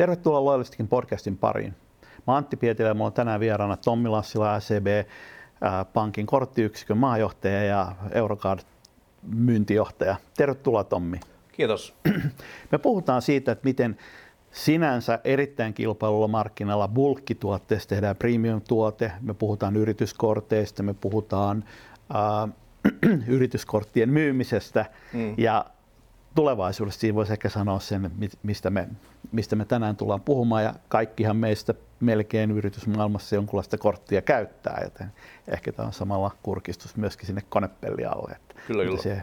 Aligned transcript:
Tervetuloa 0.00 0.44
Loyalistikin 0.44 0.88
podcastin 0.88 1.38
pariin. 1.38 1.74
Mä 2.26 2.36
Antti 2.36 2.56
Pietilä 2.56 2.88
ja 2.88 2.94
mulla 2.94 3.06
on 3.06 3.12
tänään 3.12 3.40
vieraana 3.40 3.76
Tommi 3.76 4.08
Lassila, 4.08 4.60
SEB, 4.60 4.86
pankin 5.92 6.26
korttiyksikön 6.26 6.98
maajohtaja 6.98 7.64
ja 7.64 7.92
Eurocard 8.12 8.60
myyntijohtaja. 9.22 10.16
Tervetuloa 10.36 10.84
Tommi. 10.84 11.20
Kiitos. 11.52 11.94
Me 12.72 12.78
puhutaan 12.78 13.22
siitä, 13.22 13.52
että 13.52 13.64
miten 13.64 13.96
sinänsä 14.50 15.18
erittäin 15.24 15.74
kilpailulla 15.74 16.28
markkinalla 16.28 16.88
bulkkituotteesta 16.88 17.88
tehdään 17.88 18.16
premium-tuote. 18.16 19.12
Me 19.20 19.34
puhutaan 19.34 19.76
yrityskorteista, 19.76 20.82
me 20.82 20.94
puhutaan 20.94 21.64
äh, 22.14 23.20
yrityskorttien 23.36 24.08
myymisestä 24.08 24.84
mm. 25.12 25.34
ja 25.38 25.64
tulevaisuudessa 26.34 27.00
siinä 27.00 27.14
voisi 27.14 27.32
ehkä 27.32 27.48
sanoa 27.48 27.80
sen, 27.80 28.10
mistä 28.42 28.70
me, 28.70 28.88
mistä 29.32 29.56
me 29.56 29.64
tänään 29.64 29.96
tullaan 29.96 30.20
puhumaan 30.20 30.64
ja 30.64 30.74
kaikkihan 30.88 31.36
meistä 31.36 31.74
melkein 32.00 32.50
yritysmaailmassa 32.50 33.34
jonkunlaista 33.34 33.78
korttia 33.78 34.22
käyttää, 34.22 34.80
joten 34.84 35.12
ehkä 35.48 35.72
tämä 35.72 35.86
on 35.86 35.92
samalla 35.92 36.30
kurkistus 36.42 36.96
myöskin 36.96 37.26
sinne 37.26 37.42
konepellialle, 37.48 38.32
että 38.32 38.54
kyllä, 38.66 38.84
kyllä. 38.84 39.02
se 39.02 39.22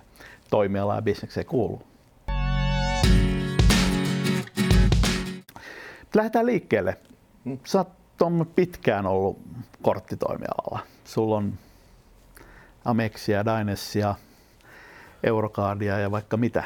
toimiala 0.49 0.95
ja 0.95 1.01
bisnekseen 1.01 1.45
kuuluu. 1.45 1.83
Lähdetään 6.15 6.45
liikkeelle. 6.45 6.97
Hmm. 7.45 7.59
Sä 7.65 7.77
oot 7.77 7.89
Tom 8.17 8.45
pitkään 8.55 9.05
ollut 9.05 9.39
korttitoimialalla. 9.81 10.79
Sulla 11.05 11.37
on 11.37 11.53
Amexia, 12.85 13.45
Dynessia, 13.45 14.15
Eurocardia 15.23 15.99
ja 15.99 16.11
vaikka 16.11 16.37
mitä. 16.37 16.63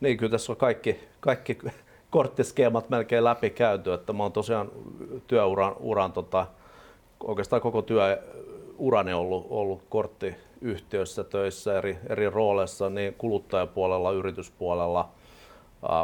Niin, 0.00 0.18
kyllä 0.18 0.30
tässä 0.30 0.52
on 0.52 0.56
kaikki, 0.56 1.08
kaikki 1.20 1.58
korttiskeemat 2.10 2.90
melkein 2.90 3.24
läpi 3.24 3.50
käyty. 3.50 3.92
Että 3.92 4.12
mä 4.12 4.22
oon 4.22 4.32
tosiaan 4.32 4.70
työuran 5.26 5.74
uran, 5.80 6.12
tota, 6.12 6.46
oikeastaan 7.24 7.62
koko 7.62 7.82
työurani 7.82 9.12
ollut, 9.12 9.46
ollut 9.50 9.82
korttiyhtiössä 9.88 11.24
töissä 11.24 11.78
eri, 11.78 11.98
eri 12.08 12.30
rooleissa, 12.30 12.90
niin 12.90 13.14
kuluttajapuolella, 13.14 14.12
yrityspuolella, 14.12 15.08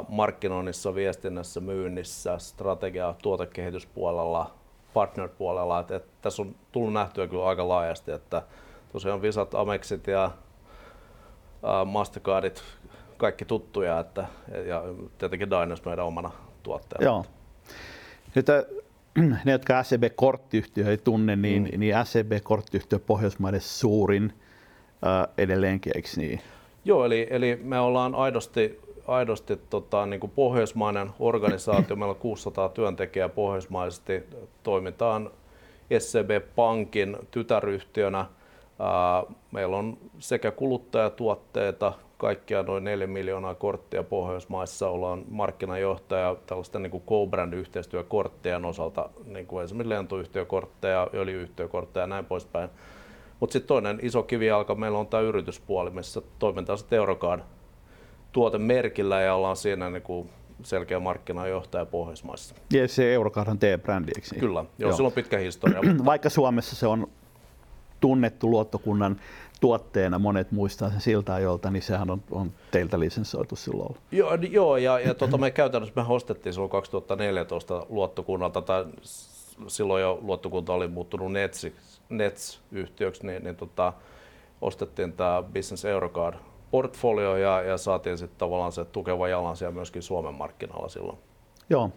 markkinoinnissa, 0.08 0.94
viestinnässä, 0.94 1.60
myynnissä, 1.60 2.38
strategia- 2.38 3.14
tuotekehityspuolella, 3.22 4.50
partner-puolella. 4.94 5.80
Et, 5.80 5.90
et 5.90 6.04
tässä 6.22 6.42
on 6.42 6.54
tullut 6.72 6.92
nähtyä 6.92 7.26
kyllä 7.26 7.46
aika 7.46 7.68
laajasti, 7.68 8.12
että 8.12 8.42
tosiaan 8.92 9.22
Visat, 9.22 9.54
Amexit 9.54 10.06
ja 10.06 10.30
Mastercardit, 11.84 12.62
kaikki 13.16 13.44
tuttuja, 13.44 14.00
että, 14.00 14.26
ja 14.66 14.82
tietenkin 15.18 15.50
Dynos 15.50 15.84
meidän 15.84 16.04
omana 16.04 16.30
tuotteena. 16.62 17.04
Joo. 17.04 17.24
Nyt 18.34 18.46
ne, 19.44 19.52
jotka 19.52 19.82
SEB-korttiyhtiö 19.82 20.90
ei 20.90 20.98
tunne, 20.98 21.36
niin, 21.36 21.70
mm. 21.72 21.80
niin 21.80 21.94
SEB-korttiyhtiö 22.04 22.98
Pohjoismaiden 22.98 23.60
suurin 23.60 24.32
äh, 25.06 25.34
edelleenkin, 25.38 25.92
eikö 25.96 26.08
niin? 26.16 26.40
Joo, 26.84 27.04
eli, 27.04 27.26
eli 27.30 27.60
me 27.62 27.80
ollaan 27.80 28.14
aidosti, 28.14 28.80
aidosti 29.06 29.56
tota, 29.70 30.06
niin 30.06 30.20
kuin 30.20 30.32
pohjoismainen 30.34 31.10
organisaatio. 31.18 31.96
Meillä 31.96 32.12
on 32.12 32.20
600 32.20 32.68
työntekijää 32.68 33.28
pohjoismaisesti. 33.28 34.22
Toimitaan 34.62 35.30
SCB-pankin 35.98 37.16
tytäryhtiönä. 37.30 38.26
Meillä 39.52 39.76
on 39.76 39.98
sekä 40.18 40.50
kuluttajatuotteita, 40.50 41.92
kaikkiaan 42.18 42.66
noin 42.66 42.84
4 42.84 43.06
miljoonaa 43.06 43.54
korttia 43.54 44.02
Pohjoismaissa. 44.02 44.88
Ollaan 44.88 45.24
markkinajohtaja 45.28 46.36
tällaisten 46.46 46.82
niin 46.82 47.02
co-brand-yhteistyökorttien 47.06 48.64
osalta, 48.64 49.08
niin 49.24 49.46
kuin 49.46 49.64
esimerkiksi 49.64 49.88
lentoyhtiökortteja, 49.88 51.10
öljyyhtiökortteja 51.14 52.02
ja 52.02 52.06
näin 52.06 52.24
poispäin. 52.24 52.70
Mutta 53.40 53.52
sitten 53.52 53.68
toinen 53.68 53.98
iso 54.02 54.22
kivijalka 54.22 54.74
meillä 54.74 54.98
on 54.98 55.06
tämä 55.06 55.20
yrityspuoli, 55.20 55.90
missä 55.90 56.22
toimitaan 56.38 56.78
sitten 56.78 56.96
Eurocard 56.96 57.42
tuotemerkillä 58.32 59.20
ja 59.20 59.34
ollaan 59.34 59.56
siinä 59.56 59.90
niin 59.90 60.02
kuin 60.02 60.30
selkeä 60.62 61.00
markkinajohtaja 61.00 61.86
Pohjoismaissa. 61.86 62.54
Ja 62.72 62.88
se 62.88 63.14
Eurocardhan 63.14 63.58
teidän 63.58 63.80
brändi, 63.80 64.12
eikö 64.16 64.28
niin? 64.30 64.40
Kyllä, 64.40 64.60
joo, 64.60 64.68
joo. 64.78 64.92
sillä 64.92 65.06
on 65.06 65.12
pitkä 65.12 65.38
historia. 65.38 65.80
Vaikka 66.04 66.30
Suomessa 66.30 66.76
se 66.76 66.86
on 66.86 67.08
tunnettu 68.00 68.50
luottokunnan 68.50 69.20
tuotteena, 69.64 70.18
monet 70.18 70.52
muistaa 70.52 70.90
sen 70.90 71.00
siltä 71.00 71.34
ajolta, 71.34 71.70
niin 71.70 71.82
sehän 71.82 72.10
on, 72.10 72.22
on 72.30 72.52
teiltä 72.70 73.00
lisensoitu 73.00 73.56
silloin 73.56 73.88
ollut. 73.88 74.02
Joo, 74.12 74.34
joo 74.34 74.76
ja, 74.76 75.00
ja 75.00 75.14
tuota, 75.14 75.38
me 75.38 75.50
käytännössä 75.50 75.92
me 75.96 76.02
hostettiin 76.02 76.52
silloin 76.52 76.70
2014 76.70 77.86
luottokunnalta, 77.88 78.62
tai 78.62 78.84
silloin 79.66 80.02
jo 80.02 80.18
luottokunta 80.22 80.72
oli 80.72 80.88
muuttunut 80.88 81.32
Nets, 81.32 81.66
Nets-yhtiöksi, 82.08 83.26
niin, 83.26 83.44
niin 83.44 83.56
tota, 83.56 83.92
ostettiin 84.60 85.12
tämä 85.12 85.42
Business 85.42 85.84
Eurocard 85.84 86.36
portfolio 86.70 87.36
ja, 87.36 87.62
ja 87.62 87.78
saatiin 87.78 88.18
sitten 88.18 88.38
tavallaan 88.38 88.72
se 88.72 88.84
tukeva 88.84 89.28
jalansia 89.28 89.70
myöskin 89.70 90.02
Suomen 90.02 90.34
markkinoilla 90.34 90.88
silloin. 90.88 91.18
Joo. 91.70 91.90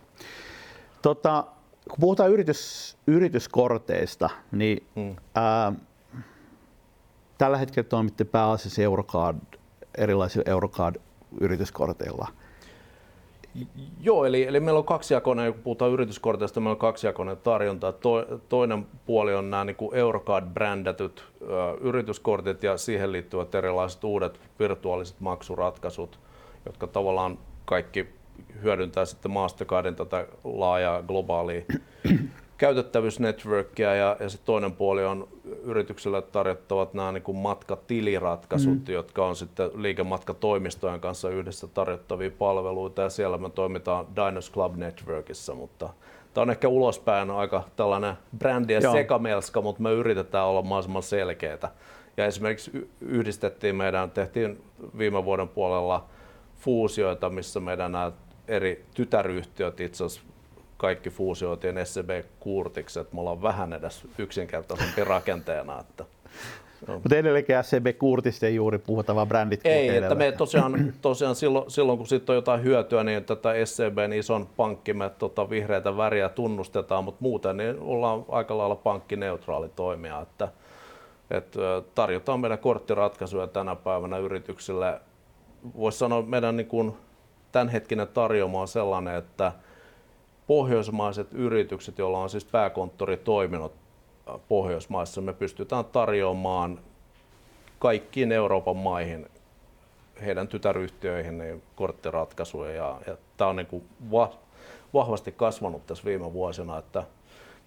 Tota, 1.02 1.44
kun 1.90 1.98
puhutaan 2.00 2.30
yritys, 2.30 2.98
yrityskorteista, 3.08 4.30
niin 4.52 4.88
hmm. 4.96 5.16
ää, 5.36 5.74
tällä 7.38 7.58
hetkellä 7.58 7.90
toimitte 7.90 8.24
pääasiassa 8.24 8.82
Eurocard, 8.82 9.38
erilaisilla 9.98 10.52
Eurocard-yrityskorteilla. 10.52 12.28
Joo, 14.02 14.26
eli, 14.26 14.44
eli 14.44 14.60
meillä 14.60 14.78
on 14.78 14.86
kaksijakoinen, 14.86 15.54
kun 15.54 15.64
puhutaan 15.64 15.92
yrityskorteista, 15.92 16.60
meillä 16.60 16.72
on 16.72 16.78
kaksijakoinen 16.78 17.38
tarjonta. 17.38 17.92
To, 17.92 18.26
toinen 18.50 18.88
puoli 19.06 19.36
on 19.36 19.50
nämä 19.50 19.66
niin 19.66 19.76
Eurocard-brändätyt 19.94 21.24
ö, 21.42 21.46
yrityskortit 21.82 22.64
ja 22.64 22.78
siihen 22.78 23.12
liittyvät 23.12 23.56
erilaiset 23.56 24.04
uudet 24.04 24.40
virtuaaliset 24.60 25.20
maksuratkaisut, 25.20 26.20
jotka 26.66 26.88
tavallaan 26.88 27.38
kaikki 27.66 28.08
hyödyntää 28.64 29.06
sitten 29.06 29.32
Mastercardin 29.32 29.96
tätä 29.96 30.28
laajaa 30.44 31.04
globaalia 31.04 31.62
käytettävyysnetworkia 32.58 33.96
ja, 33.96 34.18
ja 34.20 34.30
sitten 34.30 34.46
toinen 34.46 34.72
puoli 34.72 35.06
on 35.06 35.28
yrityksille 35.64 36.22
tarjottavat 36.22 36.94
nämä 36.94 37.12
niin 37.12 37.24
kuin 37.24 37.38
matkatiliratkaisut, 37.38 38.88
mm. 38.88 38.94
jotka 38.94 39.26
on 39.26 39.36
sitten 39.36 39.70
liikematkatoimistojen 39.76 41.00
kanssa 41.00 41.30
yhdessä 41.30 41.68
tarjottavia 41.68 42.32
palveluita 42.32 43.02
ja 43.02 43.10
siellä 43.10 43.38
me 43.38 43.50
toimitaan 43.50 44.08
Dinos 44.16 44.52
Club 44.52 44.76
Networkissa, 44.76 45.56
mutta 45.56 45.90
tämä 46.34 46.42
on 46.42 46.50
ehkä 46.50 46.68
ulospäin 46.68 47.30
aika 47.30 47.64
tällainen 47.76 48.14
brändi 48.38 48.74
ja 48.74 48.92
sekamelska, 48.92 49.62
mutta 49.62 49.84
me 49.84 49.92
yritetään 49.92 50.46
olla 50.46 50.62
mahdollisimman 50.62 51.04
selkeitä. 51.04 51.72
Ja 52.18 52.26
esimerkiksi 52.26 52.90
yhdistettiin 53.02 53.76
meidän, 53.76 54.12
tehtiin 54.12 54.64
viime 54.98 55.26
vuoden 55.26 55.48
puolella 55.48 56.06
fuusioita, 56.56 57.30
missä 57.30 57.60
meidän 57.60 57.92
nämä 57.92 58.12
eri 58.48 58.86
tytäryhtiöt 58.96 59.80
itse 59.80 60.04
asiassa 60.04 60.28
kaikki 60.78 61.10
fuusioitiin 61.10 61.86
SCB 61.86 62.10
Kurtiksi, 62.40 63.00
että 63.00 63.16
me 63.16 63.22
ollaan 63.22 63.42
vähän 63.42 63.74
edes 63.74 64.08
yksinkertaisempi 64.18 65.04
rakenteena. 65.04 65.80
Että, 65.80 66.06
Mutta 66.88 67.16
edelleenkin 67.16 67.56
SCB 67.64 67.98
Kurtista 68.00 68.46
ei 68.46 68.56
juuri 68.56 68.78
puhuta, 68.78 69.16
vaan 69.16 69.28
brändit 69.28 69.62
Ei, 69.64 69.98
että 69.98 70.16
me 70.16 70.32
tosiaan, 70.32 70.94
tosiaan 71.02 71.36
silloin, 71.36 71.72
silloin, 71.72 71.98
kun 71.98 72.08
sitten 72.08 72.34
on 72.34 72.38
jotain 72.38 72.64
hyötyä, 72.64 73.04
niin 73.04 73.24
tätä 73.24 73.50
SCBn 73.66 74.14
ison 74.14 74.50
pankkimme 74.58 75.10
tota, 75.10 75.50
vihreitä 75.50 75.98
väriä 75.98 76.30
tunnustetaan, 76.30 77.04
mutta 77.04 77.22
muuten 77.22 77.58
niin 77.58 77.80
ollaan 77.80 78.26
aika 78.30 78.58
lailla 78.58 78.76
pankkineutraali 78.76 79.70
toimija. 79.70 80.22
Että, 80.22 80.48
että 81.32 81.60
tarjotaan 81.96 82.40
meidän 82.40 82.60
korttiratkaisuja 82.60 83.48
tänä 83.48 83.76
päivänä 83.76 84.18
yrityksille. 84.18 85.02
Voisi 85.78 85.98
sanoa, 85.98 86.20
että 86.20 86.32
meidän 86.32 86.58
niin 86.58 86.68
kuin, 86.68 86.94
tämänhetkinen 87.52 88.08
tarjoama 88.08 88.62
on 88.62 88.68
sellainen, 88.68 89.16
että– 89.16 89.52
pohjoismaiset 90.48 91.34
yritykset, 91.34 91.98
joilla 91.98 92.20
on 92.20 92.30
siis 92.30 92.46
pääkonttori 92.46 93.18
toiminut 93.18 93.74
äh, 94.30 94.36
Pohjoismaissa, 94.48 95.22
me 95.22 95.34
pystytään 95.34 95.86
tarjoamaan 95.86 96.80
kaikkiin 97.80 98.32
Euroopan 98.32 98.78
maihin 98.78 99.28
heidän 100.22 100.48
tytäryhtiöihin 100.48 101.38
niin 101.38 101.64
korttiratkaisuja 101.76 102.72
ja, 102.72 103.02
ja 103.08 103.18
tämä 103.38 103.50
on 103.50 103.56
niin 103.56 103.68
kuin 103.68 103.84
va, 104.12 104.32
vahvasti 104.94 105.32
kasvanut 105.32 105.86
tässä 105.86 106.06
viime 106.06 106.34
vuosina, 106.34 106.78
että 106.78 107.04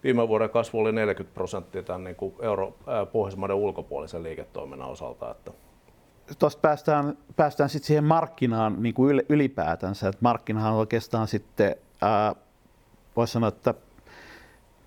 viime 0.03 0.27
vuoden 0.27 0.49
kasvu 0.49 0.79
oli 0.79 0.91
40 0.91 1.33
prosenttia 1.33 1.83
tämän 1.83 2.03
niin 2.03 2.15
kuin 2.15 2.33
Euro, 2.41 2.67
äh, 2.67 3.11
Pohjoismaiden 3.11 3.55
ulkopuolisen 3.55 4.23
liiketoiminnan 4.23 4.89
osalta. 4.89 5.31
Että 5.31 5.51
Tuosta 6.39 6.59
päästään, 6.61 7.17
päästään 7.35 7.69
sitten 7.69 7.87
siihen 7.87 8.03
markkinaan 8.03 8.75
niin 8.83 8.93
kuin 8.93 9.23
ylipäätänsä, 9.29 10.07
että 10.07 10.19
markkinahan 10.21 10.73
on 10.73 10.79
oikeastaan 10.79 11.27
sitten 11.27 11.75
ää, 12.01 12.35
voisi 13.15 13.33
sanoa, 13.33 13.47
että 13.47 13.73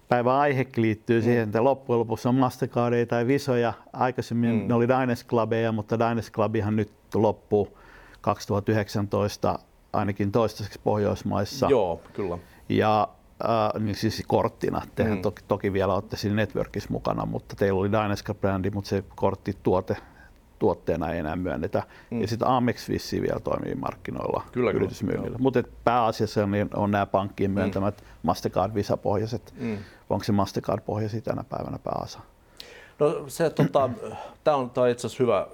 päivän 0.09 0.35
aihekin 0.35 0.82
liittyy 0.82 1.21
mm. 1.21 1.25
siihen, 1.25 1.43
että 1.43 1.65
loppujen 1.65 1.99
lopuksi 1.99 2.29
on 2.29 2.35
Mastercardia 2.35 3.06
tai 3.06 3.26
Visoja. 3.26 3.73
Aikaisemmin 3.93 4.61
mm. 4.62 4.69
ne 4.69 4.75
oli 4.75 4.88
Dynasty 4.88 5.29
Clubeja, 5.29 5.73
mutta 5.73 5.99
Dynasty 5.99 6.32
Clubihan 6.32 6.76
nyt 6.76 6.93
loppuu 7.15 7.79
2019 8.21 9.59
ainakin 9.93 10.32
toistaiseksi 10.32 10.81
Pohjoismaissa. 10.85 11.67
Joo, 11.71 12.00
kyllä. 12.12 12.38
Ja 12.69 13.09
äh, 13.44 13.82
niin 13.82 13.97
siis 13.97 14.23
korttina. 14.27 14.82
Tehän 14.94 15.19
mm. 15.19 15.23
toki, 15.23 15.43
toki 15.49 15.73
vielä 15.73 15.94
olette 15.94 16.17
siinä 16.17 16.37
networkissa 16.37 16.88
mukana, 16.93 17.27
mutta 17.27 17.56
teillä 17.56 17.81
oli 17.81 17.88
Dynaska-brändi, 17.88 18.70
mutta 18.75 18.88
se 18.88 19.05
korttituote 19.15 19.97
tuotteena 20.65 21.13
ei 21.13 21.19
enää 21.19 21.37
myönnetä. 21.37 21.83
Mm. 22.11 22.21
Ja 22.21 22.29
sitten 22.29 22.49
Amex 22.49 22.89
vissiin 22.89 23.23
vielä 23.23 23.41
toimii 23.41 23.75
markkinoilla 23.75 24.43
kyllä, 24.53 24.71
yritysmyynnillä. 24.71 25.39
Mutta 25.39 25.63
pääasiassa 25.85 26.43
on, 26.43 26.51
on 26.75 26.91
nämä 26.91 27.07
pankkien 27.07 27.51
mm. 27.51 27.55
myöntämät 27.55 28.01
mm. 28.01 28.07
Mastercard 28.23 28.75
Visa-pohjaiset. 28.75 29.55
Mm. 29.59 29.79
Onko 30.11 30.25
se 30.25 30.33
Mastercard-pohjaisia 30.33 31.21
tänä 31.21 31.45
päivänä 31.45 31.79
pääasa? 31.79 32.19
No 32.99 33.25
se, 33.27 33.51
tota, 33.51 33.91
tämä 34.45 34.57
on, 34.57 34.71
on 34.77 34.89
itse 34.89 35.07
asiassa 35.07 35.23
hyvä. 35.23 35.47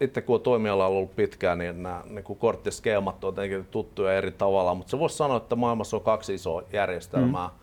Itse 0.00 0.20
kun 0.20 0.34
on 0.34 0.40
toimialalla 0.40 0.98
ollut 0.98 1.16
pitkään, 1.16 1.58
niin 1.58 1.82
nämä 1.82 2.02
niin 2.10 2.24
kuin 2.24 2.38
korttiskeemat 2.38 3.24
on 3.24 3.34
tietenkin 3.34 3.66
tuttuja 3.70 4.12
eri 4.12 4.32
tavalla, 4.32 4.74
mutta 4.74 4.90
se 4.90 4.98
voisi 4.98 5.16
sanoa, 5.16 5.36
että 5.36 5.56
maailmassa 5.56 5.96
on 5.96 6.02
kaksi 6.02 6.34
isoa 6.34 6.62
järjestelmää, 6.72 7.46
mm. 7.46 7.54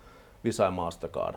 Visa 0.44 0.64
ja 0.64 0.72
Mastercard. 0.72 1.36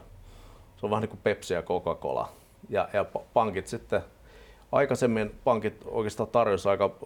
Se 0.76 0.86
on 0.86 0.90
vähän 0.90 1.02
niin 1.02 1.10
kuin 1.10 1.20
Pepsi 1.22 1.54
ja 1.54 1.62
Coca-Cola. 1.62 2.28
Ja, 2.68 2.88
ja 2.92 3.04
pankit 3.34 3.66
sitten 3.66 4.00
aikaisemmin 4.76 5.34
pankit 5.44 5.74
oikeastaan 5.84 6.28
tarjosivat 6.28 6.70
aika 6.70 6.96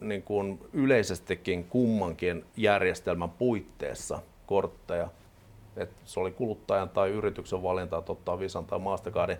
niin 0.00 0.22
kuin 0.22 0.60
yleisestikin 0.72 1.64
kummankin 1.64 2.44
järjestelmän 2.56 3.30
puitteissa 3.30 4.18
kortteja. 4.46 5.08
Et 5.76 5.90
se 6.04 6.20
oli 6.20 6.30
kuluttajan 6.30 6.88
tai 6.88 7.10
yrityksen 7.10 7.62
valinta, 7.62 7.98
että 7.98 8.12
ottaa 8.12 8.38
Visan 8.38 8.64
tai 8.64 8.78
Mastercardin. 8.78 9.38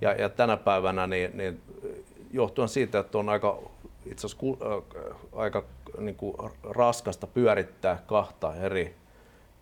Ja, 0.00 0.12
ja 0.12 0.28
tänä 0.28 0.56
päivänä 0.56 1.06
niin, 1.06 1.36
niin 1.36 1.60
johtuen 2.32 2.68
siitä, 2.68 2.98
että 2.98 3.18
on 3.18 3.28
aika, 3.28 3.58
itse 4.06 4.26
asiassa, 4.26 4.46
äh, 4.76 5.16
aika 5.32 5.64
niin 5.98 6.16
kuin 6.16 6.36
raskasta 6.62 7.26
pyörittää 7.26 8.02
kahta 8.06 8.54
eri 8.54 8.94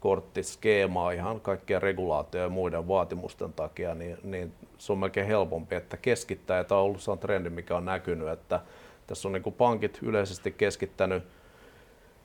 korttiskeemaa 0.00 1.10
ihan 1.10 1.40
kaikkien 1.40 1.82
regulaatio 1.82 2.43
ja 2.43 2.48
muiden 2.48 2.88
vaatimusten 2.88 3.52
takia, 3.52 3.94
niin, 3.94 4.19
niin 4.22 4.52
se 4.78 4.93
on 4.93 4.98
melkein 4.98 5.26
helpompi, 5.26 5.75
että 5.75 5.96
keskittää, 5.96 6.56
ja 6.56 6.64
tämä 6.64 6.78
on 6.78 6.84
ollut 6.84 7.00
se 7.00 7.10
on 7.10 7.19
trendi, 7.19 7.50
mikä 7.50 7.76
on 7.76 7.84
näkynyt, 7.84 8.28
että 8.28 8.60
tässä 9.06 9.28
on 9.28 9.32
niin 9.32 9.43
kuin 9.43 9.54
pankit 9.54 9.98
yleisesti 10.02 10.52
keskittänyt 10.52 11.25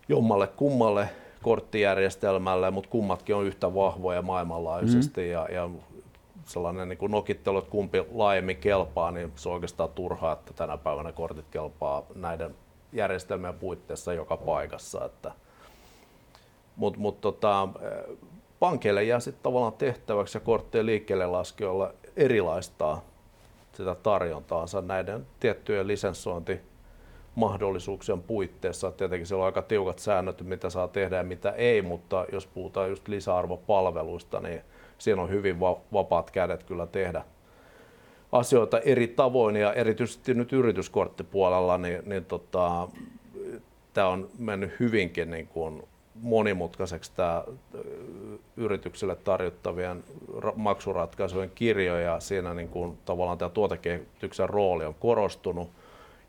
jommalle 0.09 0.47
kummalle 0.47 1.09
korttijärjestelmälle, 1.41 2.71
mutta 2.71 2.89
kummatkin 2.89 3.35
on 3.35 3.45
yhtä 3.45 3.75
vahvoja 3.75 4.21
maailmanlaajuisesti, 4.21 5.21
mm-hmm. 5.21 5.31
ja, 5.31 5.47
ja 5.51 5.69
sellainen 6.45 6.89
niin 6.89 6.97
kuin 6.97 7.11
nokittelu, 7.11 7.57
että 7.57 7.71
kumpi 7.71 8.03
laajemmin 8.11 8.57
kelpaa, 8.57 9.11
niin 9.11 9.31
se 9.35 9.49
on 9.49 9.55
oikeastaan 9.55 9.89
turhaa, 9.89 10.33
että 10.33 10.53
tänä 10.53 10.77
päivänä 10.77 11.11
kortit 11.11 11.45
kelpaa 11.51 12.05
näiden 12.15 12.55
järjestelmien 12.93 13.53
puitteissa 13.53 14.13
joka 14.13 14.37
paikassa. 14.37 15.05
Että, 15.05 15.31
mutta 16.75 16.99
mut 16.99 17.21
tota, 17.21 17.67
pankeille 18.59 19.03
jää 19.03 19.19
sitten 19.19 19.43
tavallaan 19.43 19.73
tehtäväksi 19.73 20.37
ja 20.37 20.41
korttien 20.41 20.85
liikkeelle 20.85 21.25
laskijoilla 21.25 21.93
erilaistaa 22.15 23.05
sitä 23.73 23.95
tarjontaansa 23.95 24.81
näiden 24.81 25.27
tiettyjen 25.39 25.87
lisenssointimahdollisuuksien 25.87 28.21
puitteissa. 28.21 28.91
Tietenkin 28.91 29.27
siellä 29.27 29.41
on 29.41 29.45
aika 29.45 29.61
tiukat 29.61 29.99
säännöt, 29.99 30.41
mitä 30.41 30.69
saa 30.69 30.87
tehdä 30.87 31.17
ja 31.17 31.23
mitä 31.23 31.51
ei, 31.51 31.81
mutta 31.81 32.25
jos 32.31 32.47
puhutaan 32.47 32.89
just 32.89 33.07
lisäarvopalveluista, 33.07 34.39
niin 34.39 34.61
siinä 34.97 35.21
on 35.21 35.29
hyvin 35.29 35.59
vapaat 35.93 36.31
kädet 36.31 36.63
kyllä 36.63 36.87
tehdä 36.87 37.23
asioita 38.31 38.79
eri 38.79 39.07
tavoin 39.07 39.55
ja 39.55 39.73
erityisesti 39.73 40.33
nyt 40.33 40.53
yrityskorttipuolella, 40.53 41.77
niin, 41.77 42.01
niin 42.05 42.25
tota, 42.25 42.87
tämä 43.93 44.07
on 44.07 44.29
mennyt 44.39 44.79
hyvinkin 44.79 45.31
niin 45.31 45.47
kuin 45.47 45.83
monimutkaiseksi 46.21 47.11
tämä 47.15 47.43
yrityksille 48.57 49.15
tarjottavien 49.15 50.03
maksuratkaisujen 50.55 51.51
kirjo 51.55 51.97
ja 51.97 52.19
siinä 52.19 52.53
niin 52.53 52.69
kuin 52.69 52.97
tavallaan 53.05 53.37
tämä 53.37 53.49
tuotekehityksen 53.49 54.49
rooli 54.49 54.85
on 54.85 54.93
korostunut 54.93 55.69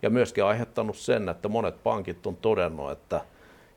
ja 0.02 0.10
myöskin 0.10 0.44
aiheuttanut 0.44 0.96
sen, 0.96 1.28
että 1.28 1.48
monet 1.48 1.82
pankit 1.82 2.26
on 2.26 2.36
todennut, 2.36 2.90
että 2.90 3.20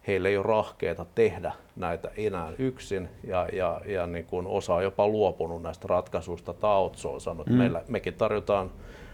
heillä 0.07 0.29
ei 0.29 0.37
ole 0.37 0.45
rahkeita 0.45 1.05
tehdä 1.15 1.51
näitä 1.75 2.11
enää 2.17 2.51
yksin 2.57 3.09
ja, 3.23 3.47
ja, 3.53 3.81
ja 3.85 4.07
niin 4.07 4.25
kuin 4.25 4.47
osa 4.47 4.73
on 4.73 4.83
jopa 4.83 5.07
luopunut 5.07 5.61
näistä 5.61 5.87
ratkaisuista 5.87 6.53
tai 6.53 6.75
outsourcannut. 6.75 7.47
Mm. 7.47 7.55
Meillä, 7.55 7.83
mekin 7.87 8.13
tarjotaan 8.13 8.71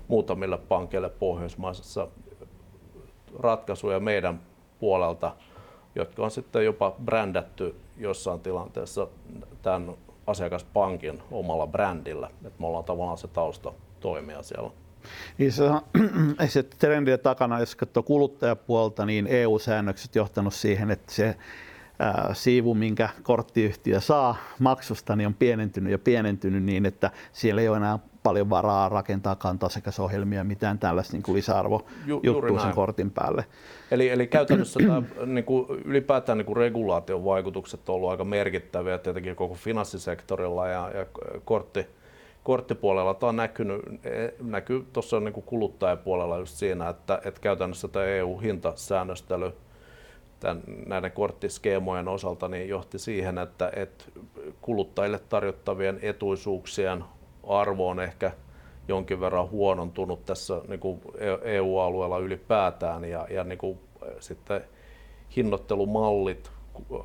muutamille 0.07 0.57
pankeille 0.57 1.09
Pohjoismaisessa 1.09 2.07
ratkaisuja 3.39 3.99
meidän 3.99 4.41
puolelta– 4.79 5.35
jotka 5.95 6.23
on 6.23 6.31
sitten 6.31 6.65
jopa 6.65 6.95
brändätty 7.05 7.75
jossain 7.97 8.39
tilanteessa 8.39 9.07
tämän 9.61 9.91
asiakaspankin 10.27 11.23
omalla 11.31 11.67
brändillä. 11.67 12.29
Että 12.45 12.59
me 12.61 12.67
ollaan 12.67 12.83
tavallaan 12.83 13.17
se 13.17 13.27
tausta 13.27 13.73
toimia 13.99 14.43
siellä. 14.43 14.71
Niin 15.37 15.51
se, 15.51 15.63
se 16.47 16.63
trendien 16.63 17.19
takana, 17.19 17.59
jos 17.59 17.75
katsoo 17.75 18.03
kuluttajapuolta, 18.03 19.05
niin 19.05 19.27
EU-säännökset 19.27 20.15
johtanut 20.15 20.53
siihen, 20.53 20.91
että 20.91 21.13
se 21.13 21.35
ää, 21.99 22.33
siivu, 22.33 22.73
minkä 22.73 23.09
korttiyhtiö 23.23 23.99
saa 23.99 24.35
maksusta, 24.59 25.15
niin 25.15 25.27
on 25.27 25.33
pienentynyt 25.33 25.91
ja 25.91 25.99
pienentynyt 25.99 26.63
niin, 26.63 26.85
että 26.85 27.11
siellä 27.33 27.61
ei 27.61 27.69
ole 27.69 27.77
enää 27.77 27.99
paljon 28.23 28.49
varaa 28.49 28.89
rakentaa 28.89 29.35
kanta-asiakasohjelmia, 29.35 30.43
mitään 30.43 30.79
tällaista 30.79 31.17
niin 31.17 31.35
lisäarvojuttua 31.35 32.59
sen 32.61 32.73
kortin 32.75 33.11
päälle. 33.11 33.45
Eli, 33.91 34.09
eli 34.09 34.27
käytännössä 34.27 34.79
tämä, 34.79 35.01
niin 35.25 35.45
kuin 35.45 35.65
ylipäätään 35.85 36.37
niin 36.37 36.45
kuin 36.45 36.57
regulaation 36.57 37.25
vaikutukset 37.25 37.89
on 37.89 37.95
ollut 37.95 38.09
aika 38.09 38.25
merkittäviä 38.25 38.97
tietenkin 38.97 39.35
koko 39.35 39.53
finanssisektorilla 39.53 40.67
ja, 40.67 40.91
ja 40.93 41.05
kortti, 41.45 41.87
korttipuolella. 42.43 43.13
Tämä 43.13 43.29
on 43.29 43.35
näkynyt, 43.35 43.81
näkyy 44.41 44.85
tuossa 44.93 45.19
niin 45.19 45.33
kuin 45.33 45.45
kuluttajapuolella 45.45 46.37
just 46.37 46.55
siinä, 46.55 46.89
että, 46.89 47.21
että 47.25 47.41
käytännössä 47.41 47.87
tämä 47.87 48.05
EU-hintasäännöstely 48.05 49.51
tämän, 50.39 50.63
näiden 50.87 51.11
korttiskeemojen 51.11 52.07
osalta 52.07 52.47
niin 52.47 52.69
johti 52.69 52.99
siihen, 52.99 53.37
että, 53.37 53.71
että 53.75 54.05
kuluttajille 54.61 55.19
tarjottavien 55.29 55.99
etuisuuksien 56.01 57.03
arvo 57.47 57.89
on 57.89 57.99
ehkä 57.99 58.31
jonkin 58.87 59.19
verran 59.19 59.49
huonontunut 59.49 60.25
tässä 60.25 60.61
niin 60.67 60.79
kuin 60.79 61.01
EU-alueella 61.41 62.17
ylipäätään 62.17 63.05
ja, 63.05 63.27
ja 63.29 63.43
niin 63.43 63.57
kuin 63.57 63.79
sitten 64.19 64.61
hinnoittelumallit 65.35 66.51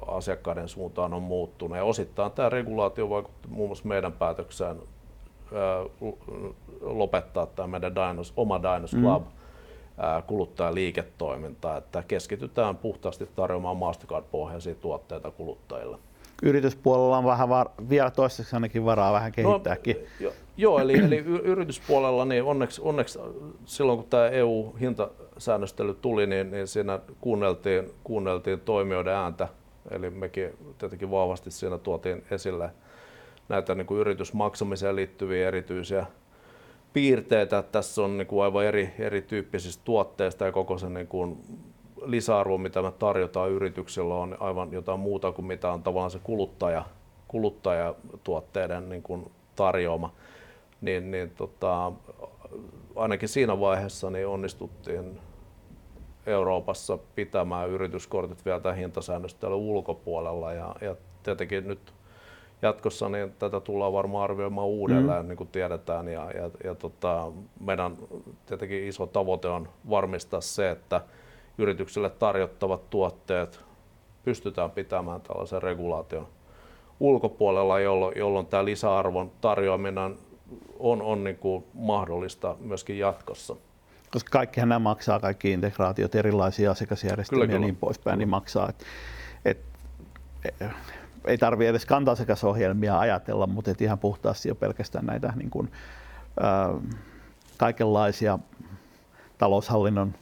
asiakkaiden 0.07 0.69
suuntaan 0.69 1.15
on 1.15 1.23
muuttunut. 1.23 1.77
Ja 1.77 1.85
osittain 1.85 2.33
tämä 2.33 2.49
regulaatio 2.49 3.11
vaikutti 3.11 3.49
muun 3.49 3.69
muassa 3.69 3.89
meidän 3.89 4.13
päätökseen 4.13 4.77
lopettaa 6.81 7.47
tämä 7.47 7.67
meidän 7.67 7.95
Dinos, 7.95 8.33
oma 8.37 8.61
Dinos 8.63 8.95
mm. 8.95 9.03
Club 9.03 9.23
mm. 9.23 10.23
kuluttajaliiketoiminta, 10.27 11.77
että 11.77 12.05
keskitytään 12.09 12.77
puhtaasti 12.77 13.29
tarjoamaan 13.37 13.77
Mastercard-pohjaisia 13.77 14.75
tuotteita 14.75 15.31
kuluttajille 15.31 15.99
yrityspuolella 16.43 17.19
on 17.19 17.25
vähän 17.25 17.49
var, 17.49 17.69
vielä 17.89 18.11
toistaiseksi 18.11 18.57
ainakin 18.57 18.85
varaa 18.85 19.13
vähän 19.13 19.33
no, 19.37 19.51
kehittääkin. 19.51 19.97
No, 19.97 20.03
jo, 20.21 20.33
joo, 20.57 20.79
eli, 20.79 20.99
eli 20.99 21.17
yrityspuolella 21.43 22.25
niin 22.25 22.43
onneksi, 22.43 22.81
onneksi 22.85 23.19
silloin 23.65 23.99
kun 23.99 24.09
tämä 24.09 24.29
EU-hintasäännöstely 24.29 25.95
tuli, 25.95 26.27
niin, 26.27 26.51
niin 26.51 26.67
siinä 26.67 27.01
kuunneltiin, 27.21 27.91
kuunneltiin 28.05 28.61
toimijoiden 28.61 29.15
ääntä. 29.15 29.49
Eli 29.91 30.11
mekin 30.11 30.51
tietenkin 30.79 31.11
vahvasti 31.11 31.51
siinä 31.51 31.79
tuotiin 31.79 32.25
esille 32.31 32.71
näitä 33.49 33.75
niin 33.75 33.87
kuin 33.87 34.01
yritysmaksamiseen 34.01 34.97
liittyviä 34.97 35.49
erityisiä 35.49 36.07
piirteitä. 36.93 37.63
Tässä 37.63 38.03
on 38.03 38.19
niin 38.19 38.27
kuin 38.27 38.45
aivan 38.45 38.65
eri, 38.65 38.95
erityyppisistä 38.99 39.83
tuotteista 39.85 40.45
ja 40.45 40.53
koko 40.53 40.79
sen 40.79 40.95
niin 40.95 41.07
kuin 41.07 41.39
lisäarvo, 42.03 42.59
mitä 42.59 42.83
me 42.83 42.93
tarjotaan 42.93 43.51
yrityksillä, 43.51 44.15
on 44.15 44.37
aivan 44.41 44.73
jotain 44.73 45.01
muuta 45.01 45.33
kuin 45.33 45.47
mitä 45.47 45.73
on 45.73 45.83
tavallaan 45.83 46.11
se 46.11 46.19
kuluttaja, 46.19 46.85
kuluttajatuotteiden 47.29 48.89
niin 48.89 49.03
kuin 49.03 49.31
tarjoama. 49.57 50.13
Niin, 50.81 51.11
niin 51.11 51.31
tota, 51.31 51.93
ainakin 52.97 53.29
siinä 53.29 53.61
vaiheessa 53.61 54.11
niin 54.11 54.27
onnistuttiin 54.27 55.19
Euroopassa 56.27 56.99
pitämään 57.15 57.71
yrityskortit 57.71 58.45
vielä 58.45 58.61
tämän 58.61 58.77
hintasäännöstelyn 58.77 59.57
ulkopuolella 59.57 60.53
ja, 60.53 60.75
ja 60.81 60.97
tietenkin 61.23 61.69
nyt 61.69 61.95
jatkossa 62.63 63.09
niin 63.09 63.33
tätä 63.39 63.61
tullaan 63.61 63.93
varmaan 63.93 64.25
arvioimaan 64.25 64.67
uudelleen, 64.67 65.23
mm. 65.23 65.29
niin 65.29 65.37
kuin 65.37 65.49
tiedetään. 65.49 66.09
Ja, 66.09 66.31
ja, 66.31 66.51
ja 66.65 66.75
tota, 66.75 67.33
meidän 67.61 67.97
tietenkin 68.47 68.85
iso 68.85 69.07
tavoite 69.07 69.49
on 69.49 69.69
varmistaa 69.91 70.41
se, 70.41 70.71
että 70.71 71.01
yrityksille 71.59 72.11
tarjottavat 72.11 72.91
tuotteet 72.91 73.61
pystytään 74.25 74.71
pitämään 74.71 75.21
tällaisen 75.21 75.63
regulaation 75.63 76.29
ulkopuolella, 77.01 77.81
jolloin, 77.81 78.19
jolloin 78.19 78.47
tämä 78.47 78.65
lisäarvon 78.65 79.31
tarjoaminen 79.41 80.19
on, 80.79 81.03
on 81.03 81.25
niin 81.25 81.37
kuin 81.37 81.65
mahdollista 81.75 82.57
myöskin 82.61 82.99
jatkossa. 82.99 83.57
Koska 84.11 84.31
kaikkihan 84.31 84.69
nämä 84.69 84.79
maksaa, 84.79 85.21
kaikki 85.21 85.53
integraatiot, 85.53 86.15
erilaisia 86.15 86.71
asiakasjärjestelmiä 86.71 87.57
ja 87.57 87.59
niin 87.59 87.77
poispäin, 87.77 88.19
niin 88.19 88.29
maksaa. 88.29 88.69
Et, 88.69 88.87
et, 89.45 89.59
ei 91.25 91.39
tarvitse 91.39 91.69
edes 91.69 91.87
kantasekasohjelmia 91.87 92.99
ajatella, 92.99 93.47
mutta 93.47 93.71
et 93.71 93.81
ihan 93.81 93.99
puhtaasti 93.99 94.49
jo 94.49 94.55
pelkästään 94.55 95.07
näitä 95.07 95.33
niin 95.37 95.51
kuin, 95.51 95.73
ää, 96.41 96.75
kaikenlaisia 97.57 98.39
taloushallinnon 99.39 100.15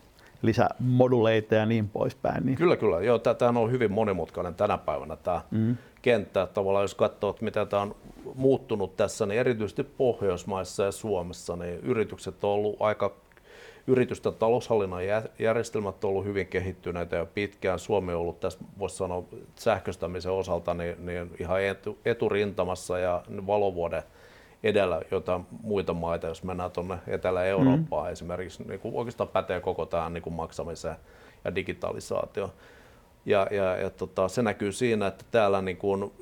lisämoduleita 0.44 1.54
ja 1.54 1.66
niin 1.66 1.88
poispäin. 1.88 2.46
Niin. 2.46 2.56
Kyllä, 2.56 2.76
kyllä. 2.76 3.00
Joo, 3.00 3.18
tämä 3.18 3.60
on 3.60 3.70
hyvin 3.70 3.92
monimutkainen 3.92 4.54
tänä 4.54 4.78
päivänä 4.78 5.16
tämä 5.16 5.40
mm. 5.50 5.76
kenttä. 6.02 6.46
Tavallaan 6.46 6.84
jos 6.84 6.94
katsoo, 6.94 7.30
että 7.30 7.44
miten 7.44 7.68
tämä 7.68 7.82
on 7.82 7.94
muuttunut 8.34 8.96
tässä, 8.96 9.26
niin 9.26 9.40
erityisesti 9.40 9.84
Pohjoismaissa 9.84 10.84
ja 10.84 10.92
Suomessa, 10.92 11.56
niin 11.56 11.80
yritykset 11.80 12.44
on 12.44 12.50
ollut 12.50 12.76
aika 12.80 13.24
yritysten 13.86 14.34
taloushallinnan 14.34 15.02
järjestelmät 15.38 16.04
on 16.04 16.10
ollut 16.10 16.24
hyvin 16.24 16.46
kehittyneitä 16.46 17.16
jo 17.16 17.26
pitkään. 17.26 17.78
Suomi 17.78 18.12
on 18.12 18.20
ollut 18.20 18.40
tässä, 18.40 18.58
voisi 18.78 18.96
sanoa, 18.96 19.24
sähköstämisen 19.54 20.32
osalta 20.32 20.74
niin, 20.74 21.06
niin 21.06 21.30
ihan 21.38 21.62
etu, 21.62 21.98
eturintamassa 22.04 22.98
ja 22.98 23.22
valovuoden 23.46 24.02
edellä 24.64 25.00
jotain 25.10 25.46
muita 25.62 25.94
maita, 25.94 26.26
jos 26.26 26.42
mennään 26.42 26.70
tuonne 26.70 26.98
Etelä-Eurooppaan 27.06 28.06
mm. 28.06 28.12
esimerkiksi, 28.12 28.62
niin 28.62 28.80
kuin 28.80 28.94
oikeastaan 28.94 29.28
pätee 29.28 29.60
koko 29.60 29.86
tämä 29.86 30.10
niin 30.10 30.22
kuin 30.22 30.34
maksamiseen 30.34 30.96
ja 31.44 31.54
digitalisaatio. 31.54 32.50
Ja, 33.26 33.46
ja, 33.50 33.76
ja 33.76 33.90
tota, 33.90 34.28
se 34.28 34.42
näkyy 34.42 34.72
siinä, 34.72 35.06
että 35.06 35.24
täällä 35.30 35.62
niin 35.62 35.76
kuin, 35.76 36.12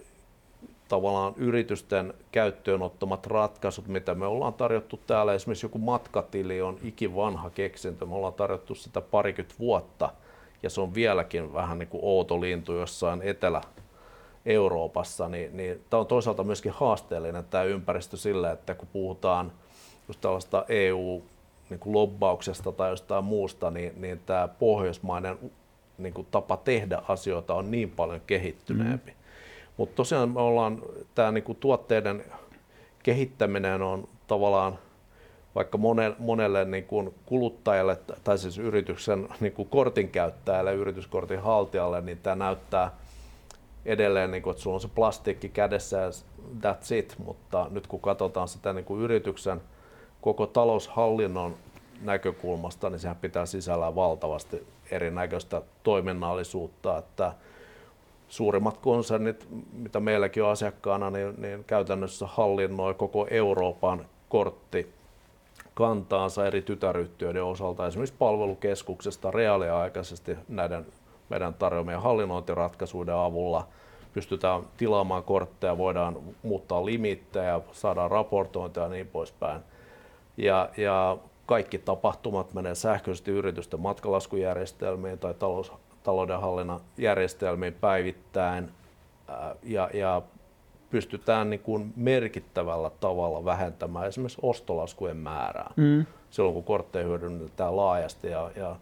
tavallaan 0.89 1.35
yritysten 1.37 2.15
käyttöön 2.33 2.83
ottamat 2.83 3.27
ratkaisut, 3.27 3.89
mitä 3.89 4.15
me 4.15 4.27
ollaan 4.27 4.55
tarjottu 4.55 5.01
täällä, 5.07 5.35
esimerkiksi 5.35 5.67
joku 5.67 5.79
matkatili 5.79 6.63
on 6.63 6.79
ikivanha 6.83 7.51
keksintö, 7.51 8.07
me 8.07 8.15
ollaan 8.15 8.35
tarjottu 8.35 8.75
sitä 8.75 9.01
parikymmentä 9.01 9.59
vuotta, 9.59 10.11
ja 10.63 10.71
se 10.71 10.81
on 10.81 10.95
vieläkin 10.95 11.55
vähän 11.55 11.79
niin 11.79 11.89
kuin 11.89 12.05
outo 12.05 12.41
lintu 12.41 12.73
jossain 12.73 13.23
etelä 13.23 13.61
Euroopassa, 14.47 15.29
niin, 15.29 15.57
niin 15.57 15.85
tämä 15.91 16.01
on 16.01 16.07
toisaalta 16.07 16.45
myöskin 16.45 16.73
haasteellinen 16.73 17.45
tämä 17.45 17.65
ympäristö 17.65 18.17
sillä, 18.17 18.51
että 18.51 18.75
kun 18.75 18.89
puhutaan 18.93 19.53
just 20.09 20.21
tällaista 20.21 20.65
EU 20.69 21.23
niin 21.71 21.81
kuin 21.81 21.93
lobbauksesta 21.95 22.73
tai 22.73 22.91
jostain 22.91 23.25
muusta, 23.25 23.71
niin, 23.71 23.93
niin 23.97 24.21
tämä 24.27 24.49
pohjoismainen 24.49 25.39
niin 25.99 26.15
kuin 26.15 26.27
tapa 26.31 26.57
tehdä 26.57 27.03
asioita 27.09 27.55
on 27.55 27.71
niin 27.71 27.91
paljon 27.91 28.21
kehittyneempi. 28.27 29.11
Mm. 29.11 29.17
Mutta 29.77 29.97
tosiaan 29.97 30.29
me 30.29 30.41
ollaan, 30.41 30.83
tämä 31.15 31.33
niin 31.33 31.45
kuin 31.45 31.59
tuotteiden 31.59 32.25
kehittäminen 33.03 33.83
on 33.83 34.09
tavallaan 34.27 34.79
vaikka 35.55 35.79
monelle, 35.79 36.17
monelle 36.19 36.65
niin 36.65 36.85
kuin 36.85 37.15
kuluttajalle 37.27 37.99
tai 38.25 38.39
siis 38.39 38.59
yrityksen 38.59 39.29
niin 39.41 39.53
kuin 39.53 39.69
kortin 39.69 40.09
käyttäjälle, 40.09 40.75
yrityskortin 40.75 41.41
haltijalle, 41.41 42.01
niin 42.01 42.19
tämä 42.19 42.37
näyttää 42.37 43.02
edelleen, 43.87 44.31
niin 44.31 44.43
kuin, 44.43 44.51
että 44.51 44.63
sulla 44.63 44.75
on 44.75 44.81
se 44.81 44.89
plastiikki 44.95 45.49
kädessä 45.49 45.99
ja 45.99 46.11
that's 46.61 46.95
it, 46.95 47.15
mutta 47.25 47.67
nyt 47.71 47.87
kun 47.87 48.01
katsotaan 48.01 48.49
sitä 48.49 48.73
niin 48.73 48.85
kuin 48.85 49.03
yrityksen 49.03 49.61
koko 50.21 50.47
taloushallinnon 50.47 51.57
näkökulmasta, 52.01 52.91
niin 52.91 52.99
sehän 52.99 53.17
pitää 53.17 53.47
sisällään 53.47 53.95
valtavasti 53.95 54.67
erinäköistä 54.91 55.63
toiminnallisuutta, 55.83 56.99
että 56.99 57.33
suurimmat 58.29 58.79
konsernit, 58.79 59.47
mitä 59.73 60.01
meilläkin 60.01 60.43
on 60.43 60.51
asiakkaana, 60.51 61.11
niin, 61.11 61.35
niin 61.39 61.65
käytännössä 61.65 62.27
hallinnoi 62.27 62.95
koko 62.95 63.27
Euroopan 63.31 64.07
kortti 64.29 64.93
kantaansa 65.75 66.47
eri 66.47 66.63
tytäryhtiöiden 66.63 67.45
osalta, 67.45 67.87
esimerkiksi 67.87 68.15
palvelukeskuksesta 68.19 69.31
reaaliaikaisesti 69.31 70.37
näiden 70.49 70.87
meidän 71.33 71.55
tarjoamien 71.55 72.01
hallinnointiratkaisuiden 72.01 73.15
avulla 73.15 73.69
pystytään 74.13 74.63
tilaamaan 74.77 75.25
kortteja, 75.25 75.79
voidaan 75.79 76.19
muuttaa 76.43 76.85
limittejä, 76.87 77.61
saadaan 77.73 78.11
raportointia 78.11 78.83
ja 78.83 78.89
niin 78.89 79.07
poispäin. 79.07 79.61
Ja, 80.37 80.69
ja 80.77 81.17
kaikki 81.47 81.79
tapahtumat 81.79 82.55
menee 82.55 82.75
sähköisesti 82.75 83.31
yritysten 83.31 83.81
matkalaskujärjestelmiin 83.81 85.19
tai 85.19 85.35
talous, 85.35 85.73
taloudenhallinnan 86.03 86.81
järjestelmiin 86.99 87.75
päivittäin 87.75 88.71
ja, 89.63 89.91
ja 89.95 90.23
pystytään 90.91 91.51
niin 91.51 91.61
kuin 91.61 91.93
merkittävällä 91.97 92.91
tavalla 93.01 93.45
vähentämään 93.45 94.07
esimerkiksi 94.07 94.39
ostolaskujen 94.43 95.17
määrää 95.17 95.73
mm. 95.77 96.07
silloin, 96.31 96.55
kun 96.55 96.65
kortteja 96.65 97.07
hyödynnetään 97.07 97.77
laajasti. 97.77 98.29
Ja, 98.29 98.51
ja 98.57 98.77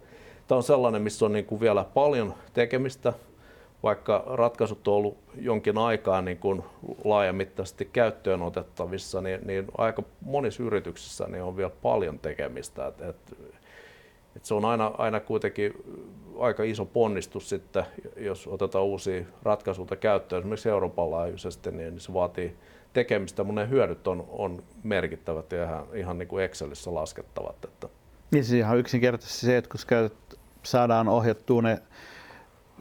tämä 0.50 0.56
on 0.56 0.62
sellainen, 0.62 1.02
missä 1.02 1.26
on 1.26 1.32
niin 1.32 1.44
kuin 1.44 1.60
vielä 1.60 1.84
paljon 1.94 2.34
tekemistä, 2.52 3.12
vaikka 3.82 4.24
ratkaisut 4.26 4.88
on 4.88 4.94
ollut 4.94 5.18
jonkin 5.40 5.78
aikaa 5.78 6.22
niin 6.22 6.38
kuin 6.38 6.62
laajamittaisesti 7.04 7.84
käyttöön 7.92 8.42
otettavissa, 8.42 9.20
niin, 9.20 9.40
niin 9.46 9.66
aika 9.78 10.02
monissa 10.20 10.62
yrityksissä 10.62 11.26
niin 11.28 11.42
on 11.42 11.56
vielä 11.56 11.70
paljon 11.82 12.18
tekemistä. 12.18 12.86
Et, 12.86 13.00
et, 13.00 13.16
et 14.36 14.44
se 14.44 14.54
on 14.54 14.64
aina, 14.64 14.92
aina 14.98 15.20
kuitenkin 15.20 15.72
aika 16.38 16.62
iso 16.62 16.84
ponnistus 16.84 17.48
sitten, 17.48 17.84
jos 18.16 18.46
otetaan 18.46 18.84
uusia 18.84 19.24
ratkaisuja 19.42 19.96
käyttöön, 19.96 20.40
esimerkiksi 20.40 20.68
Euroopan 20.68 21.10
laajuisesti, 21.10 21.70
niin 21.70 22.00
se 22.00 22.12
vaatii 22.12 22.56
tekemistä, 22.92 23.44
mutta 23.44 23.60
ne 23.60 23.68
hyödyt 23.68 24.08
on, 24.08 24.26
on 24.28 24.62
merkittävät 24.82 25.52
ja 25.52 25.64
ihan, 25.64 25.86
ihan 25.94 26.18
niin 26.18 26.28
kuin 26.28 26.44
Excelissä 26.44 26.94
laskettavat. 26.94 27.64
Että. 27.64 27.88
Niin 28.30 28.44
siis 28.44 28.58
ihan 28.58 28.78
yksinkertaisesti 28.78 29.46
se, 29.46 29.56
että 29.56 29.70
kun 29.70 29.80
käytät, 29.86 30.29
saadaan 30.62 31.08
ohjattua 31.08 31.62
ne, 31.62 31.82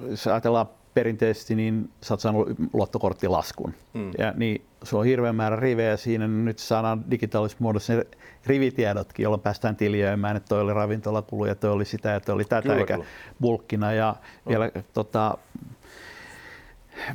jos 0.10 0.28
ajatellaan 0.28 0.70
perinteisesti, 0.94 1.56
niin 1.56 1.90
sä 2.04 2.14
oot 2.14 2.20
saanut 2.20 2.48
luottokorttilaskun. 2.74 3.74
Mm. 3.94 4.12
Ja 4.18 4.34
niin 4.36 4.66
sulla 4.84 5.02
on 5.02 5.06
hirveän 5.06 5.36
määrä 5.36 5.56
rivejä 5.56 5.98
siinä, 5.98 6.28
niin 6.28 6.46
nyt 6.46 6.60
saadaan 6.60 7.12
digitaalisessa 7.12 7.64
muodossa 7.64 7.94
ne 7.94 8.06
rivitiedotkin, 8.46 9.24
jolloin 9.24 9.42
päästään 9.42 9.76
tiljöimään, 9.76 10.38
että 10.38 10.50
toi 10.50 10.62
oli 10.62 10.74
ravintolakulu 10.74 11.46
ja 11.46 11.56
toi 11.56 11.72
oli 11.72 11.86
sitä 11.86 12.10
ja 12.10 12.20
toi 12.20 12.36
oli 12.36 12.44
tätä, 12.44 12.62
kyllä, 12.62 12.76
eikä 12.76 12.94
kyllä. 12.94 13.08
bulkkina. 13.42 13.94
Ja 13.94 14.16
mm. 14.22 14.50
vielä, 14.50 14.72
tota, 14.94 15.38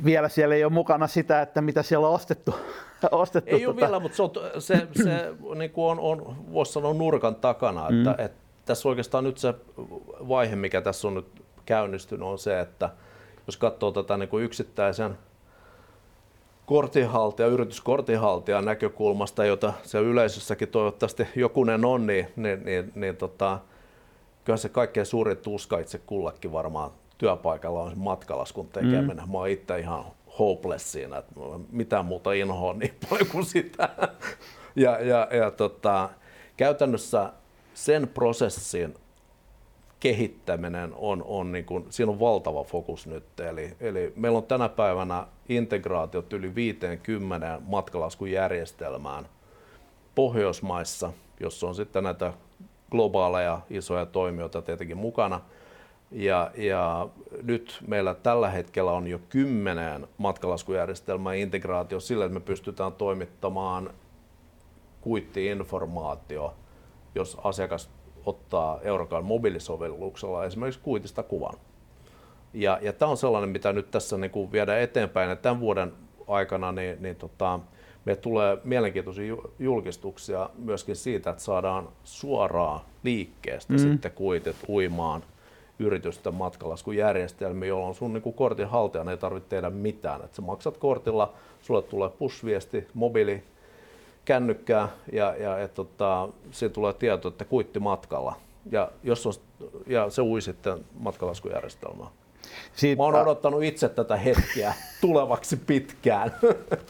vielä 0.05 0.29
siellä 0.29 0.55
ei 0.55 0.63
ole 0.63 0.73
mukana 0.73 1.07
sitä, 1.07 1.41
että 1.41 1.61
mitä 1.61 1.83
siellä 1.83 2.07
on 2.07 2.13
ostettu. 2.13 2.55
ostettu 3.11 3.55
ei 3.55 3.59
tota. 3.59 3.71
ole 3.71 3.81
vielä, 3.81 3.99
mutta 3.99 4.15
se, 4.15 4.23
on, 4.23 4.31
se, 4.59 4.87
se 5.03 5.33
niin 5.55 5.71
kuin 5.71 5.85
on, 5.85 5.99
on, 5.99 6.37
voisi 6.53 6.73
sanoa 6.73 6.93
nurkan 6.93 7.35
takana, 7.35 7.81
että, 7.81 8.09
mm. 8.09 8.25
että 8.25 8.44
tässä 8.65 8.89
oikeastaan 8.89 9.23
nyt 9.23 9.37
se 9.37 9.53
vaihe, 10.29 10.55
mikä 10.55 10.81
tässä 10.81 11.07
on 11.07 11.13
nyt 11.13 11.43
käynnistynyt, 11.65 12.27
on 12.27 12.39
se, 12.39 12.59
että– 12.59 12.89
jos 13.47 13.57
katsoo 13.57 13.91
tätä 13.91 14.17
niin 14.17 14.29
kuin 14.29 14.43
yksittäisen 14.43 15.17
kortinhaltija, 16.65 17.47
yrityskortinhaltijan 17.47 18.65
näkökulmasta, 18.65 19.45
jota 19.45 19.73
se 19.83 19.99
yleisössäkin 19.99 20.67
toivottavasti 20.67 21.27
jokunen 21.35 21.85
on, 21.85 22.07
niin, 22.07 22.27
niin, 22.35 22.65
niin, 22.65 22.91
niin 22.95 23.17
tota, 23.17 23.59
kyllä 24.43 24.57
se 24.57 24.69
kaikkein 24.69 25.05
suurin 25.05 25.37
tuska 25.37 25.79
itse 25.79 25.97
kullakin 25.97 26.51
varmaan 26.51 26.91
työpaikalla 27.17 27.81
on 27.81 27.89
se 27.89 27.95
matkalaskun 27.95 28.67
tekeminen. 28.67 29.25
Mm. 29.25 29.31
Mä 29.31 29.37
oon 29.37 29.49
itse 29.49 29.79
ihan 29.79 30.05
hopeless 30.39 30.91
siinä, 30.91 31.17
että 31.17 31.35
mitään 31.71 32.05
muuta 32.05 32.33
inhoa 32.33 32.73
niin 32.73 32.95
paljon 33.09 33.27
kuin 33.27 33.45
sitä. 33.45 33.89
ja, 34.75 34.99
ja, 34.99 35.27
ja 35.31 35.51
tota, 35.51 36.09
käytännössä 36.57 37.33
sen 37.75 38.07
prosessin 38.07 38.93
kehittäminen 39.99 40.93
on, 40.95 41.23
on 41.27 41.51
niin 41.51 41.65
kuin, 41.65 41.85
siinä 41.89 42.11
on 42.11 42.19
valtava 42.19 42.63
fokus 42.63 43.07
nyt. 43.07 43.39
Eli, 43.39 43.75
eli 43.79 44.13
meillä 44.15 44.37
on 44.37 44.43
tänä 44.43 44.69
päivänä 44.69 45.27
integraatiot 45.49 46.33
yli 46.33 46.55
50 46.55 47.61
matkalaskujärjestelmään 47.67 49.25
Pohjoismaissa, 50.15 51.13
jossa 51.39 51.67
on 51.67 51.75
sitten 51.75 52.03
näitä 52.03 52.33
globaaleja 52.91 53.61
isoja 53.69 54.05
toimijoita 54.05 54.61
tietenkin 54.61 54.97
mukana. 54.97 55.41
Ja, 56.11 56.51
ja 56.57 57.07
nyt 57.43 57.83
meillä 57.87 58.15
tällä 58.15 58.49
hetkellä 58.49 58.91
on 58.91 59.07
jo 59.07 59.19
kymmenen 59.29 60.07
matkalaskujärjestelmää 60.17 61.33
integraatio 61.33 61.99
sillä, 61.99 62.25
että 62.25 62.33
me 62.33 62.39
pystytään 62.39 62.93
toimittamaan 62.93 63.89
kuittiinformaatio, 65.01 66.53
jos 67.15 67.37
asiakas 67.43 67.89
ottaa 68.25 68.79
Eurokan 68.81 69.25
mobiilisovelluksella 69.25 70.45
esimerkiksi 70.45 70.79
kuitista 70.83 71.23
kuvan. 71.23 71.57
Ja, 72.53 72.79
ja 72.81 72.93
tämä 72.93 73.11
on 73.11 73.17
sellainen, 73.17 73.49
mitä 73.49 73.73
nyt 73.73 73.91
tässä 73.91 74.17
niin 74.17 74.31
kuin 74.31 74.51
viedään 74.51 74.81
eteenpäin. 74.81 75.29
että 75.31 75.43
tämän 75.43 75.59
vuoden 75.59 75.93
aikana 76.27 76.71
niin, 76.71 76.97
niin 77.01 77.15
tota, 77.15 77.59
me 78.05 78.15
tulee 78.15 78.57
mielenkiintoisia 78.63 79.35
julkistuksia 79.59 80.49
myöskin 80.57 80.95
siitä, 80.95 81.29
että 81.29 81.43
saadaan 81.43 81.89
suoraan 82.03 82.79
liikkeestä 83.03 83.73
mm. 83.73 83.79
sitten 83.79 84.11
kuitit 84.11 84.55
uimaan 84.69 85.23
yritysten 85.79 86.33
matkalaskujärjestelmiä, 86.33 87.69
jolloin 87.69 87.95
sun 87.95 88.13
niin 88.13 88.33
kortin 88.33 88.67
haltijan 88.67 89.09
ei 89.09 89.17
tarvitse 89.17 89.49
tehdä 89.49 89.69
mitään. 89.69 90.21
Et 90.23 90.33
sä 90.33 90.41
maksat 90.41 90.77
kortilla, 90.77 91.33
sulle 91.61 91.81
tulee 91.81 92.09
push-viesti, 92.09 92.87
mobiili 92.93 93.43
kännykkää 94.25 94.89
ja, 95.11 95.35
ja 95.35 95.59
et, 95.59 95.73
tota, 95.73 96.29
siitä 96.51 96.73
tulee 96.73 96.93
tieto, 96.93 97.27
että 97.27 97.45
kuitti 97.45 97.79
matkalla. 97.79 98.35
Ja, 98.71 98.91
jos 99.03 99.27
on, 99.27 99.33
ja 99.87 100.09
se 100.09 100.21
ui 100.21 100.41
sitten 100.41 100.85
matkalaskujärjestelmää. 100.99 102.07
Siitä, 102.73 102.99
mä 102.99 103.03
oon 103.03 103.15
odottanut 103.15 103.63
itse 103.63 103.89
tätä 103.89 104.17
hetkeä 104.17 104.73
tulevaksi 105.01 105.57
pitkään. 105.57 106.35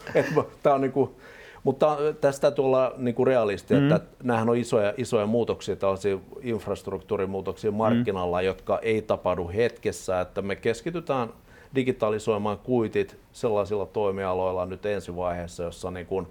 Tämä 0.62 0.74
on 0.74 0.80
niinku, 0.80 1.16
mutta 1.64 1.98
tästä 2.20 2.40
täytyy 2.40 2.64
olla 2.64 2.94
niinku 2.96 3.24
realisti, 3.24 3.74
mm. 3.74 3.92
että 3.92 4.00
nämähän 4.22 4.48
on 4.48 4.56
isoja, 4.56 4.94
isoja 4.96 5.26
muutoksia, 5.26 5.76
tällaisia 5.76 6.18
infrastruktuurimuutoksia 6.42 7.70
markkinalla, 7.70 8.40
mm. 8.40 8.46
jotka 8.46 8.78
ei 8.78 9.02
tapahdu 9.02 9.50
hetkessä, 9.54 10.20
että 10.20 10.42
me 10.42 10.56
keskitytään 10.56 11.28
digitalisoimaan 11.74 12.58
kuitit 12.58 13.16
sellaisilla 13.32 13.86
toimialoilla 13.86 14.66
nyt 14.66 14.86
ensivaiheessa, 14.86 15.62
jossa 15.62 15.90
niin 15.90 16.06
kuin, 16.06 16.26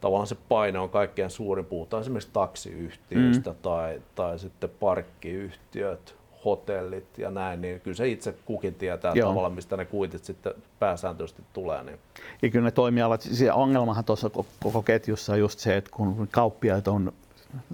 tavallaan 0.00 0.26
se 0.26 0.36
paine 0.48 0.78
on 0.78 0.90
kaikkein 0.90 1.30
suurin. 1.30 1.64
Puhutaan 1.64 2.00
esimerkiksi 2.00 2.30
taksiyhtiöistä 2.32 3.50
mm. 3.50 3.56
tai, 3.62 4.02
tai 4.14 4.38
sitten 4.38 4.70
parkkiyhtiöt, 4.80 6.16
hotellit 6.44 7.18
ja 7.18 7.30
näin, 7.30 7.60
niin 7.60 7.80
kyllä 7.80 7.96
se 7.96 8.08
itse 8.08 8.34
kukin 8.44 8.74
tietää 8.74 9.12
Joo. 9.14 9.28
tavallaan, 9.28 9.52
mistä 9.52 9.76
ne 9.76 9.84
kuitit 9.84 10.24
sitten 10.24 10.54
pääsääntöisesti 10.78 11.42
tulee. 11.52 11.84
Niin. 11.84 11.98
Ja 12.42 12.50
kyllä 12.50 12.64
ne 12.64 12.70
toimialat, 12.70 13.20
siis 13.20 13.50
ongelmahan 13.52 14.04
tuossa 14.04 14.30
koko 14.62 14.82
ketjussa 14.82 15.32
on 15.32 15.38
just 15.38 15.58
se, 15.58 15.76
että 15.76 15.90
kun 15.94 16.28
kauppiaita 16.30 16.92
on 16.92 17.12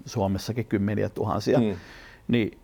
Suomessakin 0.06 0.66
kymmeniä 0.66 1.08
tuhansia, 1.08 1.58
mm. 1.58 1.76
niin 2.28 2.58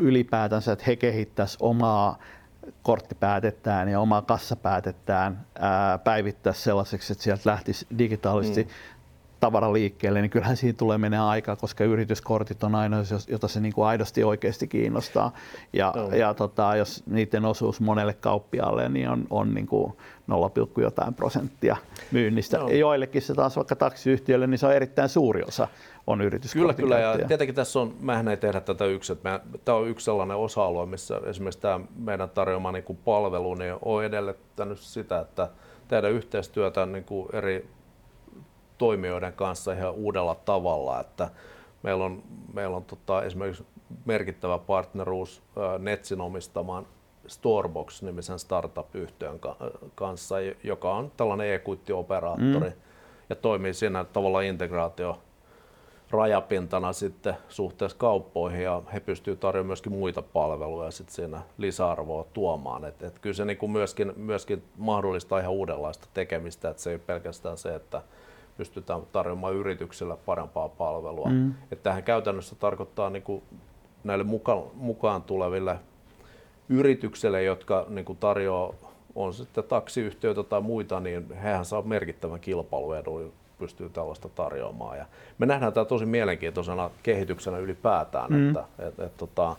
ylipäätänsä, 0.00 0.72
että 0.72 0.84
he 0.86 0.96
kehittäisivät 0.96 1.62
omaa 1.62 2.18
korttipäätetään 2.82 3.88
ja 3.88 4.00
oma 4.00 4.22
kassa 4.22 4.56
päätetään 4.56 5.46
päivittää 6.04 6.52
sellaiseksi, 6.52 7.12
että 7.12 7.24
sieltä 7.24 7.50
lähtisi 7.50 7.86
digitaalisesti 7.98 8.64
mm. 8.64 8.70
Tavara 9.42 9.72
liikkeelle, 9.72 10.20
niin 10.20 10.30
kyllähän 10.30 10.56
siinä 10.56 10.76
tulee 10.78 10.98
menee 10.98 11.20
aikaa, 11.20 11.56
koska 11.56 11.84
yrityskortit 11.84 12.64
on 12.64 12.74
aina, 12.74 12.96
jota 13.28 13.48
se 13.48 13.60
niin 13.60 13.72
kuin 13.72 13.86
aidosti 13.86 14.24
oikeasti 14.24 14.68
kiinnostaa. 14.68 15.32
Ja, 15.72 15.92
no. 15.96 16.16
ja 16.16 16.34
tota, 16.34 16.76
jos 16.76 17.02
niiden 17.06 17.44
osuus 17.44 17.80
monelle 17.80 18.14
kauppiaalle 18.14 18.88
niin 18.88 19.08
on, 19.08 19.26
on 19.30 19.54
niin 19.54 19.66
kuin 19.66 19.92
0, 20.26 20.50
jotain 20.76 21.14
prosenttia 21.14 21.76
myynnistä. 22.10 22.58
No. 22.58 22.68
Joillekin 22.68 23.22
se 23.22 23.34
taas 23.34 23.56
vaikka 23.56 23.76
taksiyhtiölle, 23.76 24.46
niin 24.46 24.58
se 24.58 24.66
on 24.66 24.72
erittäin 24.72 25.08
suuri 25.08 25.42
osa 25.42 25.68
on 26.06 26.20
yritys. 26.20 26.52
Kyllä, 26.52 26.74
kyllä. 26.74 26.98
Ja 26.98 27.26
tietenkin 27.28 27.54
tässä 27.54 27.80
on, 27.80 27.94
mehän 28.00 28.28
ei 28.28 28.36
tehdä 28.36 28.60
tätä 28.60 28.84
yksin. 28.84 29.16
Tämä 29.64 29.78
on 29.78 29.88
yksi 29.88 30.04
sellainen 30.04 30.36
osa-alue, 30.36 30.86
missä 30.86 31.20
esimerkiksi 31.26 31.60
tämä 31.60 31.80
meidän 31.96 32.30
tarjoama 32.30 32.72
niin 32.72 32.84
kuin 32.84 32.98
palvelu 33.04 33.54
niin 33.54 33.74
on 33.82 34.04
edellyttänyt 34.04 34.78
sitä, 34.78 35.20
että 35.20 35.48
tehdään 35.88 36.12
yhteistyötä 36.12 36.86
niin 36.86 37.04
kuin 37.04 37.28
eri 37.32 37.68
toimijoiden 38.78 39.32
kanssa 39.32 39.72
ihan 39.72 39.94
uudella 39.94 40.34
tavalla. 40.34 41.00
Että 41.00 41.28
meillä 41.82 42.04
on, 42.04 42.22
meillä 42.52 42.76
on 42.76 42.84
tota, 42.84 43.22
esimerkiksi 43.22 43.66
merkittävä 44.04 44.58
partneruus 44.58 45.42
Netsin 45.78 46.20
omistamaan 46.20 46.86
Storebox-nimisen 47.26 48.38
startup-yhtiön 48.38 49.40
kanssa, 49.94 50.36
joka 50.62 50.94
on 50.94 51.12
tällainen 51.16 51.54
e-kuittioperaattori 51.54 52.70
mm. 52.70 52.76
ja 53.30 53.36
toimii 53.36 53.74
siinä 53.74 54.04
tavalla 54.04 54.40
integraatio 54.40 55.18
rajapintana 56.10 56.92
sitten 56.92 57.36
suhteessa 57.48 57.98
kauppoihin 57.98 58.62
ja 58.62 58.82
he 58.92 59.00
pystyvät 59.00 59.40
tarjoamaan 59.40 59.66
myöskin 59.66 59.92
muita 59.92 60.22
palveluja 60.22 60.90
sitten 60.90 61.14
siinä 61.14 61.42
lisäarvoa 61.58 62.24
tuomaan. 62.32 62.84
Et, 62.84 63.02
et 63.02 63.18
kyllä 63.18 63.34
se 63.34 63.44
niin 63.44 63.56
kuin 63.56 63.72
myöskin, 63.72 64.12
myöskin 64.16 64.62
mahdollistaa 64.76 65.38
ihan 65.38 65.52
uudenlaista 65.52 66.08
tekemistä, 66.14 66.70
että 66.70 66.82
se 66.82 66.90
ei 66.90 66.98
pelkästään 66.98 67.56
se, 67.56 67.74
että 67.74 68.02
pystytään 68.56 69.02
tarjoamaan 69.12 69.54
yrityksille 69.54 70.16
parempaa 70.16 70.68
palvelua. 70.68 71.28
Mm. 71.28 71.54
Että 71.70 71.82
tähän 71.82 72.02
käytännössä 72.02 72.56
tarkoittaa 72.56 73.10
niin 73.10 73.22
kuin 73.22 73.42
näille 74.04 74.24
mukaan, 74.24 74.62
mukaan 74.74 75.22
tuleville 75.22 75.78
yrityksille, 76.68 77.42
jotka 77.42 77.86
niin 77.88 78.04
kuin 78.04 78.18
tarjoaa 78.18 78.74
on 79.14 79.34
sitten 79.34 79.64
taksiyhtiöitä 79.64 80.42
tai 80.42 80.60
muita, 80.60 81.00
niin 81.00 81.32
hehän 81.34 81.64
saa 81.64 81.82
merkittävän 81.82 82.40
kilpailuedun 82.40 83.32
pystyy 83.58 83.88
tällaista 83.88 84.28
tarjoamaan. 84.28 84.98
Ja 84.98 85.06
me 85.38 85.46
nähdään 85.46 85.72
tämä 85.72 85.84
tosi 85.84 86.06
mielenkiintoisena 86.06 86.90
kehityksenä 87.02 87.58
ylipäätään, 87.58 88.32
mm. 88.32 88.48
että 88.48 88.64
et, 88.78 89.00
et, 89.00 89.16
tota, 89.16 89.56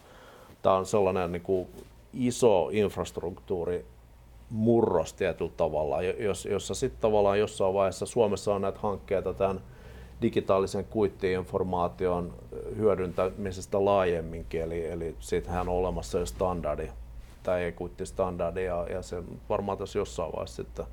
tämä 0.61 0.75
on 0.75 0.85
sellainen 0.85 1.31
niin 1.31 1.41
kuin 1.41 1.67
iso 2.13 2.69
infrastruktuuri 2.71 3.85
murros 4.49 5.13
tietyllä 5.13 5.51
tavalla, 5.57 6.01
jos, 6.01 6.45
jossa 6.45 6.75
sitten 6.75 7.01
tavallaan 7.01 7.39
jossain 7.39 7.73
vaiheessa 7.73 8.05
Suomessa 8.05 8.55
on 8.55 8.61
näitä 8.61 8.79
hankkeita 8.81 9.33
tämän 9.33 9.61
digitaalisen 10.21 10.85
kuittiinformaation 10.85 12.33
hyödyntämisestä 12.77 13.85
laajemminkin, 13.85 14.61
eli, 14.61 14.85
eli 14.85 15.15
siitähän 15.19 15.69
on 15.69 15.75
olemassa 15.75 16.19
jo 16.19 16.25
standardi, 16.25 16.89
tämä 17.43 17.59
e-kuittistandardi, 17.59 18.65
ja, 18.65 18.87
ja 18.89 19.01
se 19.01 19.23
varmaan 19.49 19.77
tässä 19.77 19.99
jossain 19.99 20.31
vaiheessa 20.31 20.63
sitten 20.63 20.85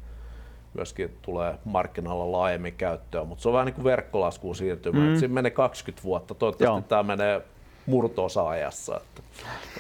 myöskin 0.74 1.16
tulee 1.22 1.54
markkinoilla 1.64 2.32
laajemmin 2.32 2.74
käyttöön, 2.74 3.26
mutta 3.26 3.42
se 3.42 3.48
on 3.48 3.52
vähän 3.52 3.66
niin 3.66 3.74
kuin 3.74 3.84
verkkolaskuun 3.84 4.56
siirtymä. 4.56 5.06
Mm. 5.06 5.16
Siinä 5.16 5.34
menee 5.34 5.50
20 5.50 6.04
vuotta, 6.04 6.34
toivottavasti 6.34 6.80
Joo. 6.80 6.88
tämä 6.88 7.02
menee 7.02 7.42
murto-osa 7.86 8.48
ajassa. 8.48 8.96
Että, 8.96 9.22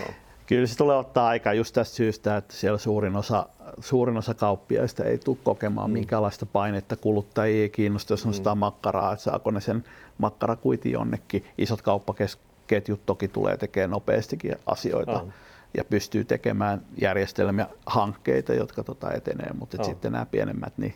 no. 0.00 0.14
Kyllä 0.50 0.66
se 0.66 0.76
tulee 0.76 0.96
ottaa 0.96 1.28
aikaa 1.28 1.52
just 1.52 1.74
tästä 1.74 1.96
syystä, 1.96 2.36
että 2.36 2.54
siellä 2.54 2.78
suurin 2.78 3.16
osa, 3.16 3.46
suurin 3.80 4.16
osa 4.16 4.34
kauppiaista 4.34 5.04
ei 5.04 5.18
tule 5.18 5.36
kokemaan 5.42 5.90
mm. 5.90 5.92
minkäänlaista 5.92 6.46
painetta. 6.46 6.96
Kuluttajia 6.96 7.62
ei 7.62 7.68
kiinnosta, 7.68 8.12
jos 8.12 8.26
on 8.26 8.32
mm. 8.32 8.34
sitä 8.34 8.54
makkaraa, 8.54 9.12
että 9.12 9.22
saako 9.22 9.50
ne 9.50 9.60
sen 9.60 9.84
makkarakuitin 10.18 10.92
jonnekin. 10.92 11.44
Isot 11.58 11.82
kauppaketjut 11.82 13.06
toki 13.06 13.28
tulee 13.28 13.56
tekemään 13.56 13.90
nopeastikin 13.90 14.56
asioita. 14.66 15.12
Oh 15.12 15.28
ja 15.76 15.84
pystyy 15.84 16.24
tekemään 16.24 16.80
järjestelmiä, 17.00 17.66
hankkeita, 17.86 18.54
jotka 18.54 18.84
tota 18.84 19.12
etenee, 19.12 19.50
mutta 19.58 19.76
no. 19.76 19.84
sitten 19.84 20.12
nämä 20.12 20.26
pienemmät, 20.26 20.72
niin, 20.76 20.94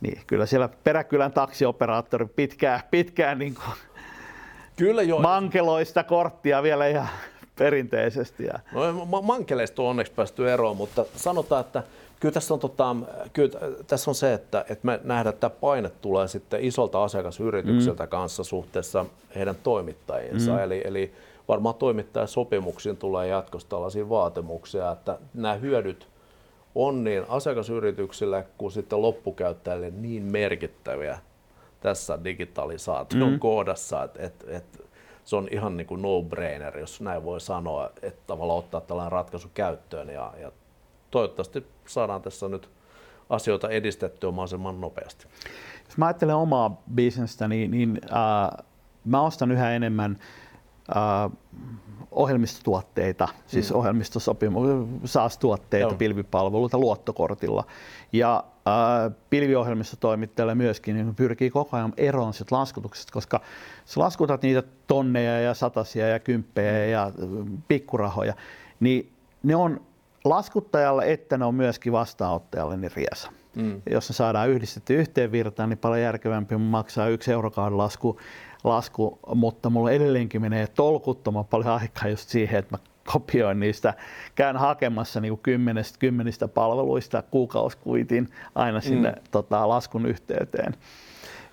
niin 0.00 0.22
kyllä 0.26 0.46
siellä 0.46 0.68
peräkylän 0.84 1.32
taksioperaattori 1.32 2.26
pitkään, 2.26 2.80
pitkään 2.90 3.38
niin 3.38 3.54
kuin 3.54 3.76
kyllä 4.76 5.02
jo. 5.02 5.18
mankeloista 5.18 6.04
korttia 6.04 6.62
vielä 6.62 6.86
ihan 6.86 7.08
perinteisesti. 7.58 8.44
Ja. 8.44 8.58
No, 8.72 9.22
mankeleista 9.22 9.82
on 9.82 9.88
onneksi 9.88 10.12
päästy 10.12 10.50
eroon, 10.50 10.76
mutta 10.76 11.04
sanotaan, 11.16 11.60
että 11.60 11.82
kyllä 12.20 12.32
tässä 12.32 12.54
on, 12.54 12.60
tota, 12.60 12.96
kyllä 13.32 13.50
tässä 13.86 14.10
on 14.10 14.14
se, 14.14 14.34
että, 14.34 14.60
että 14.60 14.86
me 14.86 15.00
nähdään, 15.04 15.34
että 15.34 15.48
tämä 15.48 15.60
paine 15.60 15.88
tulee 15.88 16.28
sitten 16.28 16.64
isolta 16.64 17.04
asiakasyritykseltä 17.04 18.04
mm. 18.04 18.08
kanssa 18.08 18.44
suhteessa 18.44 19.06
heidän 19.34 19.56
toimittajiinsa. 19.62 20.52
Mm. 20.52 20.58
Eli, 20.58 20.82
eli 20.84 21.12
varmaan 21.48 21.74
toimittajasopimuksiin 21.74 22.96
tulee 22.96 23.26
jatkossa 23.26 23.68
tällaisia 23.68 24.08
vaatimuksia, 24.08 24.92
että 24.92 25.18
nämä 25.34 25.54
hyödyt 25.54 26.08
on 26.74 27.04
niin 27.04 27.24
asiakasyrityksille 27.28 28.46
kuin 28.58 28.72
sitten 28.72 29.02
loppukäyttäjille 29.02 29.90
niin 29.90 30.22
merkittäviä 30.22 31.18
tässä 31.80 32.18
digitalisaation 32.24 33.32
mm. 33.32 33.38
koodassa, 33.38 34.04
että, 34.04 34.22
että, 34.26 34.44
että 34.48 34.78
se 35.24 35.36
on 35.36 35.48
ihan 35.50 35.76
niin 35.76 35.86
kuin 35.86 36.02
no-brainer, 36.02 36.78
jos 36.78 37.00
näin 37.00 37.24
voi 37.24 37.40
sanoa, 37.40 37.90
että 38.02 38.22
tavallaan 38.26 38.58
ottaa 38.58 38.80
tällainen 38.80 39.12
ratkaisu 39.12 39.50
käyttöön 39.54 40.08
ja, 40.08 40.32
ja 40.40 40.52
toivottavasti 41.10 41.66
saadaan 41.86 42.22
tässä 42.22 42.48
nyt 42.48 42.70
asioita 43.30 43.68
edistettyä 43.68 44.30
mahdollisimman 44.30 44.80
nopeasti. 44.80 45.26
Jos 45.86 45.96
mä 45.96 46.06
ajattelen 46.06 46.36
omaa 46.36 46.82
bisnestä, 46.94 47.48
niin, 47.48 47.70
niin 47.70 48.00
äh, 48.04 48.64
mä 49.04 49.22
ostan 49.22 49.50
yhä 49.50 49.70
enemmän 49.70 50.18
äh, 50.96 51.30
ohjelmistotuotteita, 52.10 53.28
siis 53.46 53.70
mm. 53.70 53.76
ohjelmistosopimu- 53.76 55.00
SaaS-tuotteita, 55.04 55.94
pilvipalveluita 55.94 56.78
luottokortilla. 56.78 57.64
Ja 58.12 58.44
äh, 58.66 59.12
pilviohjelmistotoimittajalle 59.30 60.54
myöskin 60.54 60.96
niin 60.96 61.14
pyrkii 61.14 61.50
koko 61.50 61.76
ajan 61.76 61.92
eroon 61.96 62.34
sit 62.34 62.52
laskutuksesta, 62.52 63.12
koska 63.12 63.40
sä 63.84 64.00
laskutat 64.00 64.42
niitä 64.42 64.62
tonneja 64.86 65.40
ja 65.40 65.54
satasia 65.54 66.08
ja 66.08 66.18
kymppejä 66.18 66.84
ja 66.84 67.12
pikkurahoja, 67.68 68.34
niin 68.80 69.12
ne 69.42 69.56
on 69.56 69.80
laskuttajalle, 70.24 71.12
että 71.12 71.38
ne 71.38 71.44
on 71.44 71.54
myöskin 71.54 71.92
vastaanottajalle 71.92 72.76
niin 72.76 72.92
riesa. 72.96 73.30
Mm. 73.56 73.82
Jos 73.90 74.08
ne 74.08 74.14
saadaan 74.14 74.48
yhdistetty 74.48 74.94
yhteen 74.94 75.32
virtaan, 75.32 75.68
niin 75.68 75.78
paljon 75.78 76.00
järkevämpi 76.00 76.56
maksaa 76.56 77.08
yksi 77.08 77.32
eurokauden 77.32 77.78
lasku 77.78 78.18
lasku, 78.64 79.18
mutta 79.34 79.70
mulla 79.70 79.90
edelleenkin 79.90 80.40
menee 80.40 80.66
tolkuttoman 80.66 81.44
paljon 81.44 81.74
aikaa 81.74 82.08
just 82.08 82.28
siihen, 82.28 82.58
että 82.58 82.76
mä 82.76 82.91
kopioin 83.06 83.60
niistä, 83.60 83.94
käyn 84.34 84.56
hakemassa 84.56 85.20
niin 85.20 85.38
kymmenestä, 85.38 85.98
kymmenistä 85.98 86.48
palveluista 86.48 87.22
kuukausikuitin 87.22 88.28
aina 88.54 88.80
sinne 88.80 89.10
mm. 89.10 89.22
tota, 89.30 89.68
laskun 89.68 90.06
yhteyteen. 90.06 90.74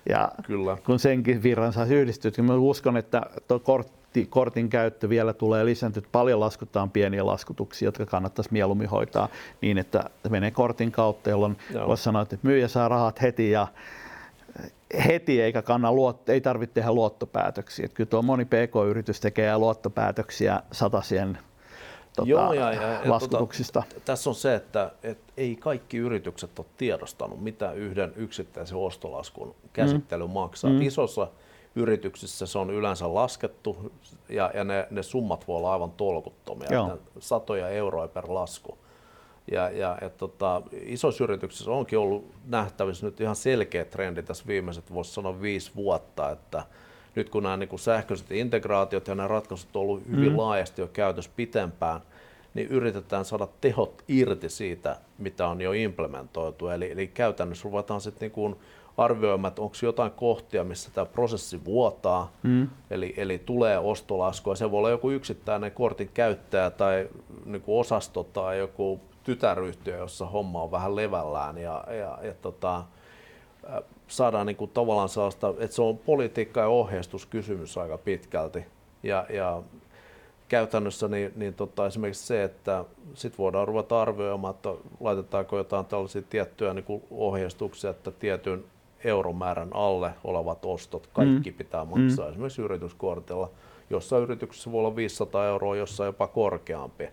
Ja 0.10 0.32
Kyllä. 0.44 0.78
kun 0.86 1.00
senkin 1.00 1.44
virran 1.44 1.74
saa 1.74 1.86
yhdistyä, 1.86 2.32
niin 2.38 2.46
mä 2.46 2.56
uskon, 2.56 2.98
että 2.98 3.22
tuo 3.48 3.60
kortti, 3.60 4.26
kortin 4.26 4.70
käyttö 4.70 5.10
vielä 5.10 5.34
tulee 5.34 5.66
lisääntyä. 5.66 6.04
Paljon 6.12 6.40
laskutaan 6.40 6.92
pieniä 6.92 7.26
laskutuksia, 7.26 7.88
jotka 7.88 8.06
kannattaisi 8.06 8.54
mieluummin 8.54 8.90
hoitaa 8.90 9.28
niin, 9.62 9.78
että 9.78 10.10
menee 10.30 10.52
kortin 10.52 10.92
kautta, 10.92 11.30
jolloin 11.30 11.58
voisi 11.88 12.04
sanoa, 12.04 12.22
että 12.22 12.38
myyjä 12.44 12.68
saa 12.68 12.88
rahat 12.88 13.22
heti 13.22 13.52
ja 13.52 13.68
heti 15.08 15.42
eikä 15.42 15.62
kanna 15.62 15.92
luot, 15.92 16.30
ei 16.30 16.42
tarvitse 16.42 16.74
tehdä 16.74 16.92
luottopäätöksiä. 16.92 17.86
Että 17.86 17.96
kyllä 17.96 18.10
tuo 18.10 18.22
moni 18.22 18.46
PK-yritys 18.46 19.20
tekee 19.20 19.58
luottopäätöksiä 19.58 20.64
satasien 20.72 21.38
tota, 22.16 22.30
Joo, 22.30 22.54
ja, 22.54 22.74
ja, 22.74 22.82
ja 22.82 23.02
laskutuksista. 23.06 23.84
Tota, 23.90 24.02
tässä 24.06 24.30
on 24.30 24.36
se, 24.36 24.56
että 24.56 24.92
et 25.04 25.20
ei 25.38 25.56
kaikki 25.56 25.98
yritykset 25.98 26.60
ole 26.60 26.68
tiedostanut, 26.78 27.42
mitä 27.42 27.72
yhden 27.72 28.14
yksittäisen 28.16 28.78
ostolaskun 28.78 29.56
käsittely 29.74 30.28
mm. 30.28 30.34
maksaa. 30.34 30.72
Mm. 30.72 30.82
Isossa 30.82 31.28
yrityksissä 31.76 32.46
se 32.46 32.60
on 32.60 32.70
yleensä 32.70 33.14
laskettu 33.14 33.92
ja, 34.30 34.52
ja 34.54 34.64
ne, 34.64 34.88
ne 34.92 35.04
summat 35.04 35.48
voi 35.48 35.58
olla 35.58 35.74
aivan 35.74 35.92
tolkuttomia, 35.92 36.98
satoja 37.20 37.70
euroja 37.70 38.08
per 38.08 38.26
lasku. 38.28 38.78
Ja, 39.52 39.70
ja, 39.70 39.98
ja 40.02 40.10
tota, 40.10 40.62
isoissa 40.72 41.24
yrityksissä 41.24 41.72
onkin 41.72 42.00
ollut 42.00 42.26
nähtävissä 42.48 43.06
nyt 43.06 43.22
ihan 43.22 43.36
selkeä 43.36 43.86
trendi 43.86 44.24
tässä 44.24 44.44
viimeiset, 44.48 44.94
voisi 44.94 45.14
sanoa 45.14 45.42
viisi 45.42 45.72
vuotta, 45.76 46.32
että 46.32 46.64
nyt 47.16 47.30
kun 47.30 47.44
nämä 47.44 47.58
niin 47.58 47.70
kuin 47.70 47.80
sähköiset 47.80 48.32
integraatiot 48.32 49.08
ja 49.08 49.16
nämä 49.16 49.28
ratkaisut 49.28 49.76
on 49.76 49.82
ollut 49.82 50.04
hyvin 50.12 50.32
mm. 50.32 50.38
laajasti 50.38 50.82
jo 50.82 50.88
käytössä 50.88 51.32
pitempään, 51.36 52.02
niin 52.54 52.68
yritetään 52.68 53.26
saada 53.26 53.48
tehot 53.62 54.04
irti 54.08 54.50
siitä, 54.50 54.98
mitä 55.18 55.48
on 55.48 55.62
jo 55.62 55.72
implementoitu. 55.72 56.68
Eli, 56.68 56.92
eli 56.92 57.08
käytännössä 57.08 57.64
ruvetaan 57.64 58.02
sitten 58.02 58.26
niin 58.26 58.32
kuin 58.32 58.56
arvioimaan, 58.98 59.50
että 59.50 59.62
onko 59.62 59.76
jotain 59.82 60.12
kohtia, 60.12 60.64
missä 60.64 60.92
tämä 60.94 61.06
prosessi 61.06 61.66
vuotaa, 61.66 62.32
mm. 62.44 62.68
eli, 62.92 63.14
eli 63.18 63.40
tulee 63.46 63.80
ostolaskua. 63.80 64.56
Se 64.56 64.72
voi 64.72 64.78
olla 64.78 64.90
joku 64.90 65.12
yksittäinen 65.12 65.72
kortin 65.72 66.10
käyttäjä 66.14 66.70
tai 66.70 67.10
niin 67.46 67.62
kuin 67.62 67.80
osasto 67.80 68.24
tai 68.24 68.58
joku 68.58 69.02
tytäryhtiö, 69.24 69.98
jossa 69.98 70.26
homma 70.26 70.62
on 70.62 70.72
vähän 70.72 70.96
levällään 70.96 71.58
ja, 71.58 71.84
ja, 71.88 72.18
ja 72.22 72.34
tota, 72.42 72.84
saadaan 74.08 74.46
niin 74.48 74.58
kuin 74.58 74.72
tavallaan 74.72 75.10
sellaista, 75.10 75.54
että 75.60 75.76
se 75.76 75.82
on 75.82 75.98
politiikka- 75.98 76.60
ja 76.60 76.68
ohjeistuskysymys 76.68 77.78
aika 77.78 77.98
pitkälti. 77.98 78.66
Ja, 79.04 79.26
ja 79.30 79.64
käytännössä 80.48 81.08
niin, 81.08 81.32
niin 81.36 81.54
tota, 81.54 81.88
esimerkiksi 81.88 82.28
se, 82.28 82.44
että 82.44 82.86
sit 83.14 83.38
voidaan 83.38 83.68
ruveta 83.68 84.02
arvioimaan, 84.02 84.56
että 84.56 84.70
laitetaanko 85.00 85.58
jotain 85.58 85.86
tällaisia 85.86 86.22
tiettyjä 86.30 86.74
niin 86.74 86.86
kuin 86.86 87.04
ohjeistuksia, 87.12 87.90
että 87.90 88.12
tietyn 88.12 88.64
euromäärän 89.04 89.70
alle 89.74 90.14
olevat 90.24 90.66
ostot, 90.66 91.08
kaikki 91.14 91.52
mm. 91.52 91.58
pitää 91.58 91.86
maksaa 91.86 92.26
mm. 92.26 92.32
esimerkiksi 92.32 92.62
yrityskortilla. 92.62 93.50
Jossain 93.90 94.24
yrityksessä 94.24 94.72
voi 94.72 94.80
olla 94.80 94.96
500 94.96 95.48
euroa, 95.48 95.76
jossain 95.76 96.06
jopa 96.06 96.28
korkeampi. 96.28 97.10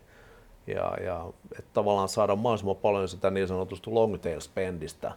Ja, 0.66 0.96
ja 1.04 1.26
että 1.58 1.70
tavallaan 1.72 2.08
saada 2.08 2.36
mahdollisimman 2.36 2.76
paljon 2.76 3.08
sitä 3.08 3.30
niin 3.30 3.48
sanotusta 3.48 3.94
long 3.94 4.18
tail 4.18 4.40
spendistä 4.40 5.12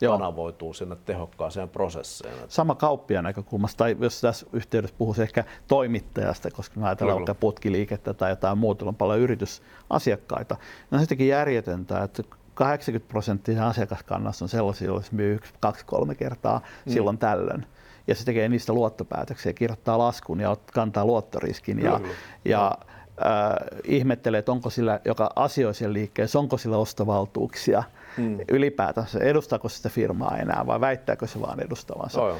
Joo. 0.00 0.12
kanavoituu 0.18 0.74
sinne 0.74 0.96
tehokkaaseen 1.04 1.68
prosessiin. 1.68 2.34
Sama 2.48 2.74
kauppiaan 2.74 3.24
näkökulmasta, 3.24 3.78
tai 3.78 3.96
jos 4.00 4.20
tässä 4.20 4.46
yhteydessä 4.52 4.96
puhuisi 4.98 5.22
ehkä 5.22 5.44
toimittajasta, 5.68 6.50
koska 6.50 6.80
me 6.80 6.86
ajatellaan 6.86 7.16
vaikka 7.16 7.34
putkiliikettä 7.34 8.14
tai 8.14 8.30
jotain 8.30 8.58
muuta, 8.58 8.84
on 8.84 8.94
paljon 8.94 9.20
yritysasiakkaita. 9.20 10.56
No 10.90 10.98
sittenkin 10.98 11.28
järjetöntä, 11.28 12.02
että 12.02 12.22
80 12.54 13.10
prosenttia 13.10 13.68
asiakaskannasta 13.68 14.44
on 14.44 14.48
sellaisia, 14.48 14.86
joilla 14.86 15.04
myy 15.12 15.34
yksi, 15.34 15.54
kaksi, 15.60 15.84
kolme 15.84 16.14
kertaa 16.14 16.58
mm. 16.58 16.92
silloin 16.92 17.18
tällöin. 17.18 17.66
Ja 18.06 18.14
se 18.14 18.24
tekee 18.24 18.48
niistä 18.48 18.72
luottopäätöksiä, 18.72 19.52
kirjoittaa 19.52 19.98
laskun 19.98 20.40
ja 20.40 20.56
kantaa 20.72 21.04
luottoriskin. 21.04 21.78
Ja, 21.78 22.00
ja 22.44 22.78
äh, 23.20 23.56
ihmettelee, 23.84 24.38
että 24.38 24.52
onko 24.52 24.70
sillä, 24.70 25.00
joka 25.04 25.30
asioi 25.36 25.74
siellä 25.74 25.92
liikkeessä, 25.92 26.38
onko 26.38 26.58
sillä 26.58 26.76
ostovaltuuksia 26.76 27.82
hmm. 28.16 28.38
ylipäätänsä, 28.48 29.18
edustaako 29.18 29.68
sitä 29.68 29.88
firmaa 29.88 30.36
enää 30.36 30.66
vai 30.66 30.80
väittääkö 30.80 31.26
se 31.26 31.40
vaan 31.40 31.60
edustavansa. 31.60 32.22
Oh, 32.22 32.36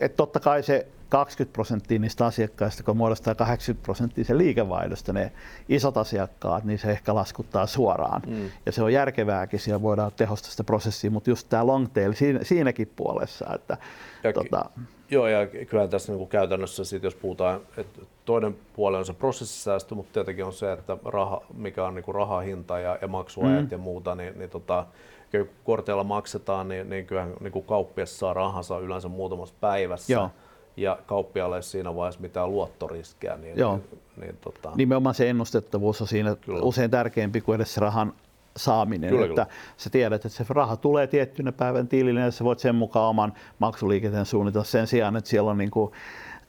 et 0.00 0.16
totta 0.16 0.40
kai 0.40 0.62
se 0.62 0.86
20 1.08 1.52
prosenttia 1.52 1.98
niistä 1.98 2.26
asiakkaista, 2.26 2.82
kun 2.82 2.96
muodostaa 2.96 3.34
80 3.34 3.84
prosenttia 3.84 4.24
sen 4.24 4.38
liikevaihdosta 4.38 5.12
ne 5.12 5.32
isot 5.68 5.96
asiakkaat, 5.96 6.64
niin 6.64 6.78
se 6.78 6.90
ehkä 6.90 7.14
laskuttaa 7.14 7.66
suoraan. 7.66 8.22
Mm. 8.26 8.50
Ja 8.66 8.72
se 8.72 8.82
on 8.82 8.92
järkevääkin, 8.92 9.60
siellä 9.60 9.82
voidaan 9.82 10.12
tehostaa 10.16 10.50
sitä 10.50 10.64
prosessia, 10.64 11.10
mutta 11.10 11.30
just 11.30 11.48
tämä 11.48 11.66
long 11.66 11.88
tail 11.92 12.12
siinä, 12.12 12.40
siinäkin 12.42 12.92
puolessa. 12.96 13.54
Että, 13.54 13.76
ja, 14.24 14.32
tota... 14.32 14.70
Joo, 15.10 15.26
ja 15.26 15.46
kyllä 15.46 15.88
tässä 15.88 16.12
niin 16.12 16.18
kuin 16.18 16.28
käytännössä, 16.28 16.84
sit, 16.84 17.02
jos 17.02 17.14
puhutaan, 17.14 17.60
että 17.76 18.00
toinen 18.24 18.56
puoli 18.76 18.96
on 18.96 19.06
se 19.06 19.12
prosessisäästö, 19.12 19.94
mutta 19.94 20.12
tietenkin 20.12 20.44
on 20.44 20.52
se, 20.52 20.72
että 20.72 20.96
raha, 21.04 21.42
mikä 21.54 21.84
on 21.84 21.94
niin 21.94 22.04
kuin 22.04 22.14
rahahinta 22.14 22.78
ja, 22.78 22.98
ja 23.02 23.08
maksuajat 23.08 23.64
mm. 23.64 23.68
ja 23.70 23.78
muuta, 23.78 24.14
niin, 24.14 24.38
niin 24.38 24.50
tota, 24.50 24.86
kun 25.30 25.48
korteilla 25.64 26.04
maksetaan, 26.04 26.68
niin, 26.68 26.90
niin 26.90 27.06
kyllähän 27.06 27.34
niin 27.40 27.52
kuin 27.52 27.64
kauppias 27.64 28.18
saa 28.18 28.34
rahansa 28.34 28.78
yleensä 28.78 29.08
muutamassa 29.08 29.54
päivässä. 29.60 30.12
Joo 30.12 30.30
ja 30.76 30.98
kauppialle 31.06 31.62
siinä 31.62 31.94
vaiheessa 31.94 32.20
mitään 32.20 32.50
luottoriskiä. 32.50 33.36
Niin, 33.36 33.58
Joo. 33.58 33.76
Niin, 33.76 34.00
niin, 34.20 34.36
tota... 34.40 34.72
Nimenomaan 34.74 35.14
se 35.14 35.30
ennustettavuus 35.30 36.00
on 36.00 36.06
siinä 36.06 36.36
kyllä. 36.36 36.60
usein 36.62 36.90
tärkeämpi 36.90 37.40
kuin 37.40 37.56
edes 37.56 37.76
rahan 37.76 38.12
saaminen. 38.56 39.10
Kyllä, 39.10 39.26
että 39.26 39.44
kyllä. 39.44 39.56
sä 39.76 39.90
tiedät, 39.90 40.24
että 40.24 40.28
se 40.28 40.44
raha 40.48 40.76
tulee 40.76 41.06
tiettynä 41.06 41.52
päivän 41.52 41.88
tilille 41.88 42.20
ja 42.20 42.30
sä 42.30 42.44
voit 42.44 42.58
sen 42.58 42.74
mukaan 42.74 43.08
oman 43.08 43.32
maksuliikenteen 43.58 44.26
suunnitella 44.26 44.64
sen 44.64 44.86
sijaan, 44.86 45.16
että 45.16 45.30
siellä 45.30 45.50
on 45.50 45.58
niin 45.58 45.70
kuin 45.70 45.92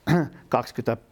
20 0.49 1.03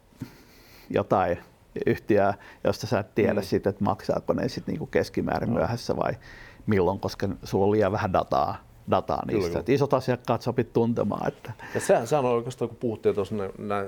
jotain 0.90 1.38
yhtiöä, 1.86 2.34
josta 2.64 2.86
sä 2.86 2.98
et 2.98 3.14
tiedä 3.14 3.40
mm. 3.40 3.42
sitten, 3.42 3.70
että 3.70 3.84
maksaako 3.84 4.32
ne 4.32 4.48
sitten 4.48 4.74
niin 4.74 4.88
keskimäärin 4.88 5.48
no. 5.48 5.54
myöhässä 5.54 5.96
vai 5.96 6.12
milloin, 6.66 7.00
koska 7.00 7.28
sulla 7.44 7.64
on 7.64 7.72
liian 7.72 7.92
vähän 7.92 8.12
dataa 8.12 8.70
dataa 8.90 9.22
niistä. 9.26 9.48
Kyllä, 9.48 9.60
että 9.60 9.72
isot 9.72 9.94
asiakkaat 9.94 10.42
sopit 10.42 10.72
tuntemaan. 10.72 11.28
Että. 11.28 11.52
Ja 11.74 11.80
sehän, 11.80 12.06
sehän 12.06 12.24
on 12.24 12.30
oikeastaan, 12.30 12.68
kun 12.68 12.78
puhuttiin 12.78 13.14
tuossa 13.14 13.34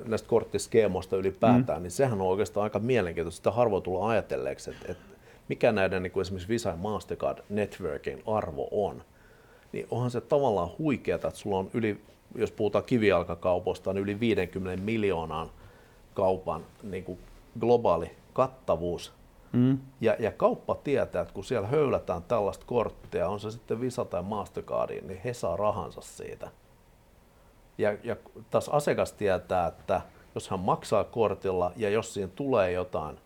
näistä 0.05 0.29
korttiskeemoista 0.29 1.17
ylipäätään, 1.17 1.79
mm. 1.79 1.83
niin 1.83 1.91
sehän 1.91 2.21
on 2.21 2.27
oikeastaan 2.27 2.65
aika 2.65 2.79
mielenkiintoista. 2.79 3.37
Sitä 3.37 3.51
harvoin 3.51 3.83
tulla 3.83 4.09
ajatelleeksi, 4.09 4.71
että, 4.71 4.93
että 4.93 5.12
mikä 5.53 5.73
näiden 5.73 6.03
niin 6.03 6.11
kuin 6.11 6.23
esimerkiksi 6.23 6.49
Visa 6.49 6.69
ja 6.69 6.77
Mastercard 6.77 7.39
Networkin 7.49 8.23
arvo 8.27 8.69
on. 8.71 9.03
Niin 9.73 9.87
onhan 9.91 10.11
se 10.11 10.21
tavallaan 10.21 10.71
huikeaa, 10.79 11.17
että 11.17 11.31
sulla 11.31 11.59
on 11.59 11.71
yli, 11.75 12.01
jos 12.35 12.53
puhutaan 12.53 12.85
kivijalkakaupoista, 12.85 13.93
niin 13.93 14.03
yli 14.03 14.21
50 14.21 14.85
miljoonan 14.85 15.51
kaupan 16.15 16.63
niin 16.83 17.05
kuin 17.05 17.19
globaali 17.61 18.11
kattavuus 18.33 19.13
Mm. 19.53 19.79
Ja, 20.01 20.17
ja 20.19 20.33
kauppa 20.33 20.75
tietää, 20.75 21.23
että 21.23 21.35
kun 21.35 21.45
siellä 21.45 21.69
höylätään 21.69 22.23
tällaista 22.23 22.67
korttia, 22.67 23.29
on 23.29 23.41
se 23.41 23.51
sitten 23.51 23.81
Visa 23.81 24.05
tai 24.05 24.23
Mastercard, 24.23 25.01
niin 25.03 25.21
he 25.25 25.35
saa 25.35 25.57
rahansa 25.57 26.01
siitä. 26.01 26.51
Ja, 27.79 27.97
ja 28.05 28.17
taas 28.51 28.69
asiakas 28.69 29.13
tietää, 29.13 29.67
että 29.67 30.01
jos 30.35 30.49
hän 30.49 30.61
maksaa 30.61 31.05
kortilla 31.05 31.73
ja 31.77 31.91
jos 31.91 32.15
siihen 32.15 32.31
tulee 32.31 32.73
jotain 32.73 33.19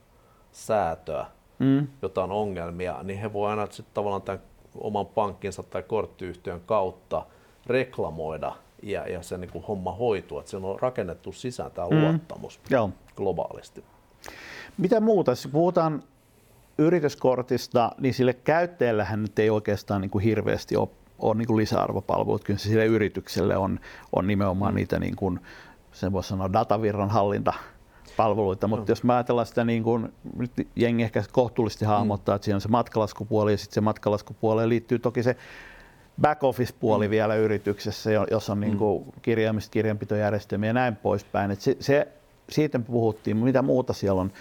säätöä, 0.53 1.27
mm. 1.59 1.87
jotain 2.03 2.31
ongelmia, 2.31 3.03
niin 3.03 3.19
he 3.19 3.33
voivat 3.33 3.59
aina 3.59 3.73
sitten 3.73 3.95
tavallaan 3.95 4.23
tämän 4.23 4.43
oman 4.79 5.07
pankkinsa 5.07 5.63
tai 5.63 5.83
korttiyhtiön 5.83 6.61
kautta 6.67 7.27
reklamoida 7.67 8.53
ja, 8.83 9.09
ja 9.09 9.23
se 9.23 9.39
niin 9.39 9.51
kuin 9.51 9.65
homma 9.65 9.93
hoituu. 9.93 10.39
Että 10.39 10.51
se 10.51 10.57
on 10.57 10.81
rakennettu 10.81 11.33
sisään 11.33 11.71
tämä 11.71 11.89
mm. 11.89 12.01
luottamus 12.01 12.61
Joo. 12.71 12.91
globaalisti. 13.17 13.85
Mitä 14.79 15.01
muuta? 15.01 15.31
Jos 15.31 15.49
puhutaan 15.53 16.03
yrityskortista, 16.79 17.93
niin 18.01 18.15
sille 18.15 18.33
käyttäjällähän 18.33 19.23
nyt 19.23 19.39
ei 19.39 19.51
oikeastaan 19.51 20.01
niin 20.01 20.11
kuin 20.11 20.25
hirveästi 20.25 20.77
ole, 20.77 20.89
ole 21.19 21.35
niin 21.35 21.47
kuin 21.47 21.57
lisäarvopalvelut. 21.57 22.45
Kyllä 22.45 22.59
se 22.59 22.69
sille 22.69 22.87
yritykselle 22.87 23.57
on, 23.57 23.81
on 24.13 24.27
nimenomaan 24.27 24.73
mm. 24.73 24.77
niitä, 24.77 24.99
niin 24.99 25.17
kuin, 25.17 25.41
sen 25.93 26.13
voisi 26.13 26.29
sanoa, 26.29 26.53
datavirran 26.53 27.11
hallinta 27.11 27.55
palveluita, 28.17 28.69
mutta 28.69 28.85
mm. 28.85 28.89
jos 28.89 29.05
mä 29.05 29.15
ajatellaan 29.15 29.47
sitä 29.47 29.65
niin 29.65 29.83
kuin, 29.83 30.13
nyt 30.37 30.51
jengi 30.77 31.03
ehkä 31.03 31.25
kohtuullisesti 31.33 31.85
hahmottaa, 31.85 32.35
mm. 32.35 32.37
että 32.37 32.45
siinä 32.45 32.57
on 32.57 32.61
se 32.61 32.69
matkalaskupuoli 32.69 33.53
ja 33.53 33.59
sitten 33.59 33.75
se 33.75 33.81
matkalaskupuoleen 33.81 34.69
liittyy 34.69 34.99
toki 34.99 35.23
se 35.23 35.37
back 36.21 36.45
office 36.45 36.75
puoli 36.81 37.09
mm. 37.09 37.11
vielä 37.11 37.35
yrityksessä, 37.35 38.11
jos 38.31 38.51
on 38.51 38.61
niin 38.61 38.79
kuin 38.79 39.05
kirjaamista, 39.23 39.71
kirjanpitojärjestelmiä 39.71 40.71
ja 40.71 40.75
näin 40.75 40.97
poispäin. 40.97 41.51
Et 41.51 41.61
se, 41.61 41.77
se, 41.81 42.09
siitä 42.49 42.79
me 42.79 42.85
puhuttiin, 42.85 43.37
mitä 43.37 43.63
muuta 43.63 43.93
siellä 43.93 44.21
on. 44.21 44.33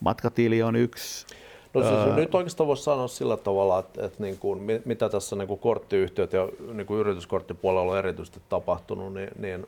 Matkatili 0.00 0.62
on 0.62 0.76
yksi, 0.76 1.26
No 1.74 1.82
siis 1.82 1.94
öö. 1.94 2.14
nyt 2.14 2.34
oikeastaan 2.34 2.66
voisi 2.66 2.82
sanoa 2.82 3.08
sillä 3.08 3.36
tavalla, 3.36 3.78
että, 3.78 4.04
että 4.04 4.22
niin 4.22 4.38
kuin, 4.38 4.82
mitä 4.84 5.08
tässä 5.08 5.36
niin 5.36 5.48
kuin 5.48 5.60
korttiyhtiöt 5.60 6.32
ja 6.32 6.48
niin 6.72 6.86
kuin 6.86 7.00
yrityskorttipuolella 7.00 7.92
on 7.92 7.98
erityisesti 7.98 8.40
tapahtunut, 8.48 9.14
niin, 9.14 9.30
niin 9.38 9.66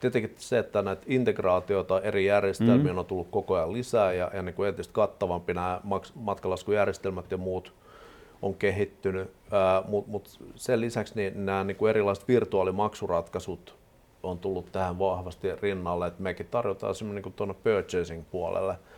tietenkin 0.00 0.34
se, 0.36 0.58
että 0.58 0.82
näitä 0.82 1.02
integraatioita 1.06 2.00
eri 2.00 2.26
järjestelmiin 2.26 2.94
mm. 2.94 2.98
on 2.98 3.06
tullut 3.06 3.28
koko 3.30 3.54
ajan 3.54 3.72
lisää 3.72 4.12
ja, 4.12 4.30
ja 4.34 4.42
niin 4.42 4.54
kuin 4.54 4.68
entistä 4.68 4.92
kattavampi 4.92 5.54
nämä 5.54 5.80
matkalaskujärjestelmät 6.14 7.30
ja 7.30 7.36
muut 7.36 7.72
on 8.42 8.54
kehittynyt, 8.54 9.30
mutta 9.88 10.10
mut 10.10 10.40
sen 10.54 10.80
lisäksi 10.80 11.14
niin 11.16 11.46
nämä 11.46 11.64
niin 11.64 11.76
kuin 11.76 11.90
erilaiset 11.90 12.28
virtuaalimaksuratkaisut 12.28 13.74
on 14.22 14.38
tullut 14.38 14.72
tähän 14.72 14.98
vahvasti 14.98 15.56
rinnalle, 15.56 16.06
että 16.06 16.22
mekin 16.22 16.46
tarjotaan 16.46 16.94
semmoinen 16.94 17.22
niin 17.24 17.32
tuonne 17.32 17.54
purchasing 17.54 18.24
puolelle– 18.30 18.74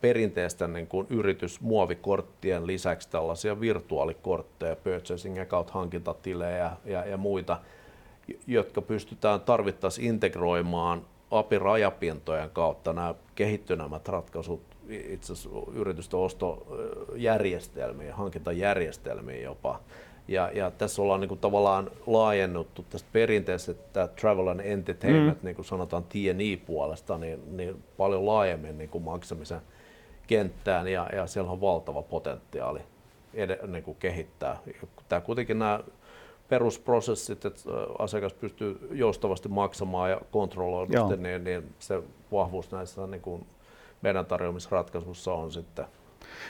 perinteisten 0.00 0.72
niin 0.72 0.86
kuin 0.86 1.06
yritysmuovikorttien 1.10 2.66
lisäksi 2.66 3.10
tällaisia 3.10 3.60
virtuaalikortteja, 3.60 4.76
purchasing 4.76 5.40
account, 5.40 5.70
hankintatilejä 5.70 6.70
ja, 6.84 7.06
ja 7.06 7.16
muita, 7.16 7.60
jotka 8.46 8.82
pystytään 8.82 9.40
tarvittaessa 9.40 10.02
integroimaan 10.04 11.02
API-rajapintojen 11.30 12.50
kautta 12.50 12.92
nämä 12.92 13.14
kehittyneimmät 13.34 14.08
ratkaisut 14.08 14.60
itse 14.88 15.32
asiassa 15.32 15.50
yritysten 15.72 16.20
ostojärjestelmiin, 16.20 18.12
hankintajärjestelmiin 18.12 19.42
jopa. 19.42 19.80
Ja, 20.28 20.50
ja 20.54 20.70
tässä 20.70 21.02
ollaan 21.02 21.20
niin 21.20 21.28
kuin 21.28 21.40
tavallaan 21.40 21.90
laajennuttu 22.06 22.84
tästä 22.90 23.08
perinteisestä 23.12 24.08
travel 24.20 24.46
and 24.46 24.60
entertainment, 24.60 25.42
mm. 25.42 25.46
niin 25.46 25.56
kuin 25.56 25.66
sanotaan 25.66 26.04
T&E-puolesta, 26.04 27.18
niin, 27.18 27.56
niin 27.56 27.82
paljon 27.96 28.26
laajemmin 28.26 28.78
niin 28.78 28.90
kuin 28.90 29.04
maksamisen 29.04 29.60
kenttään 30.26 30.88
ja, 30.88 31.08
ja 31.12 31.26
siellä 31.26 31.50
on 31.50 31.60
valtava 31.60 32.02
potentiaali 32.02 32.80
ed- 33.34 33.66
niin 33.66 33.84
kuin 33.84 33.96
kehittää. 34.00 34.58
Tämä 35.08 35.20
kuitenkin 35.20 35.58
nämä 35.58 35.80
perusprosessit, 36.50 37.44
että 37.44 37.70
asiakas 37.98 38.32
pystyy 38.32 38.88
joustavasti 38.92 39.48
maksamaan 39.48 40.10
ja 40.10 40.20
kontrolloidusti, 40.30 41.16
niin, 41.16 41.44
niin 41.44 41.74
se 41.78 42.02
vahvuus 42.32 42.70
näissä 42.70 43.06
niin 43.06 43.20
kuin 43.20 43.46
meidän 44.02 44.26
tarjoamisratkaisussa 44.26 45.32
on 45.32 45.52
sitten 45.52 45.84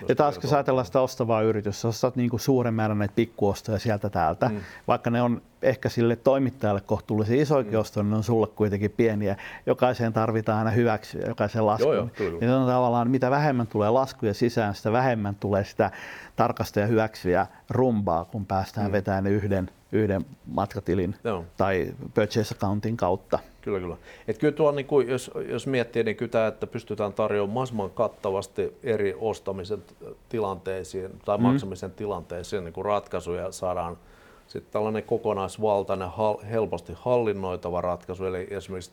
ja 0.08 0.14
taas 0.14 0.38
kun 0.38 0.54
ajatellaan 0.54 0.86
sitä 0.86 1.00
ostavaa 1.00 1.42
yritystä, 1.42 1.88
ostat 1.88 2.16
niin 2.16 2.30
kuin 2.30 2.40
suuren 2.40 2.74
määrän 2.74 2.98
näitä 2.98 3.14
pikkuostoja 3.16 3.78
sieltä 3.78 4.10
täältä, 4.10 4.48
mm. 4.48 4.60
vaikka 4.88 5.10
ne 5.10 5.22
on 5.22 5.42
ehkä 5.62 5.88
sille 5.88 6.16
toimittajalle 6.16 6.80
kohtuullisen 6.80 7.38
isoikin 7.38 7.72
mm. 7.72 7.80
osto, 7.80 8.02
niin 8.02 8.10
ne 8.10 8.16
on 8.16 8.22
sulle 8.22 8.46
kuitenkin 8.46 8.90
pieniä. 8.90 9.36
Jokaiseen 9.66 10.12
tarvitaan 10.12 10.58
aina 10.58 10.70
hyväksyä, 10.70 11.22
jokaisen 11.26 11.66
lasku. 11.66 11.92
Joo, 11.92 12.08
joo, 12.20 12.38
niin 12.40 12.50
on 12.50 12.66
tavallaan, 12.66 13.10
mitä 13.10 13.30
vähemmän 13.30 13.66
tulee 13.66 13.90
laskuja 13.90 14.34
sisään, 14.34 14.74
sitä 14.74 14.92
vähemmän 14.92 15.34
tulee 15.34 15.64
sitä 15.64 15.90
tarkasta 16.36 16.80
ja 16.80 16.86
hyväksyä 16.86 17.46
rumbaa, 17.70 18.24
kun 18.24 18.46
päästään 18.46 18.86
mm. 18.86 18.92
vetämään 18.92 19.26
yhden 19.26 19.70
yhden 19.92 20.26
matkatilin 20.46 21.14
Joo. 21.24 21.44
tai 21.56 21.94
purchase 22.14 22.54
accountin 22.54 22.96
kautta. 22.96 23.38
Kyllä, 23.60 23.80
kyllä. 23.80 23.96
Et 24.28 24.38
kyllä 24.38 24.52
tuo, 24.52 24.70
niin 24.72 24.86
kuin, 24.86 25.08
jos, 25.08 25.30
jos 25.48 25.66
miettii, 25.66 26.04
niin 26.04 26.16
kyllä 26.16 26.30
tämä, 26.30 26.46
että 26.46 26.66
pystytään 26.66 27.12
tarjoamaan 27.12 27.54
mahdollisimman 27.54 27.90
kattavasti 27.90 28.78
eri 28.82 29.14
ostamisen 29.20 29.84
tilanteisiin 30.28 31.10
tai 31.24 31.38
mm. 31.38 31.42
maksamisen 31.42 31.90
tilanteisiin 31.90 32.64
niin 32.64 32.72
kuin 32.72 32.84
ratkaisuja, 32.84 33.52
saadaan 33.52 33.98
sitten 34.46 34.72
tällainen 34.72 35.02
kokonaisvaltainen, 35.02 36.08
helposti 36.50 36.92
hallinnoitava 36.96 37.80
ratkaisu, 37.80 38.24
eli 38.24 38.46
esimerkiksi 38.50 38.90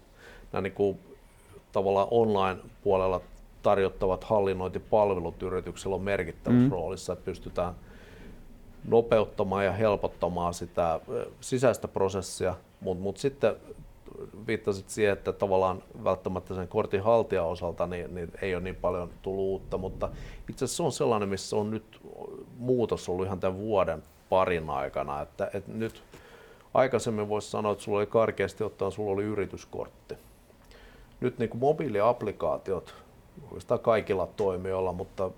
nämä 0.51 0.61
niin 0.61 0.73
kuin, 0.73 0.99
tavallaan 1.71 2.07
online-puolella 2.11 3.21
tarjottavat 3.63 4.23
hallinnointipalvelut 4.23 5.43
yrityksellä 5.43 5.95
on 5.95 6.01
merkittävässä 6.01 6.63
mm. 6.63 6.71
roolissa, 6.71 7.13
että 7.13 7.25
pystytään– 7.25 7.73
nopeuttamaan 8.87 9.65
ja 9.65 9.71
helpottamaan 9.71 10.53
sitä 10.53 10.99
sisäistä 11.41 11.87
prosessia, 11.87 12.55
mutta 12.81 13.03
mut 13.03 13.17
sitten 13.17 13.55
viittasit 14.47 14.89
siihen, 14.89 15.13
että 15.13 15.33
tavallaan 15.33 15.83
välttämättä 16.03 16.55
sen 16.55 16.67
kortin 16.67 17.03
haltijan 17.03 17.45
osalta 17.45 17.87
niin, 17.87 18.15
niin 18.15 18.31
ei 18.41 18.55
ole 18.55 18.63
niin 18.63 18.75
paljon 18.75 19.09
tullut 19.21 19.45
uutta, 19.45 19.77
mutta 19.77 20.09
itse 20.49 20.65
asiassa 20.65 20.77
se 20.77 20.83
on 20.83 20.91
sellainen, 20.91 21.29
missä 21.29 21.55
on 21.55 21.71
nyt 21.71 22.01
muutos 22.57 23.09
ollut 23.09 23.25
ihan 23.25 23.39
tämän 23.39 23.57
vuoden 23.57 24.03
parin 24.29 24.69
aikana, 24.69 25.21
että, 25.21 25.49
että 25.53 25.71
nyt 25.71 26.03
aikaisemmin 26.73 27.29
voisi 27.29 27.49
sanoa, 27.49 27.71
että 27.71 27.83
sulla 27.83 27.97
oli 27.97 28.07
karkeasti 28.07 28.63
ottaen, 28.63 28.91
sulla 28.91 29.11
oli 29.11 29.23
yrityskortti. 29.23 30.15
Nyt 31.19 31.37
niin 31.39 31.49
kuin 31.49 31.59
mobiiliaplikaatiot 31.59 32.95
oikeastaan 33.47 33.79
kaikilla 33.79 34.27
toimijoilla, 34.27 34.93
mutta 34.93 35.31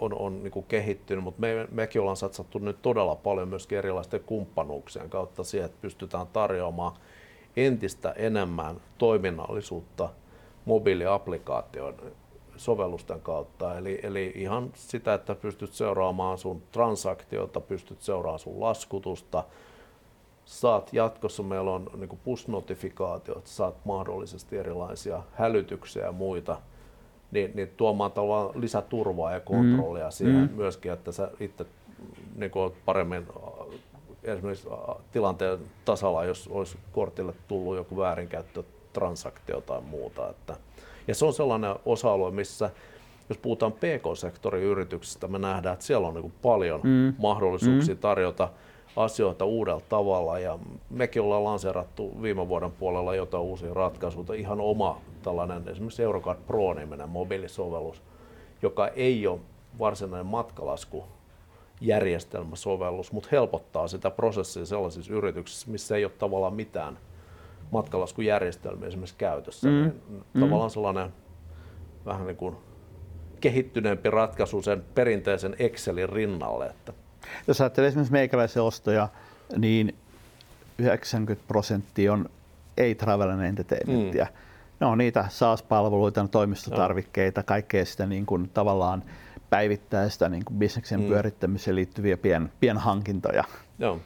on, 0.00 0.18
on 0.18 0.42
niin 0.42 0.50
kuin 0.50 0.66
kehittynyt, 0.68 1.24
mutta 1.24 1.40
me, 1.40 1.68
mekin 1.70 2.00
ollaan 2.00 2.16
satsattu 2.16 2.58
nyt 2.58 2.82
todella 2.82 3.14
paljon 3.14 3.48
myöskin 3.48 3.78
erilaisten 3.78 4.20
kumppanuuksien 4.20 5.10
kautta 5.10 5.44
siihen, 5.44 5.66
että 5.66 5.78
pystytään 5.82 6.26
tarjoamaan 6.26 6.96
entistä 7.56 8.10
enemmän 8.10 8.80
toiminnallisuutta 8.98 10.08
mobiiliaplikaatioiden 10.64 12.12
sovellusten 12.56 13.20
kautta. 13.20 13.78
Eli, 13.78 14.00
eli 14.02 14.32
ihan 14.34 14.70
sitä, 14.74 15.14
että 15.14 15.34
pystyt 15.34 15.72
seuraamaan 15.72 16.38
sun 16.38 16.62
transaktiota, 16.72 17.60
pystyt 17.60 18.02
seuraamaan 18.02 18.38
sun 18.38 18.60
laskutusta, 18.60 19.44
saat 20.44 20.92
jatkossa, 20.92 21.42
meillä 21.42 21.70
on 21.70 21.90
niin 21.96 22.18
push-notifikaatiot, 22.24 23.46
saat 23.46 23.74
mahdollisesti 23.84 24.56
erilaisia 24.56 25.22
hälytyksiä 25.32 26.04
ja 26.04 26.12
muita– 26.12 26.56
niin, 27.30 27.50
niin 27.54 27.68
tuomaan 27.76 28.12
tavallaan 28.12 28.60
lisäturvaa 28.60 29.32
ja 29.32 29.40
kontrollia 29.40 30.04
mm. 30.04 30.10
siihen 30.12 30.40
mm. 30.40 30.56
myöskin, 30.56 30.92
että 30.92 31.12
sä 31.12 31.30
itse 31.40 31.66
niin 32.36 32.50
kuin 32.50 32.72
paremmin 32.84 33.26
äh, 33.36 33.78
esimerkiksi 34.22 34.68
äh, 34.72 34.96
tilanteen 35.12 35.58
tasalla, 35.84 36.24
jos 36.24 36.48
olisi 36.48 36.78
kortille 36.92 37.32
tullut 37.48 37.76
joku 37.76 37.96
väärinkäyttö, 37.96 38.62
transaktio 38.92 39.60
tai 39.60 39.80
muuta. 39.80 40.28
Että, 40.28 40.56
ja 41.08 41.14
se 41.14 41.24
on 41.24 41.32
sellainen 41.32 41.74
osa-alue, 41.86 42.30
missä 42.30 42.70
jos 43.28 43.38
puhutaan 43.38 43.72
PK-sektorin 43.72 44.62
yrityksistä, 44.62 45.28
me 45.28 45.38
nähdään, 45.38 45.72
että 45.72 45.86
siellä 45.86 46.08
on 46.08 46.14
niin 46.14 46.32
paljon 46.42 46.80
mm. 46.82 47.14
mahdollisuuksia 47.18 47.94
mm. 47.94 48.00
tarjota 48.00 48.48
asioita 48.96 49.44
uudella 49.44 49.82
tavalla 49.88 50.38
ja 50.38 50.58
mekin 50.90 51.22
ollaan 51.22 51.44
lanseerattu 51.44 52.22
viime 52.22 52.48
vuoden 52.48 52.70
puolella 52.70 53.14
jotain 53.14 53.42
uusia 53.42 53.74
ratkaisuja, 53.74 54.34
ihan 54.34 54.60
oma 54.60 55.00
tällainen 55.22 55.68
esimerkiksi 55.68 56.02
Eurocard 56.02 56.38
Pro-niminen 56.46 57.08
mobiilisovellus, 57.08 58.02
joka 58.62 58.88
ei 58.88 59.26
ole 59.26 59.40
varsinainen 59.78 60.26
matkalasku 60.26 61.04
järjestelmäsovellus, 61.80 63.12
mutta 63.12 63.28
helpottaa 63.32 63.88
sitä 63.88 64.10
prosessia 64.10 64.66
sellaisissa 64.66 65.12
yrityksissä, 65.12 65.70
missä 65.70 65.96
ei 65.96 66.04
ole 66.04 66.12
tavallaan 66.18 66.54
mitään 66.54 66.98
matkalaskujärjestelmiä 67.70 68.88
esimerkiksi 68.88 69.14
käytössä. 69.18 69.68
Mm. 69.68 69.74
Niin 69.74 70.24
mm. 70.34 70.40
Tavallaan 70.40 70.70
sellainen 70.70 71.12
vähän 72.06 72.26
niin 72.26 72.36
kuin 72.36 72.56
kehittyneempi 73.40 74.10
ratkaisu 74.10 74.62
sen 74.62 74.84
perinteisen 74.94 75.56
Excelin 75.58 76.08
rinnalle. 76.08 76.66
Että 76.66 76.92
jos 77.46 77.60
ajattelee 77.60 77.88
esimerkiksi 77.88 78.12
meikäläisen 78.12 78.62
ostoja, 78.62 79.08
niin 79.56 79.94
90 80.78 81.44
prosenttia 81.48 82.12
on 82.12 82.28
ei-travel 82.76 83.30
entertainmentia. 83.30 84.24
Mm. 84.24 84.49
Ne 84.80 84.86
on 84.86 84.98
niitä 84.98 85.26
SaaS-palveluita, 85.28 86.28
toimistotarvikkeita, 86.30 87.42
kaikkea 87.42 87.84
sitä 87.84 88.06
niin 88.06 88.26
kuin 88.26 88.50
tavallaan 88.54 89.02
päivittäistä 89.50 90.28
niin 90.28 90.44
kuin 90.44 90.58
bisneksen 90.58 91.00
mm. 91.00 91.06
pyörittämiseen 91.06 91.76
liittyviä 91.76 92.16
pien, 92.16 92.52
pienhankintoja. 92.60 93.44
Joo. 93.78 94.00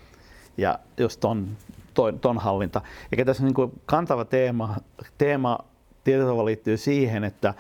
Ja 0.57 0.79
just 0.99 1.21
ton, 1.21 1.57
ton, 1.95 2.21
ton 2.21 2.39
hallinta. 2.39 2.81
Eikä 3.13 3.25
tässä 3.25 3.43
niin 3.45 3.55
kuin 3.55 3.81
kantava 3.87 4.25
teema, 4.25 4.77
teema 5.19 5.59
tietyllä 6.05 6.27
tavalla 6.27 6.45
liittyy 6.45 6.77
siihen, 6.77 7.25
että 7.25 7.49
äh, 7.49 7.55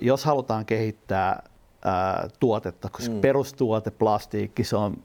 jos 0.00 0.24
halutaan 0.24 0.66
kehittää 0.66 1.42
ää, 1.84 2.28
tuotetta, 2.40 2.88
koska 2.88 3.14
mm. 3.14 3.20
perustuote, 3.20 3.90
plastiikki, 3.90 4.64
se 4.64 4.76
on 4.76 4.96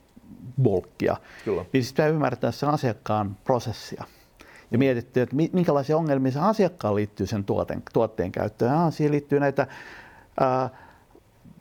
bulkkia. 0.63 1.17
Kyllä. 1.45 1.65
Niin 1.73 1.84
sitten 1.84 2.03
pitää 2.03 2.15
ymmärtää 2.15 2.51
sen 2.51 2.69
asiakkaan 2.69 3.38
prosessia. 3.43 4.03
Ja 4.71 4.77
mietitty, 4.77 5.21
että 5.21 5.36
minkälaisia 5.36 5.97
ongelmia 5.97 6.32
se 6.32 6.39
asiakkaan 6.39 6.95
liittyy 6.95 7.27
sen 7.27 7.43
tuoteen, 7.43 7.84
tuotteen 7.93 8.32
käyttöön. 8.32 8.73
Ah, 8.73 8.93
siihen 8.93 9.12
liittyy 9.12 9.39
näitä 9.39 9.67
ää, 10.39 10.69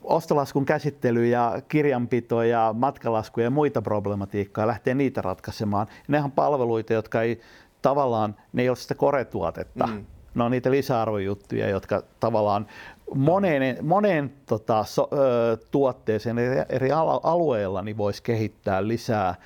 ostolaskun 0.05 0.64
käsittely 0.64 1.27
ja 1.27 1.62
kirjanpito 1.68 2.42
ja 2.42 2.75
matkalasku 2.79 3.40
ja 3.40 3.51
muita 3.51 3.83
problematiikkaa 3.83 4.66
lähtee 4.66 4.94
niitä 4.94 5.23
ratkaisemaan. 5.23 5.87
Ne 6.09 6.23
on 6.23 6.33
palveluita, 6.33 6.92
jotka 6.92 7.23
ei 7.23 7.40
tavallaan, 7.83 8.37
ne 8.53 8.62
ei 8.62 8.68
ole 8.68 8.77
sitä 8.77 8.94
koretuotetta. 8.94 9.87
Mm. 9.87 10.07
Ne 10.35 10.44
on 10.44 10.51
niitä 10.51 10.71
lisäarvojuttuja, 10.71 11.68
jotka 11.68 12.03
tavallaan 12.21 12.66
moneen, 13.14 13.87
moneen 13.87 14.33
tota, 14.47 14.85
so, 14.85 15.09
ö, 15.12 15.57
tuotteeseen 15.71 16.38
eri, 16.38 16.62
eri 16.68 16.92
alueilla 17.23 17.83
niin 17.83 17.97
voisi 17.97 18.23
kehittää 18.23 18.88
lisää 18.88 19.27
ää, 19.27 19.37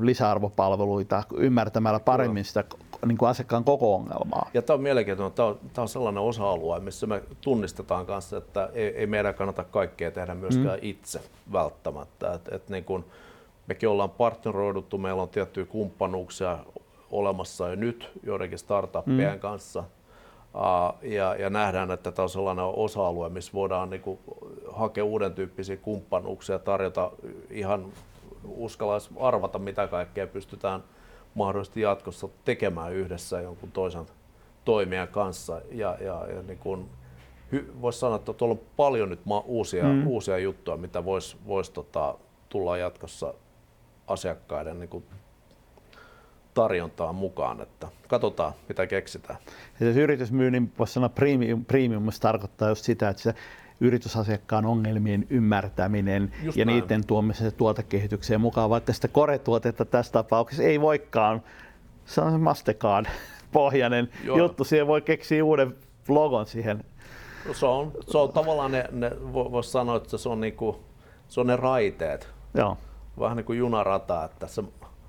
lisäarvopalveluita 0.00 1.22
ymmärtämällä 1.36 2.00
paremmin 2.00 2.44
sitä 2.44 2.64
niin 3.06 3.18
kuin 3.18 3.28
asiakkaan 3.28 3.64
koko 3.64 3.94
ongelmaa. 3.94 4.50
Ja 4.54 4.62
tämä 4.62 4.74
on 4.74 4.82
mielenkiintoinen. 4.82 5.32
Tämä 5.32 5.48
on, 5.48 5.58
tämä 5.72 5.82
on 5.82 5.88
sellainen 5.88 6.22
osa-alue, 6.22 6.80
missä 6.80 7.06
me 7.06 7.22
tunnistetaan 7.40 8.06
kanssa, 8.06 8.36
että 8.36 8.70
ei, 8.72 8.86
ei 8.86 9.06
meidän 9.06 9.34
kannata 9.34 9.64
kaikkea 9.64 10.10
tehdä 10.10 10.34
myöskään 10.34 10.78
mm. 10.78 10.88
itse 10.88 11.20
välttämättä. 11.52 12.32
Et, 12.32 12.48
et 12.52 12.68
niin 12.68 12.84
kuin, 12.84 13.04
mekin 13.66 13.88
ollaan 13.88 14.10
partneroiduttu, 14.10 14.98
meillä 14.98 15.22
on 15.22 15.28
tiettyjä 15.28 15.66
kumppanuuksia 15.66 16.58
olemassa 17.10 17.68
jo 17.68 17.74
nyt 17.74 18.10
joidenkin 18.22 18.58
startuppien 18.58 19.32
mm. 19.32 19.40
kanssa– 19.40 19.84
ja, 21.02 21.34
ja 21.38 21.50
nähdään, 21.50 21.90
että 21.90 22.12
tämä 22.12 22.24
on 22.24 22.30
sellainen 22.30 22.64
osa-alue, 22.64 23.28
missä 23.28 23.52
voidaan 23.54 23.90
niin 23.90 24.02
kuin, 24.02 24.18
hakea 24.72 25.04
uuden 25.04 25.34
tyyppisiä 25.34 25.76
kumppanuuksia, 25.76 26.58
tarjota 26.58 27.10
ihan 27.50 27.86
uskalais 28.44 29.10
arvata, 29.20 29.58
mitä 29.58 29.88
kaikkea 29.88 30.26
pystytään 30.26 30.84
mahdollisesti 31.34 31.80
jatkossa 31.80 32.28
tekemään 32.44 32.92
yhdessä 32.92 33.40
jonkun 33.40 33.72
toisen 33.72 34.06
toimijan 34.64 35.08
kanssa. 35.08 35.60
Ja, 35.72 35.96
ja, 36.00 36.26
ja 36.34 36.42
niin 36.42 36.58
kuin, 36.58 36.88
voisi 37.80 37.98
sanoa, 37.98 38.16
että 38.16 38.32
tuolla 38.32 38.52
on 38.52 38.60
paljon 38.76 39.10
nyt 39.10 39.20
uusia, 39.44 39.84
mm. 39.84 40.06
uusia 40.06 40.38
juttuja, 40.38 40.76
mitä 40.76 41.04
voisi 41.04 41.36
vois, 41.46 41.70
tota, 41.70 42.18
tulla 42.48 42.76
jatkossa 42.76 43.34
asiakkaiden 44.06 44.78
niin 44.78 44.88
kuin, 44.88 45.04
tarjontaan 46.54 47.14
mukaan, 47.14 47.60
että 47.60 47.88
katsotaan 48.08 48.52
mitä 48.68 48.86
keksitään. 48.86 49.38
Ja 49.80 49.86
jos 49.86 49.96
yritysmyynnin 49.96 50.72
voisi 50.78 50.92
sanoa 50.92 51.08
premium, 51.08 51.64
premium 51.64 52.08
tarkoittaa 52.20 52.68
just 52.68 52.84
sitä, 52.84 53.08
että 53.08 53.22
se 53.22 53.34
yritysasiakkaan 53.80 54.66
ongelmien 54.66 55.26
ymmärtäminen 55.30 56.32
Just 56.42 56.58
ja 56.58 56.64
näin. 56.64 56.80
niiden 56.80 57.06
tuomisen 57.06 57.52
tuotekehitykseen 57.52 58.40
mukaan, 58.40 58.70
vaikka 58.70 58.92
sitä 58.92 59.08
koretuotetta 59.08 59.84
tässä 59.84 60.12
tapauksessa 60.12 60.62
ei 60.62 60.80
voikaan. 60.80 61.42
Se 62.04 62.20
on 62.20 62.32
se 62.32 62.38
Mastercard 62.38 63.06
pohjainen 63.52 64.08
Joo. 64.24 64.38
juttu, 64.38 64.64
siihen 64.64 64.86
voi 64.86 65.02
keksiä 65.02 65.44
uuden 65.44 65.76
logon 66.08 66.46
siihen. 66.46 66.84
Se 67.52 67.66
on, 67.66 67.92
se 68.08 68.18
on 68.18 68.32
tavallaan 68.32 68.72
ne, 68.72 68.84
ne 68.92 69.10
voisi 69.32 69.70
sanoa, 69.70 69.96
että 69.96 70.18
se 70.18 70.28
on, 70.28 70.40
niinku, 70.40 70.80
se 71.28 71.40
on 71.40 71.46
ne 71.46 71.56
raiteet. 71.56 72.28
Joo. 72.54 72.76
Vähän 73.20 73.36
niin 73.36 73.44
kuin 73.44 73.58
junarata, 73.58 74.24
että 74.24 74.46
se, 74.46 74.64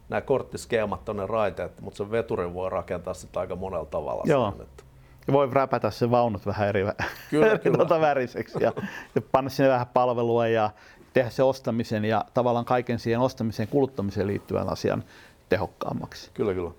nämä 0.09 0.21
korttiskeemat 0.21 1.09
on 1.09 1.17
ne 1.17 1.27
raiteet, 1.27 1.81
mutta 1.81 1.97
se 1.97 2.11
veturi 2.11 2.53
voi 2.53 2.69
rakentaa 2.69 3.13
sitä 3.13 3.39
aika 3.39 3.55
monella 3.55 3.85
tavalla. 3.85 4.23
Joo. 4.25 4.51
Sen, 4.51 4.61
että 4.61 4.83
voi 5.31 5.49
räpätä 5.51 5.91
se 5.91 6.11
vaunut 6.11 6.45
vähän 6.45 6.67
eri, 6.67 6.81
kyllä, 7.29 7.57
kyllä. 7.57 7.77
Tuota 7.77 8.01
väriseksi 8.01 8.57
ja, 8.61 8.73
ja 9.15 9.21
panna 9.31 9.49
sinne 9.49 9.69
vähän 9.69 9.87
palvelua 9.87 10.47
ja 10.47 10.69
tehdä 11.13 11.29
se 11.29 11.43
ostamisen 11.43 12.05
ja 12.05 12.25
tavallaan 12.33 12.65
kaiken 12.65 12.99
siihen 12.99 13.19
ostamiseen 13.19 13.67
kuluttamiseen 13.67 14.27
liittyvän 14.27 14.69
asian 14.69 15.03
tehokkaammaksi. 15.49 16.31
Kyllä, 16.33 16.53
kyllä. 16.53 16.71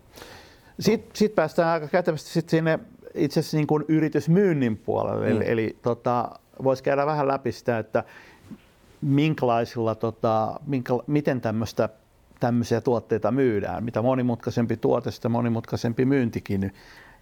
Sitten 0.80 1.10
sit 1.16 1.34
päästään 1.34 1.68
aika 1.68 1.88
kätevästi 1.88 2.30
sit 2.30 2.48
sinne 2.48 2.78
itse 3.14 3.40
asiassa 3.40 3.56
niin 3.56 3.66
kuin 3.66 3.84
yritysmyynnin 3.88 4.76
puolelle. 4.76 5.26
Mm. 5.26 5.32
Eli, 5.32 5.50
eli 5.50 5.76
tota, 5.82 6.30
voisi 6.64 6.82
käydä 6.82 7.06
vähän 7.06 7.28
läpi 7.28 7.52
sitä, 7.52 7.78
että 7.78 8.04
minkälaisilla, 9.00 9.94
tota, 9.94 10.60
minkä, 10.66 10.94
miten 11.06 11.40
tämmöistä 11.40 11.88
tämmöisiä 12.40 12.80
tuotteita 12.80 13.30
myydään. 13.30 13.84
Mitä 13.84 14.02
monimutkaisempi 14.02 14.76
tuote, 14.76 15.10
sitä 15.10 15.28
monimutkaisempi 15.28 16.04
myyntikin 16.04 16.72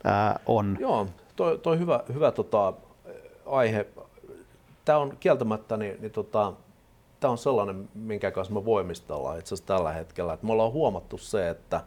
ää, 0.07 0.41
on. 0.47 0.77
Joo, 0.81 1.07
toi, 1.37 1.59
toi 1.59 1.79
hyvä, 1.79 2.05
hyvä 2.15 2.33
tota, 2.33 2.73
aihe. 3.47 3.87
Tämä 4.85 4.99
on 4.99 5.17
kieltämättä, 5.21 5.77
niin, 5.77 5.97
niin 6.01 6.13
tota, 6.13 6.53
tämä 7.21 7.31
on 7.31 7.39
sellainen, 7.39 7.89
minkä 7.95 8.31
kanssa 8.31 8.55
me 8.55 8.65
voimistellaan 8.65 9.39
itse 9.39 9.55
asiassa 9.55 9.75
tällä 9.75 9.93
hetkellä. 9.93 10.33
Et 10.33 10.43
me 10.43 10.53
ollaan 10.53 10.73
huomattu 10.73 11.19
se, 11.19 11.49
että 11.49 11.81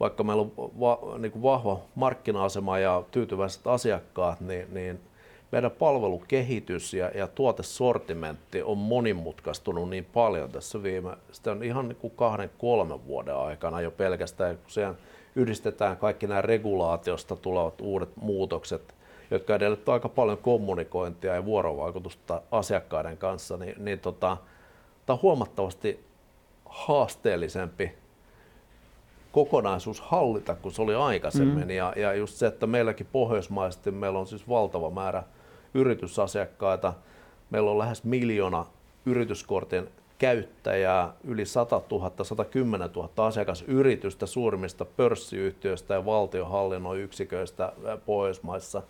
vaikka 0.00 0.24
meillä 0.24 0.42
on 0.42 0.52
va, 0.80 0.98
niin 1.18 1.32
kuin 1.32 1.42
vahva 1.42 1.80
markkina-asema 1.94 2.78
ja 2.78 3.02
tyytyväiset 3.10 3.66
asiakkaat, 3.66 4.40
niin, 4.40 4.74
niin 4.74 5.00
meidän 5.52 5.70
palvelukehitys 5.70 6.94
ja, 6.94 7.10
ja 7.14 7.26
tuotesortimentti 7.26 8.62
on 8.62 8.78
monimutkaistunut 8.78 9.90
niin 9.90 10.04
paljon 10.04 10.50
tässä 10.50 10.82
viime, 10.82 11.16
sitä 11.32 11.50
on 11.50 11.62
ihan 11.62 11.88
niin 11.88 11.96
kuin 11.96 12.12
kahden, 12.16 12.50
kolmen 12.58 13.06
vuoden 13.06 13.36
aikana 13.36 13.80
jo 13.80 13.90
pelkästään, 13.90 14.56
kun 14.56 14.70
siihen 14.70 14.98
yhdistetään 15.36 15.96
kaikki 15.96 16.26
nämä 16.26 16.42
regulaatiosta 16.42 17.36
tulevat 17.36 17.80
uudet 17.80 18.16
muutokset, 18.16 18.94
jotka 19.30 19.54
edellyttävät 19.54 19.94
aika 19.94 20.08
paljon 20.08 20.38
kommunikointia 20.38 21.34
ja 21.34 21.44
vuorovaikutusta 21.44 22.42
asiakkaiden 22.50 23.16
kanssa, 23.16 23.56
niin, 23.56 23.84
niin 23.84 23.98
tota, 23.98 24.36
tämä 25.06 25.14
on 25.14 25.22
huomattavasti 25.22 26.04
haasteellisempi 26.64 27.92
kokonaisuus 29.32 30.00
hallita 30.00 30.54
kuin 30.54 30.72
se 30.72 30.82
oli 30.82 30.94
aikaisemmin. 30.94 31.64
Mm. 31.64 31.70
Ja, 31.70 31.92
ja 31.96 32.14
just 32.14 32.34
se, 32.34 32.46
että 32.46 32.66
meilläkin 32.66 33.06
pohjoismaisesti 33.12 33.90
meillä 33.90 34.18
on 34.18 34.26
siis 34.26 34.48
valtava 34.48 34.90
määrä 34.90 35.22
yritysasiakkaita. 35.74 36.94
Meillä 37.50 37.70
on 37.70 37.78
lähes 37.78 38.04
miljoona 38.04 38.66
yrityskortin 39.06 39.88
käyttäjää, 40.18 41.12
yli 41.24 41.46
100 41.46 41.82
000, 41.90 42.24
110 42.24 42.90
000 42.96 43.26
asiakasyritystä 43.26 44.26
suurimmista 44.26 44.84
pörssiyhtiöistä 44.84 45.94
ja 45.94 46.04
valtionhallinnon 46.04 46.98
yksiköistä 46.98 47.72
Pohjoismaissa, 48.06 48.82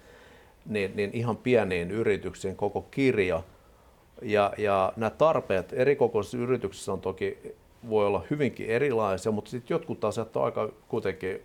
niin, 0.67 0.97
niin 0.97 1.11
ihan 1.13 1.37
pieniin 1.37 1.91
yrityksiin 1.91 2.57
koko 2.57 2.83
kirja. 2.83 3.43
Ja, 4.23 4.53
ja 4.59 4.93
nämä 4.97 5.11
tarpeet 5.11 5.73
eri 5.73 5.97
kokoisissa 5.97 6.39
yrityksissä 6.39 6.93
on 6.93 7.01
toki, 7.01 7.55
voi 7.89 8.07
olla 8.07 8.25
hyvinkin 8.31 8.67
erilaisia, 8.67 9.33
mutta 9.33 9.51
sitten 9.51 9.75
jotkut 9.75 10.05
asiat 10.05 10.37
on 10.37 10.45
aika 10.45 10.69
kuitenkin, 10.89 11.41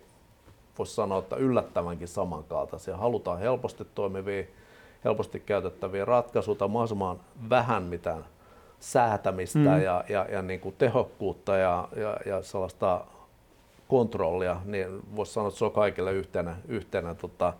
voisi 0.78 0.94
sanoa, 0.94 1.18
että 1.18 1.36
yllättävänkin 1.36 2.08
samankaltaisia. 2.08 2.96
Halutaan 2.96 3.38
helposti 3.38 3.86
toimivia, 3.94 4.44
helposti 5.04 5.40
käytettäviä 5.40 6.04
ratkaisuja, 6.04 6.68
mahdollisimman 6.68 7.20
vähän 7.50 7.82
mitään 7.82 8.24
säätämistä 8.84 9.58
mm. 9.58 9.82
ja, 9.82 10.04
ja, 10.08 10.26
ja 10.32 10.42
niin 10.42 10.60
kuin 10.60 10.74
tehokkuutta 10.78 11.56
ja, 11.56 11.88
ja, 11.96 12.16
ja 12.26 12.42
sellaista 12.42 13.04
kontrollia, 13.88 14.60
niin 14.64 14.86
voisi 15.16 15.32
sanoa, 15.32 15.48
että 15.48 15.58
se 15.58 15.64
on 15.64 15.72
kaikille 15.72 16.12
yhtenä, 16.12 16.56
yhtenä 16.68 17.14
tota, 17.14 17.52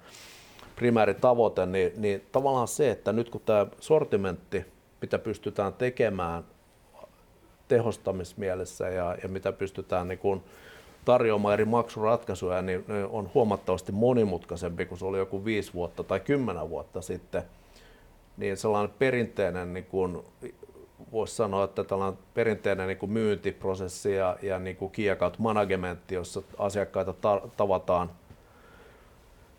primääritavoite, 0.77 1.67
niin, 1.67 1.93
niin 1.97 2.27
tavallaan 2.33 2.69
se, 2.69 2.91
että 2.91 3.13
nyt 3.13 3.31
kun 3.31 3.41
tämä 3.41 3.67
sortimentti, 3.81 4.65
mitä 5.01 5.19
pystytään 5.19 5.73
tekemään 5.73 6.45
tehostamismielessä 7.69 8.89
ja, 8.89 9.17
ja 9.23 9.29
mitä 9.29 9.53
pystytään 9.53 10.09
niin 10.09 10.19
kuin 10.19 10.43
tarjoamaan 11.05 11.55
eri 11.55 11.65
maksuratkaisuja, 11.65 12.63
niin 12.63 12.85
ne 12.89 13.05
on 13.05 13.31
huomattavasti 13.35 13.93
monimutkaisempi 13.93 14.87
kuin 14.87 14.99
se 14.99 15.05
oli 15.05 15.19
joku 15.19 15.45
viisi 15.45 15.75
vuotta 15.75 16.05
tai 16.05 16.21
kymmenen 16.21 16.71
vuotta 16.71 17.01
sitten. 17.01 17.43
Niin 18.37 18.57
sellainen 18.57 18.95
perinteinen 18.99 19.73
niin 19.73 19.85
kuin 19.85 20.23
voisi 21.15 21.37
sanoa, 21.37 21.65
että 21.65 21.85
tällainen 21.85 22.21
perinteinen 22.35 22.89
niin 22.89 22.99
kuin 22.99 23.13
myyntiprosessi 23.13 24.15
ja, 24.15 24.37
ja 24.43 24.59
niin 24.59 24.77
kuin 24.77 24.91
key 24.91 25.11
account 25.11 25.39
jossa 26.11 26.43
asiakkaita 26.59 27.13
ta- 27.13 27.43
tavataan 27.57 28.11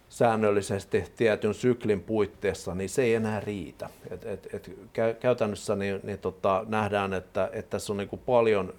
säännöllisesti 0.09 1.03
tietyn 1.17 1.53
syklin 1.53 2.03
puitteissa, 2.03 2.75
niin 2.75 2.89
se 2.89 3.03
ei 3.03 3.15
enää 3.15 3.39
riitä. 3.39 3.89
Et, 4.11 4.25
et, 4.25 4.47
et 4.53 4.71
käytännössä 5.19 5.75
niin, 5.75 5.99
niin 6.03 6.19
tota, 6.19 6.65
nähdään, 6.67 7.13
että, 7.13 7.49
että 7.53 7.69
tässä 7.69 7.93
on 7.93 7.97
niin 7.97 8.09
kuin 8.09 8.21
paljon, 8.25 8.73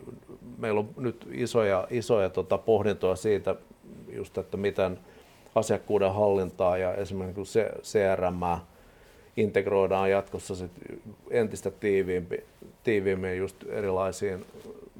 meillä 0.58 0.80
on 0.80 0.88
nyt 0.96 1.28
isoja, 1.32 1.86
isoja 1.90 2.30
tota 2.30 2.58
pohdintoja 2.58 3.16
siitä, 3.16 3.56
just, 4.12 4.38
että 4.38 4.56
miten 4.56 4.98
asiakkuuden 5.54 6.14
hallintaa 6.14 6.76
ja 6.76 6.94
esimerkiksi 6.94 7.58
CRM 7.82 8.40
integroidaan 9.36 10.10
jatkossa 10.10 10.54
sit 10.54 10.70
entistä 11.30 11.70
tiiviimpi, 11.70 12.44
tiiviimmin 12.84 13.38
just 13.38 13.56
erilaisiin 13.68 14.44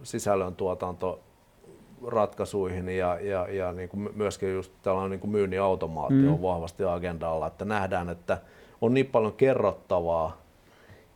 sisällöntuotantoratkaisuihin 0.03 2.89
ja, 2.89 3.19
ja, 3.21 3.49
ja 3.51 3.73
niin 3.73 3.89
kuin 3.89 4.11
myöskin 4.15 4.55
just 4.55 4.73
tällainen 4.83 5.11
niin 5.11 5.21
kuin 5.21 5.31
myynnin 5.31 5.61
automaatio 5.61 6.17
mm. 6.17 6.33
on 6.33 6.43
vahvasti 6.43 6.85
agendalla, 6.85 7.47
että 7.47 7.65
nähdään, 7.65 8.09
että 8.09 8.39
on 8.81 8.95
niin 8.95 9.07
paljon 9.07 9.33
kerrottavaa, 9.33 10.37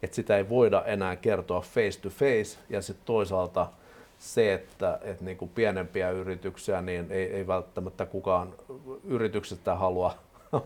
että 0.02 0.16
sitä 0.16 0.36
ei 0.36 0.48
voida 0.48 0.82
enää 0.86 1.16
kertoa 1.16 1.60
face 1.60 2.00
to 2.00 2.08
face 2.08 2.58
ja 2.68 2.82
sitten 2.82 3.06
toisaalta 3.06 3.66
se, 4.18 4.54
että, 4.54 4.98
että 5.02 5.24
niin 5.24 5.36
kuin 5.36 5.50
pienempiä 5.54 6.10
yrityksiä, 6.10 6.82
niin 6.82 7.06
ei, 7.10 7.32
ei 7.32 7.46
välttämättä 7.46 8.06
kukaan 8.06 8.54
yrityksestä 9.04 9.74
halua 9.74 10.14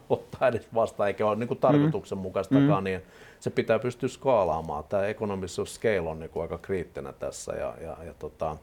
ottaa 0.09 0.49
edes 0.49 0.69
vastaan, 0.75 1.09
eikä 1.09 1.27
ole 1.27 1.37
niin 1.37 1.49
kuin 1.49 1.61
tarkoituksenmukaistakaan, 1.61 2.83
mm. 2.83 2.85
niin 2.85 3.03
se 3.41 3.51
pitää 3.51 3.79
pystyä 3.79 4.09
skaalaamaan. 4.09 4.85
Tämä 4.85 5.07
economies 5.07 5.59
of 5.59 5.69
scale 5.69 6.11
on 6.11 6.21
niin 6.21 6.31
kuin 6.31 6.43
aika 6.43 6.59
kriittinen 6.59 7.15
tässä. 7.19 7.53
Ja, 7.53 7.75
ja, 7.81 7.97
ja 8.05 8.15
tota... 8.19 8.57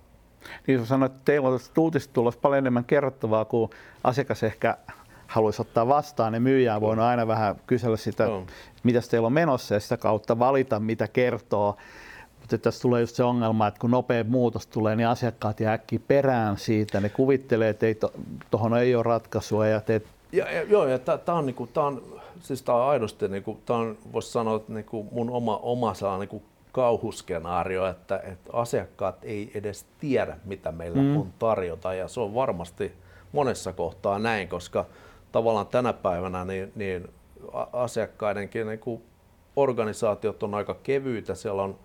Niin 0.68 0.86
sanoit, 0.86 1.12
että 1.12 1.26
teillä 1.26 1.50
on 1.50 1.60
uutista 1.78 2.14
tulossa 2.14 2.40
paljon 2.42 2.58
enemmän 2.58 2.86
kerrottavaa 2.86 3.46
kuin 3.46 3.70
asiakas 4.04 4.44
ehkä 4.44 4.78
haluaisi 5.28 5.62
ottaa 5.62 5.88
vastaan, 5.88 6.34
niin 6.34 6.44
myyjää 6.44 6.76
on 6.76 6.82
voinut 6.82 7.06
aina 7.06 7.28
vähän 7.28 7.56
kysellä 7.68 7.98
sitä, 7.98 8.26
no. 8.26 8.46
mitä 8.84 9.02
teillä 9.12 9.26
on 9.26 9.34
menossa 9.34 9.74
ja 9.74 9.80
sitä 9.80 9.98
kautta 9.98 10.40
valita, 10.40 10.80
mitä 10.80 11.08
kertoo. 11.08 11.78
Mutta 12.40 12.58
tässä 12.58 12.82
tulee 12.82 13.02
just 13.02 13.16
se 13.16 13.24
ongelma, 13.24 13.68
että 13.68 13.80
kun 13.80 13.92
nopea 13.92 14.24
muutos 14.24 14.68
tulee, 14.68 14.96
niin 14.96 15.08
asiakkaat 15.08 15.60
jää 15.60 15.74
äkkiä 15.74 16.00
perään 16.08 16.58
siitä. 16.58 17.02
Ne 17.02 17.10
kuvittelee, 17.10 17.70
että 17.70 18.08
tuohon 18.52 18.78
ei 18.78 18.96
ole 18.96 19.04
ratkaisua 19.04 19.68
ja 19.68 19.82
teet 19.82 20.06
ja, 20.32 20.52
ja, 20.52 20.64
joo, 20.64 20.88
ja 20.88 21.00
tämä 21.00 21.38
on, 21.38 21.46
niinku, 21.46 21.68
tää 21.68 21.84
on, 21.84 22.20
siis 22.40 22.62
tää 22.62 22.76
on 22.76 22.90
aidosti, 22.90 23.28
niinku, 23.28 23.60
tää 23.66 23.76
on, 23.76 23.98
voisi 24.14 24.32
sanoa, 24.32 24.56
että 24.56 24.74
niinku 24.74 25.08
mun 25.12 25.30
oma, 25.30 25.58
oma 25.58 25.94
saa, 25.94 26.18
niinku, 26.18 26.44
kauhuskenaario, 26.72 27.88
että, 27.88 28.20
että 28.24 28.50
asiakkaat 28.54 29.16
ei 29.24 29.52
edes 29.54 29.86
tiedä, 30.00 30.38
mitä 30.46 30.72
meillä 30.72 31.02
mm. 31.02 31.18
on 31.18 31.34
tarjota, 31.40 31.94
ja 31.94 32.08
se 32.08 32.20
on 32.20 32.36
varmasti 32.36 32.92
monessa 33.32 33.74
kohtaa 33.74 34.20
näin, 34.20 34.48
koska 34.48 34.86
tavallaan 35.32 35.68
tänä 35.68 35.94
päivänä 35.94 36.46
niin, 36.46 36.72
niin 36.76 37.08
asiakkaidenkin 37.74 38.68
niin 38.68 38.80
kuin 38.80 39.04
organisaatiot 39.56 40.44
on 40.44 40.54
aika 40.56 40.74
kevyitä, 40.74 41.36
siellä 41.36 41.64
on 41.64 41.80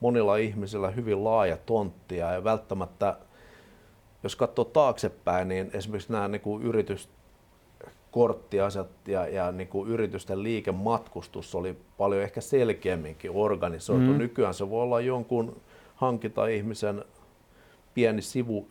monilla 0.00 0.36
ihmisillä 0.36 0.90
hyvin 0.90 1.24
laaja 1.24 1.56
tonttia 1.56 2.32
ja 2.32 2.44
välttämättä, 2.44 3.16
jos 4.22 4.36
katsoo 4.36 4.64
taaksepäin, 4.64 5.48
niin 5.48 5.70
esimerkiksi 5.74 6.12
nämä 6.12 6.28
niin 6.28 6.40
kuin 6.40 6.62
yritys, 6.62 7.08
korttiasiat 8.12 8.88
ja, 9.06 9.26
ja 9.26 9.52
niin 9.52 9.68
kuin 9.68 9.90
yritysten 9.90 10.42
liikematkustus 10.42 11.54
oli 11.54 11.76
paljon 11.98 12.22
ehkä 12.22 12.40
selkeämminkin 12.40 13.30
organisoitu. 13.34 14.12
Mm. 14.12 14.18
Nykyään 14.18 14.54
se 14.54 14.70
voi 14.70 14.82
olla 14.82 15.00
jonkun 15.00 15.56
hankita 15.94 16.46
ihmisen 16.46 17.04
pieni 17.94 18.22
sivu 18.22 18.66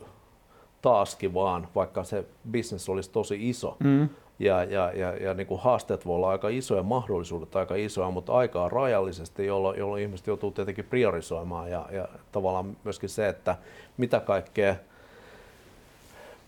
taaskin 0.82 1.34
vaan, 1.34 1.68
vaikka 1.74 2.04
se 2.04 2.24
business 2.52 2.88
olisi 2.88 3.10
tosi 3.10 3.48
iso. 3.48 3.76
Mm. 3.84 4.08
Ja, 4.38 4.64
ja, 4.64 4.92
ja, 4.94 5.16
ja 5.16 5.34
niin 5.34 5.46
kuin 5.46 5.60
haasteet 5.60 6.06
voi 6.06 6.14
olla 6.14 6.30
aika 6.30 6.48
isoja, 6.48 6.82
mahdollisuudet 6.82 7.56
aika 7.56 7.74
isoja, 7.74 8.10
mutta 8.10 8.32
aikaa 8.32 8.68
rajallisesti, 8.68 9.46
jolloin, 9.46 9.78
jolloin 9.78 10.02
ihmiset 10.02 10.26
joutuu 10.26 10.50
tietenkin 10.50 10.84
priorisoimaan. 10.84 11.70
Ja, 11.70 11.88
ja 11.92 12.08
tavallaan 12.32 12.76
myöskin 12.84 13.08
se, 13.08 13.28
että 13.28 13.56
mitä 13.96 14.20
kaikkea 14.20 14.76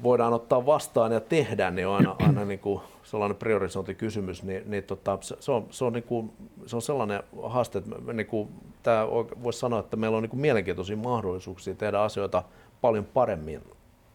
voidaan 0.04 0.32
ottaa 0.32 0.66
vastaan 0.66 1.12
ja 1.12 1.20
tehdä, 1.20 1.70
niin 1.70 1.86
on 1.86 1.96
aina, 1.96 2.16
aina 2.26 2.44
niin 2.44 2.58
kuin 2.58 2.80
sellainen 3.02 3.36
priorisointikysymys, 3.36 4.42
niin, 4.42 4.62
niin 4.70 4.84
tota, 4.84 5.18
se, 5.20 5.52
on, 5.52 5.66
se, 5.70 5.84
on 5.84 5.92
niin 5.92 6.04
kuin, 6.04 6.32
se 6.66 6.76
on 6.76 6.82
sellainen 6.82 7.22
haaste, 7.42 7.78
että 7.78 8.12
niin 8.12 8.26
kuin, 8.26 8.48
tämä 8.82 9.06
voisi 9.42 9.58
sanoa, 9.58 9.80
että 9.80 9.96
meillä 9.96 10.16
on 10.16 10.22
niin 10.22 10.30
kuin 10.30 10.40
mielenkiintoisia 10.40 10.96
mahdollisuuksia 10.96 11.74
tehdä 11.74 12.00
asioita 12.00 12.42
paljon 12.80 13.04
paremmin 13.04 13.60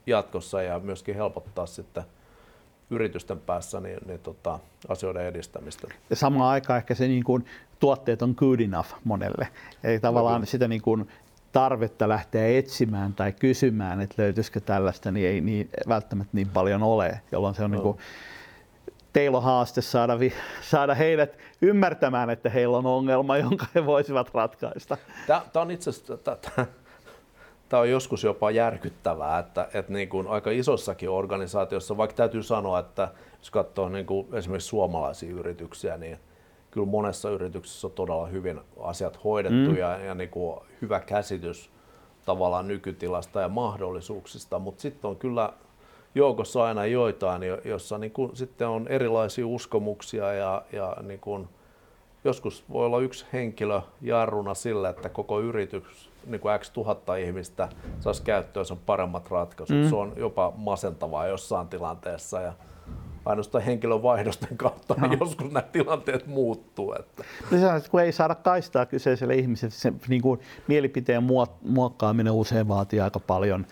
jatkossa 0.05 0.61
ja 0.61 0.79
myöskin 0.79 1.15
helpottaa 1.15 1.65
sitten 1.65 2.03
yritysten 2.89 3.39
päässä 3.39 3.79
niin, 3.79 3.99
niin 4.05 4.19
tota, 4.19 4.59
asioiden 4.87 5.25
edistämistä. 5.25 5.87
Ja 6.09 6.15
samaan 6.15 6.49
aikaan 6.49 6.77
ehkä 6.77 6.95
se 6.95 7.07
niin 7.07 7.23
kuin, 7.23 7.45
tuotteet 7.79 8.21
on 8.21 8.33
good 8.37 8.59
enough 8.59 8.89
monelle. 9.03 9.47
Eli 9.83 9.99
tavallaan 9.99 10.41
no, 10.41 10.45
sitä 10.45 10.67
niin 10.67 10.81
kuin, 10.81 11.07
tarvetta 11.51 12.09
lähteä 12.09 12.47
etsimään 12.47 13.13
tai 13.13 13.31
kysymään, 13.31 14.01
että 14.01 14.21
löytyisikö 14.21 14.59
tällaista, 14.59 15.11
niin 15.11 15.27
ei 15.27 15.41
niin, 15.41 15.69
välttämättä 15.87 16.31
niin 16.33 16.49
paljon 16.49 16.83
ole, 16.83 17.21
jolloin 17.31 17.55
se 17.55 17.63
on 17.63 17.71
no. 17.71 17.75
niin 17.75 17.83
kuin, 17.83 17.97
teillä 19.13 19.37
on 19.37 19.43
haaste 19.43 19.81
saada, 19.81 20.19
vi, 20.19 20.33
saada 20.61 20.95
heidät 20.95 21.37
ymmärtämään, 21.61 22.29
että 22.29 22.49
heillä 22.49 22.77
on 22.77 22.85
ongelma, 22.85 23.37
jonka 23.37 23.65
he 23.75 23.85
voisivat 23.85 24.33
ratkaista. 24.33 24.97
Tämä, 25.27 25.41
tämä 25.53 25.61
on 25.61 25.71
itse 25.71 25.89
asiassa, 25.89 26.17
tämä 27.69 27.81
on 27.81 27.89
joskus 27.89 28.23
jopa 28.23 28.51
järkyttävää, 28.51 29.39
että, 29.39 29.67
että 29.73 29.93
niin 29.93 30.09
kuin 30.09 30.27
aika 30.27 30.51
isossakin 30.51 31.09
organisaatiossa, 31.09 31.97
vaikka 31.97 32.15
täytyy 32.15 32.43
sanoa, 32.43 32.79
että 32.79 33.07
jos 33.39 33.51
katsoo 33.51 33.89
niin 33.89 34.05
kuin 34.05 34.27
esimerkiksi 34.33 34.69
suomalaisia 34.69 35.31
yrityksiä, 35.31 35.97
niin 35.97 36.19
kyllä 36.71 36.87
monessa 36.87 37.29
yrityksessä 37.29 37.87
on 37.87 37.93
todella 37.93 38.27
hyvin 38.27 38.59
asiat 38.79 39.23
hoidettu 39.23 39.71
mm. 39.71 39.77
ja, 39.77 39.97
ja 39.97 40.15
niin 40.15 40.29
kuin 40.29 40.59
hyvä 40.81 40.99
käsitys 40.99 41.71
tavallaan 42.25 42.67
nykytilasta 42.67 43.41
ja 43.41 43.49
mahdollisuuksista, 43.49 44.59
mutta 44.59 44.81
sitten 44.81 45.09
on 45.09 45.15
kyllä 45.15 45.53
joukossa 46.15 46.63
aina 46.63 46.85
joitain, 46.85 47.41
jossa 47.65 47.97
niin 47.97 48.11
kuin 48.11 48.35
sitten 48.35 48.67
on 48.67 48.87
erilaisia 48.87 49.47
uskomuksia 49.47 50.33
ja, 50.33 50.61
ja 50.71 50.97
niin 51.01 51.19
kuin 51.19 51.47
joskus 52.23 52.63
voi 52.71 52.85
olla 52.85 52.99
yksi 52.99 53.25
henkilö 53.33 53.81
jarruna 54.01 54.53
sillä, 54.53 54.89
että 54.89 55.09
koko 55.09 55.39
yritys, 55.39 56.09
niin 56.25 56.41
kuin 56.41 56.59
X 56.59 56.71
tuhatta 56.71 57.15
ihmistä, 57.15 57.69
saisi 57.99 58.23
käyttöönsä 58.23 58.75
paremmat 58.85 59.31
ratkaisut. 59.31 59.77
Mm. 59.77 59.89
Se 59.89 59.95
on 59.95 60.13
jopa 60.15 60.53
masentavaa 60.55 61.27
jossain 61.27 61.67
tilanteessa 61.67 62.41
ja 62.41 62.53
ainoastaan 63.29 63.63
henkilövaihdosten 63.63 64.57
kautta 64.57 64.95
no. 64.97 65.07
niin 65.07 65.19
joskus 65.19 65.51
nämä 65.51 65.61
tilanteet 65.61 66.27
muuttuu. 66.27 66.95
Että. 66.99 67.23
No 67.51 67.77
että 67.77 67.89
kun 67.89 68.01
ei 68.01 68.11
saada 68.11 68.35
kaistaa 68.35 68.85
kyseiselle 68.85 69.35
ihmiselle, 69.35 69.73
se 69.73 69.93
niin 70.07 70.21
kuin 70.21 70.39
mielipiteen 70.67 71.23
muokkaaminen 71.61 72.33
usein 72.33 72.67
vaatii 72.67 72.99
aika 72.99 73.19
paljon 73.19 73.65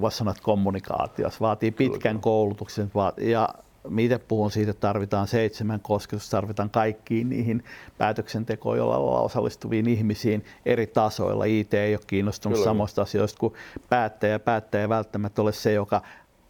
voisi 0.00 0.16
sanoa, 0.16 0.34
kommunikaatiossa. 0.42 1.40
Vaatii 1.40 1.70
pitkän 1.70 2.00
Kyllä. 2.00 2.22
koulutuksen 2.22 2.90
ja 3.16 3.48
mitä 3.88 4.18
puhun 4.18 4.50
siitä, 4.50 4.70
että 4.70 4.80
tarvitaan 4.80 5.26
seitsemän 5.26 5.80
kosketusta, 5.80 6.36
tarvitaan 6.36 6.70
kaikkiin 6.70 7.28
niihin 7.28 7.64
päätöksentekoon, 7.98 8.76
joilla 8.78 8.96
ollaan 8.96 9.24
osallistuviin 9.24 9.88
ihmisiin 9.88 10.44
eri 10.66 10.86
tasoilla. 10.86 11.44
IT 11.44 11.74
ei 11.74 11.94
ole 11.94 12.00
kiinnostunut 12.06 12.56
Kyllä. 12.56 12.70
samoista 12.70 13.02
asioista 13.02 13.38
kuin 13.38 13.54
päättäjä. 13.88 14.38
Päättäjä 14.38 14.82
ei 14.82 14.88
välttämättä 14.88 15.42
ole 15.42 15.52
se, 15.52 15.72
joka 15.72 16.02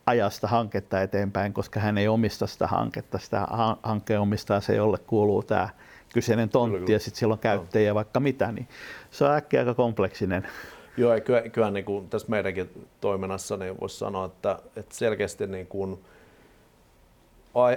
ajaa 0.06 0.30
sitä 0.30 0.46
hanketta 0.46 1.02
eteenpäin, 1.02 1.52
koska 1.52 1.80
hän 1.80 1.98
ei 1.98 2.08
omista 2.08 2.46
sitä 2.46 2.66
hanketta. 2.66 3.18
Sitä 3.18 3.46
hankkeen 3.82 4.20
omistaa 4.20 4.60
se, 4.60 4.74
jolle 4.74 4.98
kuuluu 4.98 5.42
tämä 5.42 5.68
kyseinen 6.12 6.48
tontti 6.48 6.78
Kyllä. 6.78 6.92
ja 6.92 6.98
sitten 6.98 7.18
siellä 7.18 7.32
on 7.32 7.38
käyttäjiä 7.38 7.94
vaikka 7.94 8.20
mitä, 8.20 8.52
niin 8.52 8.68
se 9.10 9.24
on 9.24 9.34
äkkiä 9.34 9.60
aika 9.60 9.74
kompleksinen 9.74 10.48
Joo, 10.96 11.14
ja 11.14 11.20
kyllä, 11.20 11.42
kyllä 11.42 11.70
niin 11.70 11.84
kuin 11.84 12.08
tässä 12.08 12.28
meidänkin 12.28 12.88
toiminnassa 13.00 13.56
niin 13.56 13.80
voisi 13.80 13.98
sanoa, 13.98 14.24
että, 14.24 14.58
että 14.76 14.94
selkeästi 14.94 15.46
niin 15.46 15.66
kuin 15.66 16.04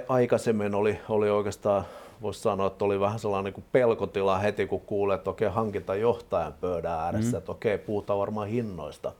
aikaisemmin 0.08 0.74
oli, 0.74 1.00
oli 1.08 1.30
oikeastaan, 1.30 1.84
voisi 2.22 2.40
sanoa, 2.40 2.66
että 2.66 2.84
oli 2.84 3.00
vähän 3.00 3.18
sellainen 3.18 3.44
niin 3.44 3.54
kuin 3.54 3.64
pelkotila 3.72 4.38
heti, 4.38 4.66
kun 4.66 4.80
kuulee, 4.80 5.14
että 5.14 5.30
okei, 5.30 5.48
hankintajohtajan 5.48 6.54
pöydän 6.60 6.92
ääressä, 6.92 7.30
mm. 7.30 7.38
että 7.38 7.52
okei, 7.52 7.78
puhutaan 7.78 8.18
varmaan 8.18 8.48
hinnoista. 8.48 9.12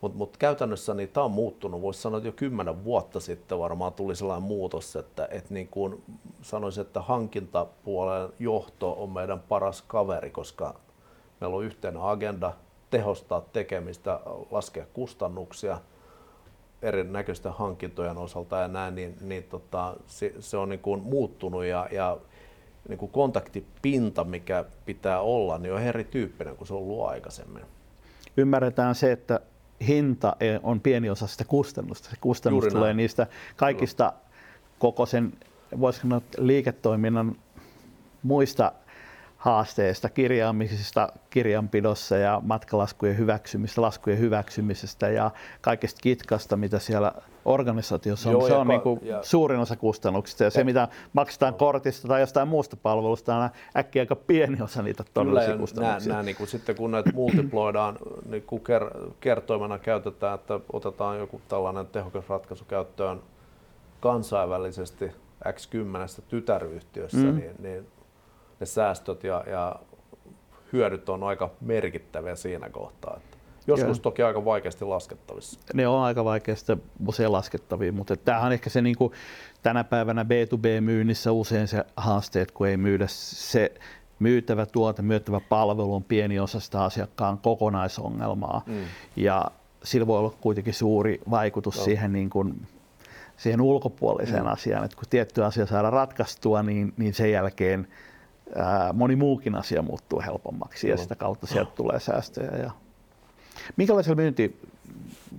Mutta 0.00 0.18
mut 0.18 0.36
käytännössä 0.36 0.94
niin 0.94 1.08
tämä 1.08 1.24
on 1.24 1.30
muuttunut, 1.30 1.82
voisi 1.82 2.02
sanoa, 2.02 2.18
että 2.18 2.28
jo 2.28 2.32
kymmenen 2.32 2.84
vuotta 2.84 3.20
sitten 3.20 3.58
varmaan 3.58 3.92
tuli 3.92 4.16
sellainen 4.16 4.48
muutos, 4.48 4.96
että 4.96 5.28
et 5.30 5.50
niin 5.50 5.68
kuin 5.68 6.02
sanoisin, 6.42 6.82
että 6.82 7.00
hankintapuolen 7.00 8.28
johto 8.38 8.92
on 9.02 9.10
meidän 9.10 9.40
paras 9.40 9.82
kaveri, 9.82 10.30
koska 10.30 10.74
meillä 11.40 11.56
on 11.56 11.64
yhteinen 11.64 12.02
agenda, 12.02 12.52
tehostaa 12.90 13.40
tekemistä, 13.40 14.20
laskea 14.50 14.86
kustannuksia 14.92 15.78
erinäköisten 16.82 17.52
hankintojen 17.52 18.18
osalta 18.18 18.56
ja 18.56 18.68
näin, 18.68 18.94
niin, 18.94 19.16
niin 19.20 19.42
tota, 19.42 19.96
se, 20.06 20.34
se, 20.40 20.56
on 20.56 20.68
niin 20.68 20.80
kuin 20.80 21.02
muuttunut 21.02 21.64
ja, 21.64 21.88
ja 21.92 22.16
niin 22.88 22.98
kuin 22.98 23.10
kontaktipinta, 23.12 24.24
mikä 24.24 24.64
pitää 24.84 25.20
olla, 25.20 25.58
niin 25.58 25.72
on 25.72 25.82
erityyppinen 25.82 26.56
kuin 26.56 26.68
se 26.68 26.74
on 26.74 26.80
ollut 26.80 27.06
aikaisemmin. 27.06 27.62
Ymmärretään 28.36 28.94
se, 28.94 29.12
että 29.12 29.40
hinta 29.86 30.36
on 30.62 30.80
pieni 30.80 31.10
osa 31.10 31.26
sitä 31.26 31.44
kustannusta. 31.44 32.10
Se 32.10 32.16
kustannus 32.20 32.62
Juuri 32.62 32.70
tulee 32.70 32.88
näin. 32.88 32.96
niistä 32.96 33.26
kaikista 33.56 34.12
koko 34.78 35.06
sen, 35.06 35.32
voisiko 35.80 36.02
sanoa, 36.02 36.20
liiketoiminnan 36.38 37.36
muista 38.22 38.72
haasteesta, 39.44 40.08
kirjaamisesta 40.08 41.08
kirjanpidossa 41.30 42.16
ja 42.16 42.42
matkalaskujen 42.44 43.18
hyväksymistä, 43.18 43.82
laskujen 43.82 44.18
hyväksymisestä 44.18 45.08
ja 45.08 45.30
kaikesta 45.60 46.00
kitkasta, 46.02 46.56
mitä 46.56 46.78
siellä 46.78 47.12
organisaatiossa 47.44 48.28
on. 48.28 48.32
Joo, 48.32 48.48
se 48.48 48.54
on 48.54 48.68
niin 48.68 48.80
kuin 48.80 49.00
suurin 49.22 49.60
osa 49.60 49.76
kustannuksista 49.76 50.44
ja 50.44 50.50
se, 50.50 50.64
mitä 50.64 50.88
maksetaan 51.12 51.54
kortista 51.54 52.08
tai 52.08 52.20
jostain 52.20 52.48
muusta 52.48 52.76
palvelusta, 52.76 53.36
on 53.36 53.50
äkkiä 53.76 54.02
aika 54.02 54.16
pieni 54.16 54.62
osa 54.62 54.82
niitä 54.82 55.04
todellisia 55.14 55.46
Kyllä, 55.46 55.60
kustannuksia. 55.60 56.08
Nää, 56.08 56.16
nää, 56.16 56.22
niin 56.22 56.36
kuin 56.36 56.48
sitten 56.48 56.76
kun 56.76 56.90
näitä 56.90 57.10
multiploidaan, 57.14 57.98
niin 58.30 58.42
kuin 58.42 58.62
ker- 58.62 59.10
kertoimena 59.20 59.78
käytetään, 59.78 60.34
että 60.34 60.60
otetaan 60.72 61.18
joku 61.18 61.40
tällainen 61.48 61.86
tehokas 61.86 62.28
ratkaisu 62.28 62.64
käyttöön 62.64 63.20
kansainvälisesti 64.00 65.12
X10 65.44 66.22
tytäryhtiössä, 66.28 67.16
mm. 67.16 67.36
niin, 67.36 67.50
niin 67.58 67.86
ne 68.64 68.68
säästöt 68.68 69.24
ja, 69.24 69.44
ja 69.46 69.76
hyödyt 70.72 71.08
on 71.08 71.22
aika 71.22 71.50
merkittäviä 71.60 72.34
siinä 72.34 72.68
kohtaa. 72.68 73.16
Että 73.16 73.36
joskus 73.66 73.86
Kyllä. 73.86 74.02
toki 74.02 74.22
aika 74.22 74.44
vaikeasti 74.44 74.84
laskettavissa. 74.84 75.60
Ne 75.74 75.88
on 75.88 76.02
aika 76.02 76.24
vaikeasti 76.24 76.72
usein 77.06 77.32
laskettavia, 77.32 77.92
mutta 77.92 78.16
tämähän 78.16 78.46
on 78.46 78.52
ehkä 78.52 78.70
se 78.70 78.82
niin 78.82 78.96
kuin 78.96 79.12
tänä 79.62 79.84
päivänä 79.84 80.22
B2B-myynnissä 80.22 81.32
usein 81.32 81.68
se 81.68 81.84
haasteet, 81.96 82.50
kun 82.50 82.66
ei 82.68 82.76
myydä 82.76 83.06
se 83.08 83.72
myytävä 84.18 84.66
tuote, 84.66 85.02
myytävä 85.02 85.40
palvelu 85.40 85.94
on 85.94 86.04
pieni 86.04 86.40
osa 86.40 86.60
sitä 86.60 86.84
asiakkaan 86.84 87.38
kokonaisongelmaa. 87.38 88.62
Mm. 88.66 88.84
Ja 89.16 89.44
sillä 89.82 90.06
voi 90.06 90.18
olla 90.18 90.34
kuitenkin 90.40 90.74
suuri 90.74 91.20
vaikutus 91.30 91.78
no. 91.78 91.84
siihen, 91.84 92.12
niin 92.12 92.30
kuin, 92.30 92.66
siihen 93.36 93.60
ulkopuoliseen 93.60 94.42
mm. 94.42 94.52
asiaan, 94.52 94.84
että 94.84 94.96
kun 94.96 95.04
tietty 95.10 95.44
asia 95.44 95.66
saadaan 95.66 95.92
ratkaistua, 95.92 96.62
niin, 96.62 96.92
niin 96.96 97.14
sen 97.14 97.30
jälkeen 97.30 97.88
ää, 98.54 98.92
moni 98.92 99.16
muukin 99.16 99.54
asia 99.54 99.82
muuttuu 99.82 100.22
helpommaksi 100.26 100.88
ja 100.88 100.96
sitä 100.96 101.14
kautta 101.14 101.46
sieltä 101.46 101.72
tulee 101.74 102.00
säästöjä. 102.00 102.56
Ja... 102.56 102.70
Minkälaisella 103.76 104.16
myynti, 104.16 104.60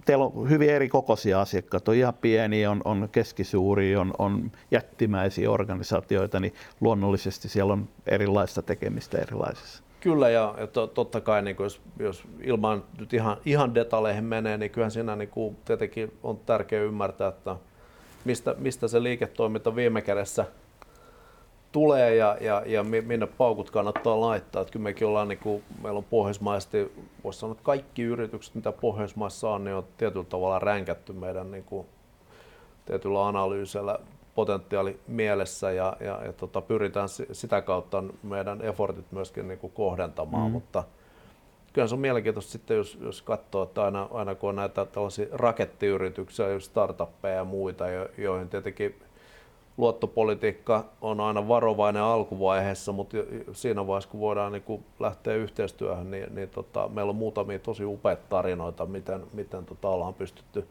teillä 0.06 0.26
on 0.26 0.50
hyvin 0.50 0.70
eri 0.70 0.90
kokoisia 0.90 1.42
asiakkaita, 1.42 1.92
on 1.92 1.98
ihan 1.98 2.14
pieni, 2.14 2.68
on, 2.68 2.82
on 2.86 3.10
keskisuuri, 3.12 3.96
on, 3.96 4.14
on 4.18 4.52
jättimäisiä 4.72 5.52
organisaatioita, 5.52 6.40
niin 6.40 6.54
luonnollisesti 6.82 7.50
siellä 7.50 7.74
on 7.74 7.88
erilaista 8.08 8.62
tekemistä 8.62 9.18
erilaisissa. 9.18 9.84
Kyllä, 10.00 10.30
ja, 10.30 10.56
ja 10.58 10.68
to, 10.68 10.88
totta 10.88 11.22
kai 11.22 11.42
niin 11.42 11.56
jos, 11.60 11.82
jos 12.00 12.24
ilman 12.42 12.84
nyt 13.00 13.14
ihan, 13.14 13.38
ihan 13.46 13.76
detaleihin 13.76 14.24
menee, 14.24 14.58
niin 14.58 14.72
kyllähän 14.72 14.92
siinä 14.92 15.16
niin 15.16 15.30
kuin, 15.30 15.58
tietenkin 15.66 16.14
on 16.24 16.40
tärkeää 16.46 16.84
ymmärtää, 16.84 17.28
että 17.28 17.56
mistä, 18.26 18.56
mistä 18.58 18.88
se 18.88 19.04
liiketoiminta 19.04 19.76
viime 19.76 20.02
kädessä– 20.02 20.46
tulee 21.76 22.16
ja, 22.16 22.38
ja, 22.42 22.64
ja 22.66 22.84
minne 22.84 23.28
paukut 23.28 23.72
kannattaa 23.72 24.22
laittaa. 24.22 24.62
Että 24.62 24.72
kyllä 24.72 24.84
mekin 24.84 25.08
ollaan, 25.08 25.28
niin 25.28 25.40
kuin, 25.40 25.64
meillä 25.84 25.98
on 25.98 26.04
pohjoismaisesti, 26.04 26.92
voisi 27.24 27.40
sanoa, 27.40 27.52
että 27.52 27.64
kaikki 27.64 28.02
yritykset, 28.02 28.56
mitä 28.56 28.72
Pohjoismaissa 28.72 29.50
on, 29.50 29.64
niin 29.64 29.76
on 29.76 29.86
tietyllä 29.98 30.26
tavalla 30.30 30.60
ränkätty 30.60 31.14
meidän 31.14 31.52
niin 31.52 31.64
kuin, 31.64 31.88
tietyllä 32.86 33.28
analyysillä 33.28 34.00
potentiaali 34.36 35.00
mielessä 35.08 35.72
ja, 35.72 35.98
ja, 36.00 36.26
ja 36.26 36.34
tota, 36.34 36.62
pyritään 36.62 37.10
sitä 37.32 37.62
kautta 37.62 38.04
meidän 38.24 38.62
effortit 38.62 39.12
myöskin 39.12 39.48
niin 39.48 39.60
kuin 39.60 39.74
kohdentamaan, 39.74 40.46
mm. 40.46 40.52
mutta 40.52 40.84
kyllä 41.74 41.88
se 41.88 41.96
on 41.96 42.02
mielenkiintoista 42.02 42.52
sitten, 42.52 42.78
jos, 42.78 42.98
jos 43.02 43.22
katsoo, 43.22 43.64
että 43.64 43.84
aina, 43.84 44.10
aina 44.12 44.36
kun 44.36 44.50
on 44.50 44.56
näitä 44.56 44.86
tällaisia 44.86 45.28
rakettiyrityksiä, 45.32 46.60
startuppeja 46.60 47.36
ja 47.36 47.44
muita, 47.44 47.86
joihin 48.18 48.50
tietenkin 48.50 49.05
luottopolitiikka 49.78 50.86
on 51.02 51.20
aina 51.20 51.48
varovainen 51.48 52.02
alkuvaiheessa, 52.02 52.92
mutta 52.92 53.18
siinä 53.52 53.88
vaiheessa, 53.88 54.10
kun 54.10 54.20
voidaan 54.20 54.52
niin 54.52 54.64
kuin 54.64 54.86
lähteä 55.00 55.34
yhteistyöhön, 55.34 56.12
niin, 56.12 56.36
niin 56.36 56.50
tota, 56.50 56.88
meillä 56.88 57.10
on 57.10 57.16
muutamia 57.16 57.60
tosi 57.60 57.86
upeita 57.86 58.24
tarinoita, 58.30 58.86
miten, 58.86 59.24
miten 59.34 59.66
tota, 59.66 59.90
ollaan 59.90 60.14
pystytty 60.14 60.68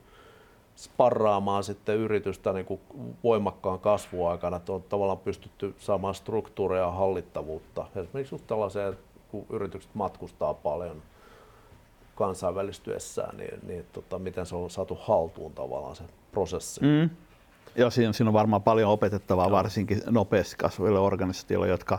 sparraamaan 0.77 1.65
sitten 1.65 1.97
yritystä 1.97 2.53
niin 2.53 2.67
kuin 2.67 2.81
voimakkaan 3.25 3.81
kasvuaikana, 3.81 4.57
että 4.57 4.73
on 4.73 4.83
tavallaan 4.83 5.19
pystytty 5.19 5.75
saamaan 5.79 6.15
struktuuria 6.15 6.81
ja 6.81 6.91
hallittavuutta. 6.91 7.87
Esimerkiksi 7.97 8.35
just 8.35 8.47
tällaiseen, 8.47 8.99
kun 9.31 9.47
yritykset 9.51 9.95
matkustaa 9.95 10.55
paljon 10.55 11.03
kansainvälistyessään, 12.15 13.37
niin, 13.37 13.61
niin 13.67 13.87
tota, 13.93 14.19
miten 14.19 14.47
se 14.47 14.57
on 14.57 14.71
saatu 14.71 14.99
haltuun 15.01 15.53
tavallaan 15.53 15.97
se 15.97 16.05
prosessi. 16.33 16.81
Mm. 16.81 17.11
Joo, 17.77 17.91
siinä, 17.91 18.13
siinä 18.13 18.29
on 18.29 18.35
varmaan 18.35 18.63
paljon 18.63 18.91
opetettavaa, 18.91 19.51
varsinkin 19.51 20.03
nopeasti 20.07 20.57
kasvaville 20.59 20.99
organisaatioille, 20.99 21.69
jotka, 21.69 21.99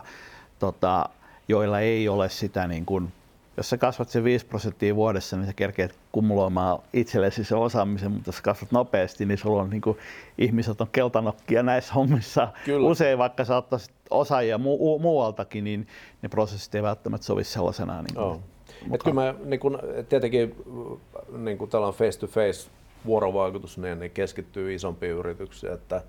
tota, 0.58 1.08
joilla 1.48 1.80
ei 1.80 2.08
ole 2.08 2.28
sitä 2.28 2.66
niin 2.66 2.86
kuin, 2.86 3.12
jos 3.56 3.70
sä 3.70 3.78
kasvat 3.78 4.08
sen 4.08 4.24
5 4.24 4.46
prosenttia 4.46 4.96
vuodessa, 4.96 5.36
niin 5.36 5.46
sä 5.46 5.52
kerkeät 5.52 5.94
kumuloimaan 6.12 6.78
itsellesi 6.92 7.44
sen 7.44 7.58
osaamisen, 7.58 8.12
mutta 8.12 8.28
jos 8.28 8.40
kasvat 8.40 8.72
nopeasti, 8.72 9.26
niin 9.26 9.38
sulla 9.38 9.62
on 9.62 9.70
niin 9.70 9.80
kuin, 9.80 9.98
ihmiset 10.38 10.80
on 10.80 10.88
keltanokkia 10.92 11.62
näissä 11.62 11.94
hommissa. 11.94 12.48
Kyllä. 12.64 12.88
Usein 12.88 13.18
vaikka 13.18 13.44
sä 13.44 13.56
ottaisit 13.56 13.92
osaajia 14.10 14.56
mu- 14.56 15.00
muualtakin, 15.00 15.64
niin 15.64 15.86
ne 16.22 16.28
prosessit 16.28 16.74
ei 16.74 16.82
välttämättä 16.82 17.26
sovi 17.26 17.44
sellaisena. 17.44 18.02
Niin 18.02 18.14
kuin, 18.14 18.24
oh. 18.24 18.40
Et 18.92 19.02
kyllä 19.02 19.14
mä, 19.14 19.34
niin 19.44 19.60
kun, 19.60 19.78
tietenkin 20.08 20.54
niin 21.38 21.58
kun 21.58 21.68
tällainen 21.68 21.98
face-to-face 21.98 22.70
vuorovaikutus 23.06 23.78
niin, 23.78 24.00
niin 24.00 24.10
keskittyy 24.10 24.74
isompiin 24.74 25.12
yrityksiin, 25.12 25.72
että 25.72 26.02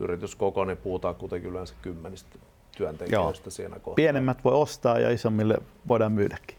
yrityskoko, 0.00 0.64
niin 0.64 0.76
puhutaan 0.76 1.14
kuitenkin 1.14 1.50
yleensä 1.50 1.74
kymmenistä 1.82 2.38
työntekijöistä 2.76 3.46
Joo. 3.46 3.50
siinä 3.50 3.74
kohtaa. 3.74 3.94
Pienemmät 3.94 4.44
voi 4.44 4.54
ostaa 4.54 4.98
ja 4.98 5.10
isommille 5.10 5.58
voidaan 5.88 6.12
myydäkin. 6.12 6.56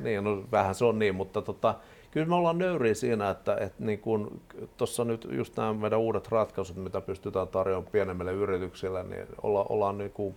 Niin, 0.00 0.24
no 0.24 0.44
vähän 0.52 0.74
se 0.74 0.84
on 0.84 0.98
niin, 0.98 1.14
mutta 1.14 1.42
tota, 1.42 1.74
kyllä 2.10 2.26
me 2.26 2.34
ollaan 2.34 2.58
nöyriä 2.58 2.94
siinä, 2.94 3.30
että, 3.30 3.56
että 3.60 3.84
niin 3.84 3.98
kun 3.98 4.40
tuossa 4.76 5.04
nyt 5.04 5.28
just 5.30 5.56
nämä 5.56 5.72
meidän 5.72 5.98
uudet 5.98 6.28
ratkaisut, 6.28 6.76
mitä 6.76 7.00
pystytään 7.00 7.48
tarjoamaan 7.48 7.92
pienemmille 7.92 8.32
yrityksille, 8.32 9.02
niin 9.02 9.26
olla, 9.42 9.66
ollaan 9.68 9.98
niin 9.98 10.10
kuin 10.10 10.34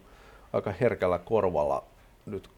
aika 0.54 0.74
herkällä 0.82 1.20
korvalla 1.20 1.84
nyt 2.26 2.50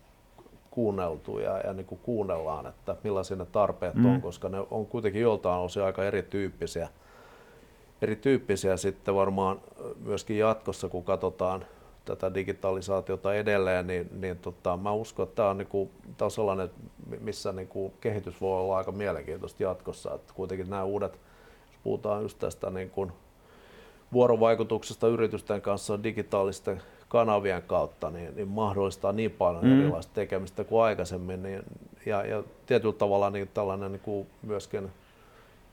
kuunneltu 0.71 1.39
ja, 1.39 1.57
ja 1.57 1.73
niin 1.73 1.85
kuin 1.85 2.01
kuunnellaan, 2.03 2.65
että 2.65 2.95
millaisia 3.03 3.37
ne 3.37 3.45
tarpeet 3.45 3.95
mm. 3.95 4.05
on, 4.05 4.21
koska 4.21 4.49
ne 4.49 4.57
on 4.71 4.85
kuitenkin 4.85 5.21
joltain 5.21 5.61
osin 5.61 5.83
aika 5.83 6.03
erityyppisiä. 6.03 6.89
Erityyppisiä 8.01 8.77
sitten 8.77 9.15
varmaan 9.15 9.61
myöskin 10.03 10.37
jatkossa, 10.37 10.89
kun 10.89 11.03
katsotaan 11.03 11.65
tätä 12.05 12.33
digitalisaatiota 12.33 13.35
edelleen, 13.35 13.87
niin, 13.87 14.09
niin 14.21 14.37
tota, 14.37 14.77
mä 14.77 14.91
uskon, 14.91 15.23
että 15.23 15.35
tämä 15.35 15.49
on, 15.49 15.57
niin 15.57 15.67
kuin, 15.67 15.89
tämä 16.17 16.27
on 16.27 16.31
sellainen, 16.31 16.69
missä 17.19 17.51
niin 17.51 17.67
kuin 17.67 17.93
kehitys 18.01 18.41
voi 18.41 18.59
olla 18.59 18.77
aika 18.77 18.91
mielenkiintoista 18.91 19.63
jatkossa. 19.63 20.13
Että 20.13 20.33
kuitenkin 20.33 20.69
nämä 20.69 20.83
uudet, 20.83 21.19
jos 21.71 21.79
puhutaan 21.83 22.21
just 22.21 22.39
tästä 22.39 22.69
niin 22.69 22.89
kuin 22.89 23.11
vuorovaikutuksesta 24.13 25.07
yritysten 25.07 25.61
kanssa 25.61 26.03
digitaalisten 26.03 26.81
kanavien 27.11 27.63
kautta, 27.63 28.11
niin, 28.11 28.35
niin 28.35 28.47
mahdollistaa 28.47 29.11
niin 29.11 29.31
paljon 29.31 29.63
mm. 29.63 29.79
erilaista 29.79 30.13
tekemistä 30.13 30.63
kuin 30.63 30.83
aikaisemmin. 30.83 31.43
Niin, 31.43 31.63
ja, 32.05 32.25
ja 32.25 32.43
tietyllä 32.65 32.93
tavalla 32.93 33.29
niin 33.29 33.49
tällainen 33.53 33.91
niin 33.91 34.01
kuin 34.01 34.27
myöskin 34.43 34.89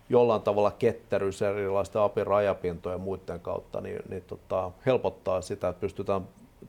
jollain 0.08 0.42
tavalla 0.42 0.70
ketteryys 0.70 1.42
erilaisten 1.42 2.02
API 2.02 2.24
rajapintojen 2.24 2.94
ja 2.94 3.04
muiden 3.04 3.40
kautta, 3.40 3.80
niin, 3.80 3.98
niin 4.08 4.22
tota, 4.22 4.70
helpottaa 4.86 5.40
sitä, 5.40 5.68
että 5.68 5.80
pystytään 5.80 6.22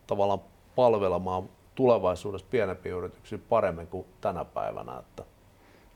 tavallaan 0.07 0.39
palvelemaan 0.75 1.43
tulevaisuudessa 1.75 2.47
pienempiä 2.51 2.95
yrityksiä 2.95 3.39
paremmin 3.49 3.87
kuin 3.87 4.05
tänä 4.21 4.45
päivänä. 4.45 4.97
Että. 4.99 5.23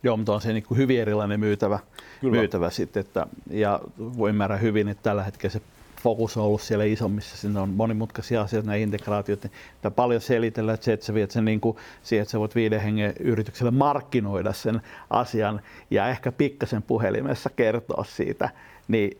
Joo, 0.03 0.17
mutta 0.17 0.33
on 0.33 0.41
se 0.41 0.53
niin 0.53 0.63
kuin 0.63 0.77
hyvin 0.77 1.01
erilainen 1.01 1.39
myytävä, 1.39 1.79
myytävä 2.21 2.69
sitten, 2.69 3.01
että, 3.01 3.27
ja 3.49 3.79
voi 3.99 4.29
ymmärrä 4.29 4.57
hyvin, 4.57 4.87
että 4.87 5.03
tällä 5.03 5.23
hetkellä 5.23 5.53
se 5.53 5.61
fokus 6.03 6.37
on 6.37 6.43
ollut 6.43 6.61
siellä 6.61 6.85
isommissa, 6.85 7.37
sinne 7.37 7.59
on 7.59 7.69
monimutkaisia 7.69 8.41
asioita, 8.41 8.67
nämä 8.67 8.75
integraatiot, 8.75 9.43
niin 9.43 9.93
paljon 9.93 10.21
selitellä, 10.21 10.73
että 10.73 10.83
se, 10.83 10.93
että 10.93 11.05
sä 11.05 11.13
viet 11.13 11.31
sen 11.31 11.45
niin 11.45 11.61
kuin 11.61 11.77
siihen, 12.03 12.21
että 12.21 12.31
sä 12.31 12.39
voit 12.39 12.55
viiden 12.55 12.81
hengen 12.81 13.13
yritykselle 13.19 13.71
markkinoida 13.71 14.53
sen 14.53 14.81
asian 15.09 15.61
ja 15.91 16.07
ehkä 16.07 16.31
pikkasen 16.31 16.81
puhelimessa 16.81 17.49
kertoa 17.55 18.03
siitä, 18.07 18.49
niin, 18.87 19.17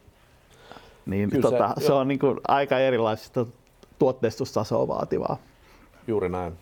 niin 1.06 1.42
tota, 1.42 1.74
se, 1.78 1.86
se 1.86 1.94
on 1.94 2.08
niin 2.08 2.20
kuin 2.20 2.40
aika 2.48 2.80
erilaisista 2.80 3.46
tuotteistustasoa 4.00 4.88
vaativaa. 4.88 5.38
Juuri 6.08 6.30
näin, 6.30 6.54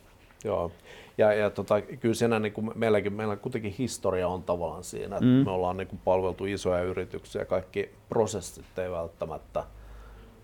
joo. 0.44 0.72
Ja, 1.18 1.34
ja 1.34 1.50
tota, 1.50 1.82
kyllä 1.82 2.16
siinä 2.16 2.40
niin 2.40 2.54
kuin 2.54 2.72
meilläkin, 2.76 3.14
meillä 3.14 3.36
kuitenkin 3.36 3.76
historia 3.78 4.28
on 4.28 4.44
tavallaan 4.44 4.84
siinä, 4.84 5.16
että 5.16 5.26
mm. 5.26 5.46
me 5.46 5.52
ollaan 5.52 5.78
niin 5.78 5.88
kuin 5.88 6.02
palveltu 6.06 6.46
isoja 6.46 6.84
yrityksiä, 6.84 7.46
kaikki 7.46 7.90
prosessit 8.10 8.80
ei 8.80 8.92
välttämättä– 8.92 9.64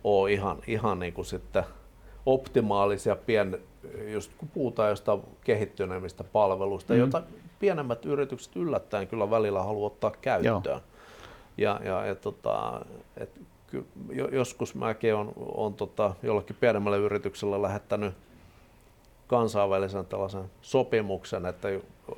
ole 0.08 0.32
ihan, 0.32 0.58
ihan 0.68 1.00
niin 1.00 1.14
kuin 1.14 1.26
sitten 1.26 1.64
optimaalisia, 2.26 3.16
pien, 3.16 3.60
just 4.08 4.32
kun 4.38 4.50
puhutaan 4.50 4.90
jostain 4.90 5.22
kehittyneemmistä 5.44 6.24
palveluista, 6.24 6.94
mm. 6.94 7.00
joita 7.00 7.24
pienemmät 7.60 8.06
yritykset 8.06 8.56
yllättäen 8.56 9.08
kyllä 9.08 9.30
välillä 9.30 9.64
haluaa 9.64 9.88
ottaa 9.88 10.12
käyttöön. 10.22 10.64
Joo. 10.66 10.82
Ja, 11.58 11.80
ja, 11.84 12.06
ja 12.06 12.16
tota, 12.16 12.82
et, 13.18 13.42
ky, 13.68 13.86
joskus 14.32 14.76
mäkin 14.76 15.16
on, 15.16 15.34
on 15.38 15.74
tota, 15.74 16.14
jollekin 16.24 16.56
pienemmälle 16.60 16.98
yritykselle 16.98 17.62
lähettänyt 17.62 18.14
kansainvälisen 19.28 20.06
tällaisen 20.06 20.52
sopimuksen, 20.62 21.46
että 21.46 21.68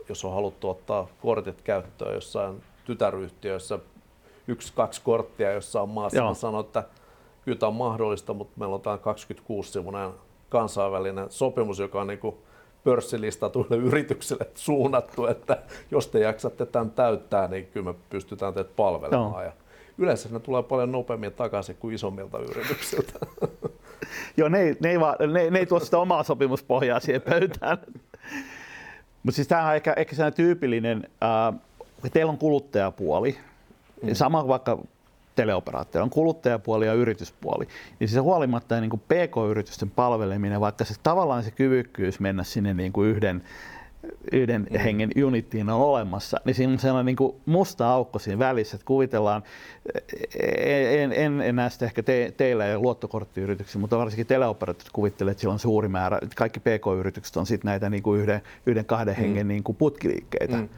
jos 0.10 0.26
on 0.26 0.34
haluttu 0.34 0.70
ottaa 0.70 1.08
kortit 1.22 1.62
käyttöön 1.62 2.14
jossain 2.14 2.64
tytäryhtiössä, 2.86 3.80
yksi, 4.48 4.74
kaksi 4.74 5.02
korttia 5.02 5.52
jossain 5.52 5.90
maassa, 5.90 6.18
Joo. 6.18 6.34
sanon, 6.34 6.66
että 6.66 6.84
kyllä 7.50 7.60
tämä 7.60 7.68
on 7.68 7.76
mahdollista, 7.76 8.34
mutta 8.34 8.60
meillä 8.60 8.76
on 8.76 8.82
tämä 8.82 8.95
26-sivuinen 8.95 10.10
kansainvälinen 10.50 11.26
sopimus, 11.30 11.80
joka 11.80 12.02
on 12.02 12.08
niin 12.08 12.20
kuin 12.20 12.36
pörssilistatuille 12.84 13.78
yrityksille 13.78 14.47
suunnattu, 14.56 15.26
että 15.26 15.58
jos 15.91 16.08
te 16.08 16.20
jaksatte 16.20 16.66
tämän 16.66 16.91
täyttää, 16.91 17.47
niin 17.47 17.68
kyllä 17.68 17.91
me 17.91 18.00
pystytään 18.10 18.54
teitä 18.54 18.70
palvelemaan. 18.76 19.32
No. 19.32 19.41
Ja 19.41 19.52
yleensä 19.97 20.30
ne 20.32 20.39
tulee 20.39 20.64
paljon 20.64 20.91
nopeammin 20.91 21.34
takaisin 21.34 21.76
kuin 21.80 21.95
isommilta 21.95 22.39
yrityksiltä. 22.39 23.14
Joo, 24.38 24.50
ne 24.50 24.62
ei, 24.62 24.76
ne, 24.80 24.89
ei, 24.89 25.00
vaan, 25.00 25.16
ne, 25.34 25.50
ne 25.50 25.60
ei 25.60 25.66
tuo 25.66 25.80
sitä 25.80 25.97
omaa 25.97 26.24
sopimuspohjaa 26.24 27.00
siihen 27.00 27.22
pöytään. 27.22 27.78
Mutta 29.24 29.36
siis 29.36 29.47
tämä 29.47 29.68
on 29.68 29.76
ehkä, 29.76 29.93
ehkä 29.97 30.16
sellainen 30.16 30.38
tyypillinen, 30.38 31.08
äh, 31.24 31.60
teillä 32.14 32.32
on 32.32 32.38
kuluttajapuoli, 32.38 33.38
mm. 34.04 34.14
sama 34.14 34.47
vaikka 34.47 34.80
teleoperaattori, 35.40 36.04
on 36.04 36.10
kuluttajapuoli 36.10 36.86
ja 36.86 36.94
yrityspuoli, 36.94 37.68
niin 38.00 38.08
se 38.08 38.20
huolimatta 38.20 38.80
niin 38.80 38.90
kuin 38.90 39.00
PK-yritysten 39.00 39.92
palveleminen, 39.92 40.62
vaikka 40.62 40.86
se 40.86 40.94
tavallaan 41.04 41.44
se 41.44 41.52
kyvykkyys 41.52 42.20
mennä 42.20 42.44
sinne 42.44 42.74
niin 42.74 42.94
kuin 42.94 43.10
yhden, 43.10 43.44
yhden 44.32 44.68
mm. 44.70 44.80
hengen 44.80 45.12
unittiin 45.26 45.70
on 45.70 45.82
olemassa, 45.82 46.38
niin 46.46 46.56
siinä 46.56 46.74
on 46.74 46.80
sellainen 46.80 47.06
niin 47.06 47.16
kuin 47.16 47.36
musta 47.46 47.92
aukko 47.92 48.20
siinä 48.20 48.40
välissä, 48.40 48.76
että 48.76 48.86
kuvitellaan, 48.86 49.44
en, 51.02 51.12
en, 51.14 51.42
en 51.42 51.56
näe 51.56 51.70
sitä 51.70 51.86
ehkä 51.86 52.04
te, 52.04 52.34
teillä 52.38 52.66
ja 52.66 52.80
luottokorttiyrityksissä, 52.80 53.80
mutta 53.80 53.98
varsinkin 53.98 54.28
teleoperaattorit 54.28 54.94
kuvittelee, 54.94 55.32
että 55.32 55.42
sillä 55.42 55.54
on 55.54 55.60
suuri 55.60 55.88
määrä, 55.88 56.20
että 56.22 56.36
kaikki 56.36 56.60
PK-yritykset 56.60 57.38
on 57.38 57.46
sitten 57.46 57.70
näitä 57.70 57.90
niin 57.90 58.04
kuin 58.04 58.22
yhden, 58.22 58.42
yhden 58.66 58.86
kahden 58.86 59.16
mm. 59.16 59.22
hengen 59.22 59.48
niin 59.48 59.64
kuin 59.64 59.76
putkiliikkeitä. 59.76 60.58
Mm. 60.58 60.70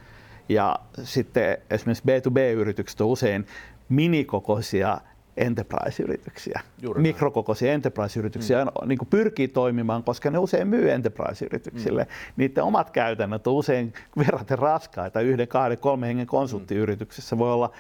Ja 0.50 0.76
sitten 1.04 1.58
esimerkiksi 1.70 2.04
B2B-yritykset 2.04 3.02
on 3.02 3.08
usein 3.08 3.46
minikokoisia 3.92 4.98
enterprise-yrityksiä, 5.38 6.62
Juuri 6.82 7.02
mikrokokoisia 7.02 7.74
enterprise-yrityksiä 7.74 8.66
mm. 8.66 8.88
niin 8.88 9.00
pyrkii 9.10 9.48
toimimaan, 9.48 10.04
koska 10.04 10.32
ne 10.32 10.38
usein 10.38 10.68
myy 10.68 10.92
enterprise-yrityksille. 10.92 12.04
Mm. 12.04 12.10
Niiden 12.38 12.64
omat 12.64 12.90
käytännöt 12.90 13.48
on 13.48 13.54
usein 13.54 13.94
verraten 14.26 14.60
raskaita. 14.60 15.22
Yhden, 15.22 15.48
kahden, 15.48 15.78
kolmen 15.78 16.08
hengen 16.08 16.28
konsulttiyrityksessä 16.28 17.38
voi 17.38 17.54
olla, 17.54 17.72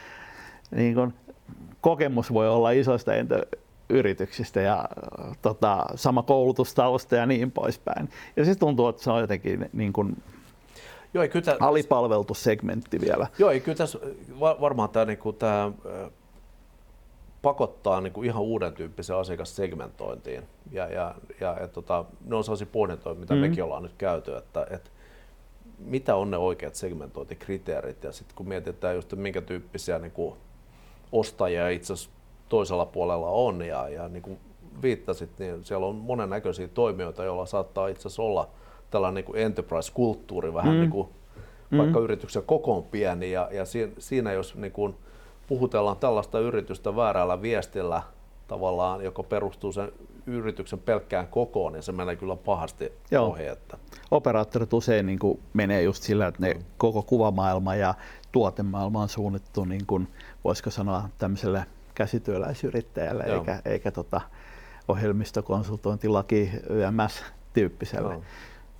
niin 0.75 0.95
kuin, 0.95 1.13
kokemus 1.81 2.33
voi 2.33 2.49
olla 2.49 2.71
isoista 2.71 3.11
enter- 3.11 3.57
yrityksistä 3.89 4.61
ja 4.61 4.85
tota, 5.41 5.85
sama 5.95 6.23
koulutustausta 6.23 7.15
ja 7.15 7.25
niin 7.25 7.51
poispäin. 7.51 8.09
Ja 8.35 8.45
sitten 8.45 8.59
tuntuu, 8.59 8.87
että 8.87 9.03
se 9.03 9.11
on 9.11 9.21
jotenkin 9.21 9.69
niin 9.73 9.93
kuin, 9.93 10.23
Joo, 11.13 11.21
ei 11.21 11.29
kyllä 11.29 11.57
alipalveltu 11.59 12.33
segmentti 12.33 13.01
vielä. 13.01 13.27
Joo, 13.39 13.49
ei 13.49 13.59
kyllä 13.59 13.77
tässä 13.77 13.99
varmaan 14.39 14.89
tämä, 14.89 15.05
niin 15.05 15.17
kuin, 15.17 15.35
tämä 15.35 15.71
pakottaa 17.41 18.01
niin 18.01 18.13
kuin 18.13 18.25
ihan 18.25 18.41
uuden 18.41 18.73
tyyppisen 18.73 19.15
asiakassegmentointiin. 19.15 20.43
Ja, 20.71 20.87
ja, 20.87 21.15
ja, 21.39 21.57
ja 21.59 21.67
tota, 21.67 22.05
ne 22.25 22.35
on 22.35 22.43
sellaisia 22.43 22.67
pohdintoja, 22.71 23.15
mitä 23.15 23.33
mm. 23.33 23.39
mekin 23.39 23.63
ollaan 23.63 23.83
nyt 23.83 23.95
käyty, 23.97 24.35
että, 24.35 24.67
että 24.69 24.89
mitä 25.79 26.15
on 26.15 26.31
ne 26.31 26.37
oikeat 26.37 26.75
segmentointikriteerit 26.75 28.03
ja 28.03 28.11
sitten 28.11 28.35
kun 28.35 28.47
mietitään 28.47 28.95
just, 28.95 29.05
että 29.05 29.23
minkä 29.23 29.41
tyyppisiä 29.41 29.99
niin 29.99 30.11
kuin 30.11 30.35
ostajia 31.11 31.69
itse 31.69 31.93
asiassa 31.93 32.09
toisella 32.49 32.85
puolella 32.85 33.27
on 33.27 33.61
ja, 33.61 33.89
ja 33.89 34.07
niin 34.07 34.23
kuin 34.23 34.39
viittasit, 34.81 35.29
niin 35.39 35.63
siellä 35.63 35.85
on 35.85 35.95
monennäköisiä 35.95 36.67
toimijoita, 36.67 37.23
joilla 37.23 37.45
saattaa 37.45 37.87
itse 37.87 38.07
asiassa 38.07 38.23
olla 38.23 38.49
tällainen 38.91 39.15
niin 39.15 39.25
kuin 39.25 39.37
enterprise-kulttuuri 39.37 40.53
vähän 40.53 40.73
mm. 40.73 40.79
niin 40.79 40.91
kuin, 40.91 41.07
vaikka 41.77 41.99
mm. 41.99 42.03
yrityksen 42.03 42.43
koko 42.43 42.77
on 42.77 42.83
pieni 42.83 43.31
ja, 43.31 43.49
ja 43.51 43.63
siinä 43.99 44.31
jos 44.31 44.55
niin 44.55 44.71
kuin 44.71 44.95
puhutellaan 45.47 45.97
tällaista 45.97 46.39
yritystä 46.39 46.95
väärällä 46.95 47.41
viestillä 47.41 48.01
tavallaan, 48.47 49.03
joka 49.03 49.23
perustuu 49.23 49.71
sen 49.71 49.91
yrityksen 50.25 50.79
pelkkään 50.79 51.27
kokoon, 51.27 51.73
niin 51.73 51.83
se 51.83 51.91
menee 51.91 52.15
kyllä 52.15 52.35
pahasti 52.35 52.91
Joo. 53.11 53.27
ohi. 53.27 53.45
Että. 53.45 53.77
Operaattorit 54.11 54.73
usein 54.73 55.05
niin 55.05 55.19
kuin 55.19 55.39
menee 55.53 55.81
just 55.81 56.03
sillä, 56.03 56.27
että 56.27 56.41
ne 56.41 56.55
koko 56.77 57.01
kuvamaailma 57.03 57.75
ja 57.75 57.93
tuotemaailma 58.31 59.01
on 59.01 59.09
suunnittu, 59.09 59.65
niin 59.65 59.85
kuin, 59.87 60.07
voisiko 60.43 60.69
sanoa, 60.69 61.09
tämmöiselle 61.17 61.65
käsityöläisyrittäjälle, 61.95 63.23
Joo. 63.23 63.37
eikä, 63.37 63.61
eikä 63.65 63.91
tota, 63.91 64.21
ohjelmistokonsultointilaki 64.87 66.51
YMS-tyyppiselle. 66.69 68.13
Joo. 68.13 68.23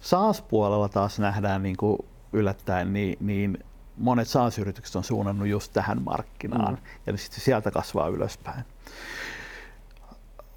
SaaS-puolella 0.02 0.89
taas 0.89 1.20
nähdään 1.20 1.64
niin 1.64 1.78
kuin 1.78 1.97
yllättäen 2.34 2.93
niin, 2.93 3.18
niin 3.20 3.64
monet 3.97 4.28
SaaS-yritykset 4.28 4.95
on 4.95 5.04
suunnannut 5.04 5.47
just 5.47 5.74
tähän 5.74 6.02
markkinaan 6.02 6.74
mm. 6.74 6.80
ja 7.08 7.18
sitten 7.18 7.41
sieltä 7.41 7.72
kasvaa 7.72 8.08
ylöspäin. 8.08 8.64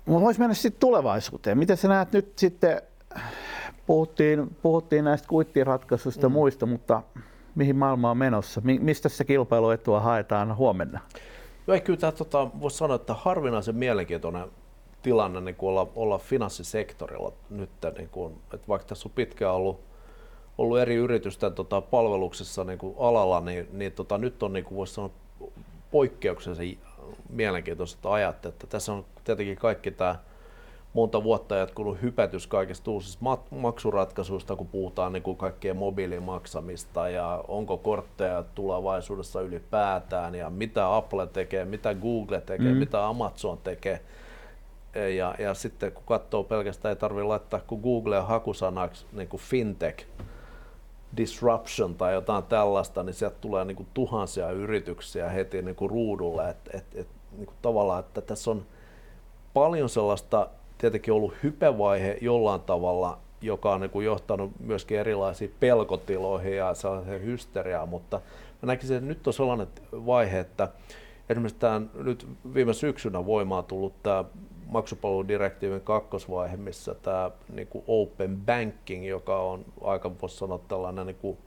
Voisi 0.08 0.40
mennä 0.40 0.54
sitten 0.54 0.80
tulevaisuuteen. 0.80 1.58
Miten 1.58 1.76
sä 1.76 1.88
näet 1.88 2.12
nyt 2.12 2.38
sitten, 2.38 2.82
puhuttiin, 3.86 4.56
puhuttiin 4.62 5.04
näistä 5.04 5.28
kuittiratkaisuista 5.28 6.24
ja 6.24 6.28
mm. 6.28 6.32
muista, 6.32 6.66
mutta 6.66 7.02
mihin 7.54 7.76
maailma 7.76 8.10
on 8.10 8.18
menossa? 8.18 8.60
Mistä 8.64 9.08
se 9.08 9.24
kilpailuetua 9.24 10.00
haetaan 10.00 10.56
huomenna? 10.56 11.00
Joo, 11.66 11.80
kyllä 11.84 11.98
tämä 11.98 12.12
tota, 12.12 12.50
voisi 12.60 12.76
sanoa, 12.76 12.96
että 12.96 13.14
harvinaisen 13.14 13.76
mielenkiintoinen 13.76 14.48
tilanne 15.04 15.40
niin 15.40 15.54
kuin 15.54 15.70
olla, 15.70 15.88
olla 15.96 16.18
finanssisektorilla 16.18 17.32
nyt, 17.50 17.70
niin 17.98 18.08
kuin, 18.08 18.34
että 18.54 18.68
vaikka 18.68 18.88
tässä 18.88 19.08
on 19.08 19.12
pitkään 19.14 19.54
ollut, 19.54 19.80
ollut 20.58 20.78
eri 20.78 20.94
yritysten 20.94 21.52
tota, 21.52 21.80
palveluksessa 21.80 22.64
niin 22.64 22.78
kuin 22.78 22.94
alalla, 22.98 23.40
niin, 23.40 23.68
niin 23.72 23.92
tota, 23.92 24.18
nyt 24.18 24.42
on 24.42 24.52
niin 24.52 24.64
kuin 24.64 24.76
voisi 24.76 24.94
sanoa 24.94 25.10
poikkeuksellisen 25.90 26.78
mielenkiintoiset 27.28 28.06
ajat, 28.06 28.46
että 28.46 28.66
tässä 28.66 28.92
on 28.92 29.04
tietenkin 29.24 29.56
kaikki 29.56 29.90
tämä 29.90 30.18
monta 30.92 31.22
vuotta 31.22 31.56
jatkunut 31.56 32.02
hypätys 32.02 32.46
kaikista 32.46 32.90
uusista 32.90 33.38
maksuratkaisuista, 33.50 34.56
kun 34.56 34.66
puhutaan 34.66 35.12
niin 35.12 35.22
kuin 35.22 35.36
kaikkien 35.36 35.76
mobiilimaksamista 35.76 37.08
ja 37.08 37.44
onko 37.48 37.78
kortteja 37.78 38.44
tulevaisuudessa 38.54 39.40
ylipäätään 39.40 40.34
ja 40.34 40.50
mitä 40.50 40.96
Apple 40.96 41.26
tekee, 41.26 41.64
mitä 41.64 41.94
Google 41.94 42.40
tekee, 42.40 42.72
mm. 42.72 42.78
mitä 42.78 43.06
Amazon 43.06 43.58
tekee. 43.58 44.00
Ja, 44.94 45.34
ja 45.38 45.54
sitten 45.54 45.92
kun 45.92 46.02
katsoo 46.06 46.44
pelkästään, 46.44 46.90
ei 46.90 46.96
tarvitse 46.96 47.24
laittaa 47.24 47.60
kuin 47.60 47.80
Google 47.80 48.20
hakusanaksi 48.20 49.06
niin 49.12 49.28
kuin 49.28 49.40
fintech, 49.40 50.06
disruption 51.16 51.94
tai 51.94 52.14
jotain 52.14 52.44
tällaista, 52.44 53.02
niin 53.02 53.14
sieltä 53.14 53.36
tulee 53.40 53.64
niin 53.64 53.76
kuin 53.76 53.88
tuhansia 53.94 54.50
yrityksiä 54.50 55.28
heti 55.28 55.62
niin 55.62 55.76
kuin 55.76 55.90
ruudulle. 55.90 56.50
Et, 56.50 56.56
et, 56.74 56.84
et, 56.94 57.08
niin 57.32 57.46
kuin 57.46 57.56
tavallaan, 57.62 58.00
että 58.00 58.20
tässä 58.20 58.50
on 58.50 58.66
paljon 59.54 59.88
sellaista 59.88 60.48
tietenkin 60.78 61.14
ollut 61.14 61.34
hypevaihe 61.42 62.18
jollain 62.20 62.60
tavalla, 62.60 63.18
joka 63.40 63.72
on 63.72 63.80
niin 63.80 63.90
kuin 63.90 64.06
johtanut 64.06 64.52
myöskin 64.60 64.98
erilaisiin 64.98 65.54
pelkotiloihin 65.60 66.56
ja 66.56 66.74
sellaiseen 66.74 67.24
hysteriaan, 67.24 67.88
mutta 67.88 68.20
mä 68.62 68.66
näkisin, 68.66 68.96
että 68.96 69.08
nyt 69.08 69.26
on 69.26 69.32
sellainen 69.32 69.68
vaihe, 69.92 70.40
että 70.40 70.68
esimerkiksi 71.28 71.58
tämän 71.58 71.90
nyt 71.94 72.26
viime 72.54 72.72
syksynä 72.72 73.26
voimaan 73.26 73.64
tullut 73.64 74.02
tämä 74.02 74.24
maksupalveludirektiivin 74.66 75.80
kakkosvaihe, 75.80 76.56
missä 76.56 76.94
tämä 76.94 77.30
niin 77.52 77.68
kuin 77.68 77.84
open 77.86 78.36
banking, 78.46 79.06
joka 79.06 79.40
on 79.40 79.64
aika 79.80 80.10
voisi 80.22 80.36
sanoa 80.36 80.60
tällainen 80.68 81.06
niin 81.06 81.16
kuin 81.16 81.38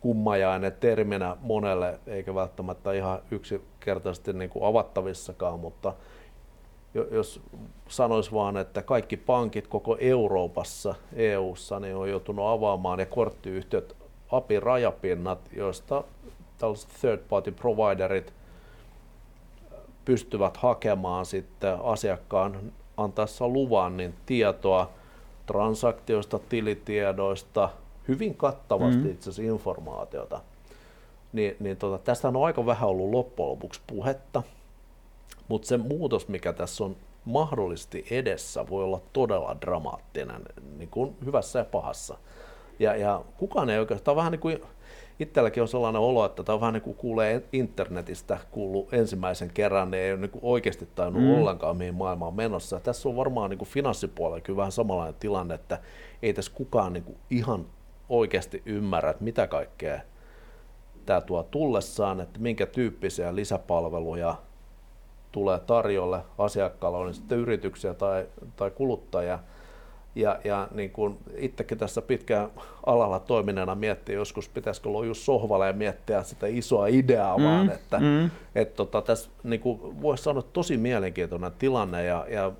kummajainen 0.00 0.72
terminä 0.80 1.36
monelle, 1.40 1.98
eikä 2.06 2.34
välttämättä 2.34 2.92
ihan 2.92 3.18
yksinkertaisesti 3.30 4.32
niin 4.32 4.50
kuin 4.50 4.64
avattavissakaan, 4.64 5.60
mutta 5.60 5.92
jos 7.10 7.40
sanois 7.88 8.32
vaan, 8.32 8.56
että 8.56 8.82
kaikki 8.82 9.16
pankit 9.16 9.66
koko 9.66 9.96
Euroopassa, 10.00 10.94
EU:ssa, 11.12 11.80
niin 11.80 11.96
on 11.96 12.10
joutunut 12.10 12.46
avaamaan 12.46 13.00
ja 13.00 13.06
korttiyhtiöt 13.06 13.96
API 14.30 14.60
rajapinnat, 14.60 15.38
joista 15.56 16.04
tällaiset 16.58 16.90
third 17.00 17.20
party 17.28 17.52
providerit 17.52 18.32
pystyvät 20.04 20.56
hakemaan 20.56 21.26
sitten 21.26 21.78
asiakkaan 21.82 22.72
antaessa 22.96 23.48
luvan 23.48 23.96
niin 23.96 24.14
tietoa 24.26 24.90
transaktioista, 25.46 26.38
tilitiedoista, 26.38 27.68
hyvin 28.08 28.34
kattavasti 28.34 29.00
mm. 29.00 29.10
itse 29.10 29.30
asiassa 29.30 29.52
informaatiota. 29.52 30.40
Niin, 31.32 31.56
niin 31.60 31.76
tota, 31.76 31.98
tästä 31.98 32.28
on 32.28 32.44
aika 32.44 32.66
vähän 32.66 32.88
ollut 32.88 33.10
loppujen 33.10 33.50
lopuksi 33.50 33.80
puhetta, 33.86 34.42
mutta 35.48 35.68
se 35.68 35.76
muutos, 35.76 36.28
mikä 36.28 36.52
tässä 36.52 36.84
on 36.84 36.96
mahdollisesti 37.24 38.06
edessä, 38.10 38.68
voi 38.68 38.84
olla 38.84 39.00
todella 39.12 39.56
dramaattinen, 39.60 40.42
niin 40.78 40.88
kuin 40.88 41.16
hyvässä 41.24 41.58
ja 41.58 41.64
pahassa. 41.64 42.18
Ja, 42.78 42.96
ja 42.96 43.24
kukaan 43.36 43.70
ei 43.70 43.78
oikeastaan, 43.78 44.16
vähän 44.16 44.32
niin 44.32 44.40
kuin 44.40 44.62
itselläkin 45.18 45.62
on 45.62 45.68
sellainen 45.68 46.02
olo, 46.02 46.24
että 46.24 46.42
tämä 46.42 46.54
on 46.54 46.60
vähän 46.60 46.74
niin 46.74 46.82
kuin 46.82 46.96
kuulee 46.96 47.42
internetistä 47.52 48.38
kuuluu 48.50 48.88
ensimmäisen 48.92 49.50
kerran, 49.54 49.90
niin 49.90 50.02
ei 50.02 50.12
ole 50.12 50.20
niin 50.20 50.30
kuin 50.30 50.44
oikeasti 50.44 50.88
tainnut 50.94 51.22
mm. 51.22 51.34
ollenkaan, 51.34 51.76
mihin 51.76 51.94
maailma 51.94 52.26
on 52.26 52.34
menossa. 52.34 52.80
Tässä 52.80 53.08
on 53.08 53.16
varmaan 53.16 53.50
niin 53.50 53.58
kuin 53.58 53.68
finanssipuolella 53.68 54.40
kyllä 54.40 54.56
vähän 54.56 54.72
samanlainen 54.72 55.20
tilanne, 55.20 55.54
että 55.54 55.78
ei 56.22 56.32
tässä 56.32 56.52
kukaan 56.54 56.92
niin 56.92 57.04
kuin 57.04 57.16
ihan 57.30 57.66
oikeasti 58.08 58.62
ymmärrä, 58.66 59.10
että 59.10 59.24
mitä 59.24 59.46
kaikkea 59.46 60.00
tämä 61.06 61.20
tuo 61.20 61.42
tullessaan, 61.42 62.20
että 62.20 62.40
minkä 62.40 62.66
tyyppisiä 62.66 63.34
lisäpalveluja 63.34 64.34
tulee 65.32 65.58
tarjolle 65.58 66.20
asiakkaalle, 66.38 66.98
on 66.98 67.14
sitten 67.14 67.38
yrityksiä 67.38 67.94
tai, 67.94 68.26
tai 68.56 68.70
kuluttajia. 68.70 69.38
Ja, 70.14 70.38
ja 70.44 70.68
niin 70.70 70.90
kuin 70.90 71.18
itsekin 71.36 71.78
tässä 71.78 72.02
pitkään 72.02 72.50
alalla 72.86 73.20
toimineena 73.20 73.74
miettii 73.74 74.14
joskus, 74.14 74.48
pitäisikö 74.48 74.88
olla 74.88 75.04
just 75.04 75.22
sohvalle 75.22 75.66
ja 75.66 75.72
miettiä 75.72 76.22
sitä 76.22 76.46
isoa 76.46 76.86
ideaa 76.86 77.38
mm, 77.38 77.44
vaan, 77.44 77.70
että 77.70 77.98
mm. 77.98 78.30
et 78.54 78.76
tota, 78.76 79.02
tässä 79.02 79.30
niin 79.42 79.60
kuin 79.60 80.02
voisi 80.02 80.22
sanoa 80.22 80.42
tosi 80.42 80.76
mielenkiintoinen 80.76 81.52
tilanne 81.58 82.04
ja, 82.04 82.26
ja 82.28 82.52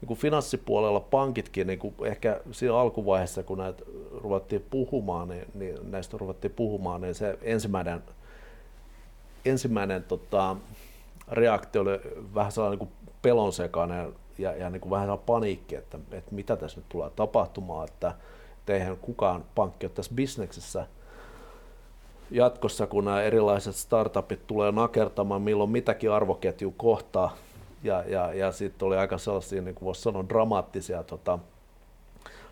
niin 0.00 0.06
kuin 0.06 0.18
finanssipuolella 0.18 1.00
pankitkin 1.00 1.66
niin 1.66 1.78
kuin 1.78 1.94
ehkä 2.04 2.40
siinä 2.50 2.76
alkuvaiheessa, 2.76 3.42
kun 3.42 3.58
näitä 3.58 3.82
ruvettiin 4.22 4.64
puhumaan, 4.70 5.28
niin, 5.28 5.44
niin 5.54 5.90
näistä 5.90 6.18
ruvettiin 6.18 6.52
puhumaan, 6.56 7.00
niin 7.00 7.14
se 7.14 7.38
ensimmäinen, 7.42 8.02
ensimmäinen 9.44 10.04
tota, 10.04 10.56
reaktio 11.30 11.82
oli 11.82 12.00
vähän 12.34 12.52
sellainen 12.52 12.78
niin 12.78 12.88
kuin 12.88 13.12
pelonsekainen 13.22 14.12
ja, 14.38 14.52
ja 14.52 14.70
niin 14.70 14.80
kuin 14.80 14.90
vähän 14.90 15.18
paniikki, 15.26 15.76
että, 15.76 15.98
että 16.12 16.34
mitä 16.34 16.56
tässä 16.56 16.80
nyt 16.80 16.88
tulee 16.88 17.10
tapahtumaan, 17.16 17.88
että, 17.88 18.14
että 18.58 18.74
eihän 18.74 18.96
kukaan 18.96 19.44
pankki 19.54 19.86
ole 19.86 19.92
tässä 19.94 20.14
bisneksessä 20.14 20.86
jatkossa, 22.30 22.86
kun 22.86 23.04
nämä 23.04 23.22
erilaiset 23.22 23.76
startupit 23.76 24.46
tulee 24.46 24.72
nakertamaan, 24.72 25.42
milloin 25.42 25.70
mitäkin 25.70 26.10
arvoketju 26.10 26.74
kohtaa, 26.76 27.36
ja, 27.82 28.04
ja, 28.06 28.34
ja 28.34 28.52
sitten 28.52 28.86
oli 28.86 28.96
aika 28.96 29.18
sellaisia, 29.18 29.62
niin 29.62 29.74
kuin 29.74 29.86
voisi 29.86 30.02
sanoa, 30.02 30.28
dramaattisia 30.28 31.02
tota, 31.02 31.38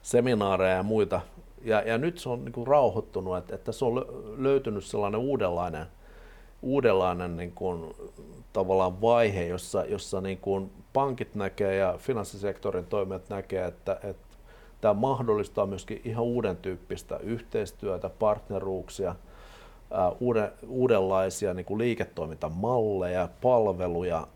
seminaareja 0.03 0.77
ja 0.77 0.83
muita. 0.83 1.21
Ja, 1.65 1.81
ja 1.81 1.99
nyt 1.99 2.19
se 2.19 2.29
on 2.29 2.45
niin 2.45 2.53
kuin 2.53 2.67
rauhoittunut, 2.67 3.37
että, 3.37 3.55
että 3.55 3.65
tässä 3.65 3.87
on 3.87 4.07
löytynyt 4.39 4.85
sellainen 4.85 5.21
uudenlainen, 5.21 5.87
uudenlainen 6.63 7.37
niin 7.37 7.53
kuin, 7.53 7.95
tavallaan 8.53 9.01
vaihe, 9.01 9.47
jossa, 9.47 9.85
jossa 9.85 10.21
niin 10.21 10.39
kuin 10.39 10.71
pankit 10.93 11.35
näkee 11.35 11.77
ja 11.77 11.95
finanssisektorin 11.99 12.87
toimijat 12.87 13.29
näkee, 13.29 13.65
että, 13.65 13.99
että 14.03 14.37
tämä 14.81 14.95
mahdollistaa 14.95 15.67
myöskin 15.67 16.01
ihan 16.05 16.25
uuden 16.25 16.57
tyyppistä 16.57 17.17
yhteistyötä, 17.17 18.09
partneruuksia, 18.09 19.15
uuden, 20.21 20.53
uudenlaisia 20.69 21.55
niin 21.55 21.67
kuin 21.67 21.79
liiketoimintamalleja, 21.79 23.29
palveluja, 23.43 24.27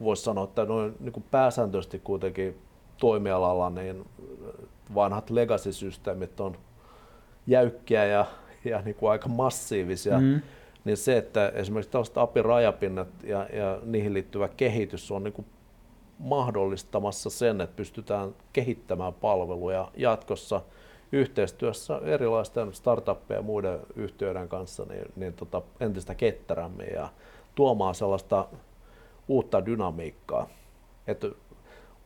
voisi 0.00 0.22
sanoa, 0.22 0.44
että 0.44 0.64
noin 0.64 0.94
niin 1.00 1.12
kuin 1.12 1.24
pääsääntöisesti 1.30 1.98
kuitenkin 1.98 2.58
toimialalla 2.98 3.70
niin 3.70 4.04
vanhat 4.94 5.30
legacy-systeemit 5.30 6.40
on 6.40 6.56
jäykkiä 7.46 8.04
ja, 8.04 8.26
ja 8.64 8.82
niin 8.82 8.94
kuin 8.94 9.10
aika 9.10 9.28
massiivisia, 9.28 10.20
mm. 10.20 10.40
Niin 10.84 10.96
se, 10.96 11.16
että 11.16 11.48
esimerkiksi 11.48 11.90
tällaiset 11.90 12.18
API-rajapinnat 12.18 13.08
ja, 13.22 13.48
ja 13.52 13.78
niihin 13.82 14.14
liittyvä 14.14 14.48
kehitys 14.48 15.10
on 15.10 15.24
niin 15.24 15.32
kuin 15.32 15.46
mahdollistamassa 16.18 17.30
sen, 17.30 17.60
että 17.60 17.76
pystytään 17.76 18.34
kehittämään 18.52 19.14
palveluja 19.14 19.90
jatkossa 19.96 20.60
yhteistyössä 21.12 22.00
erilaisten 22.04 22.74
startuppien 22.74 23.38
ja 23.38 23.42
muiden 23.42 23.80
yhtiöiden 23.96 24.48
kanssa 24.48 24.84
niin, 24.84 25.04
niin 25.16 25.32
tota, 25.32 25.62
entistä 25.80 26.14
ketterämmin 26.14 26.92
ja 26.94 27.08
tuomaan 27.54 27.94
sellaista 27.94 28.48
uutta 29.28 29.66
dynamiikkaa. 29.66 30.48
Et 31.06 31.24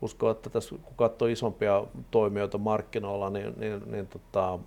uskon, 0.03 0.31
että 0.31 0.51
tässä 0.51 0.75
kun 0.83 0.97
katsoo 0.97 1.29
isompia 1.29 1.85
toimijoita 2.11 2.59
markkinoilla, 2.59 3.31
niin, 3.31 3.55
niin, 3.57 3.83
niin 3.87 4.07
tota, 4.07 4.59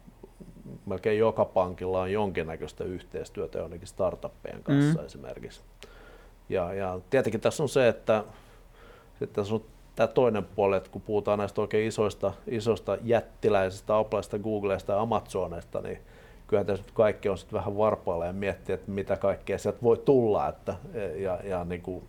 melkein 0.86 1.20
joka 1.20 1.46
pankilla 1.46 2.02
on 2.02 2.12
jonkinnäköistä 2.12 2.84
yhteistyötä 2.84 3.60
jonnekin 3.60 3.88
startuppien 3.88 4.64
kanssa 4.64 5.00
mm. 5.00 5.06
esimerkiksi. 5.06 5.62
Ja, 6.50 6.74
ja 6.74 7.00
tietenkin 7.10 7.42
tässä 7.42 7.64
on 7.64 7.70
se, 7.70 7.88
että 7.88 8.24
sitten 9.20 9.36
tässä 9.36 9.56
on 9.56 9.64
tämä 9.96 10.08
toinen 10.08 10.46
puoli, 10.46 10.78
että 10.78 10.90
kun 10.90 11.02
puhutaan 11.02 11.40
näistä 11.40 11.62
oikein 11.62 11.88
isoista, 11.88 12.34
isoista 12.48 12.98
jättiläisistä, 13.04 13.98
Applesta, 13.98 14.40
Googlesta 14.40 14.94
ja 14.94 15.02
Amazonista, 15.02 15.82
niin 15.82 16.00
kyllä 16.48 16.64
tässä 16.64 16.84
nyt 16.84 16.92
kaikki 16.92 17.30
on 17.30 17.38
sitten 17.38 17.58
vähän 17.58 17.78
varpailla 17.78 18.26
ja 18.26 18.34
miettiä, 18.34 18.76
että 18.76 18.92
mitä 18.92 19.18
kaikkea 19.18 19.58
sieltä 19.58 19.80
voi 19.84 19.98
tulla, 19.98 20.48
että, 20.48 20.76
ja, 21.16 21.40
ja 21.44 21.64
niin 21.64 21.82
kuin, 21.82 22.04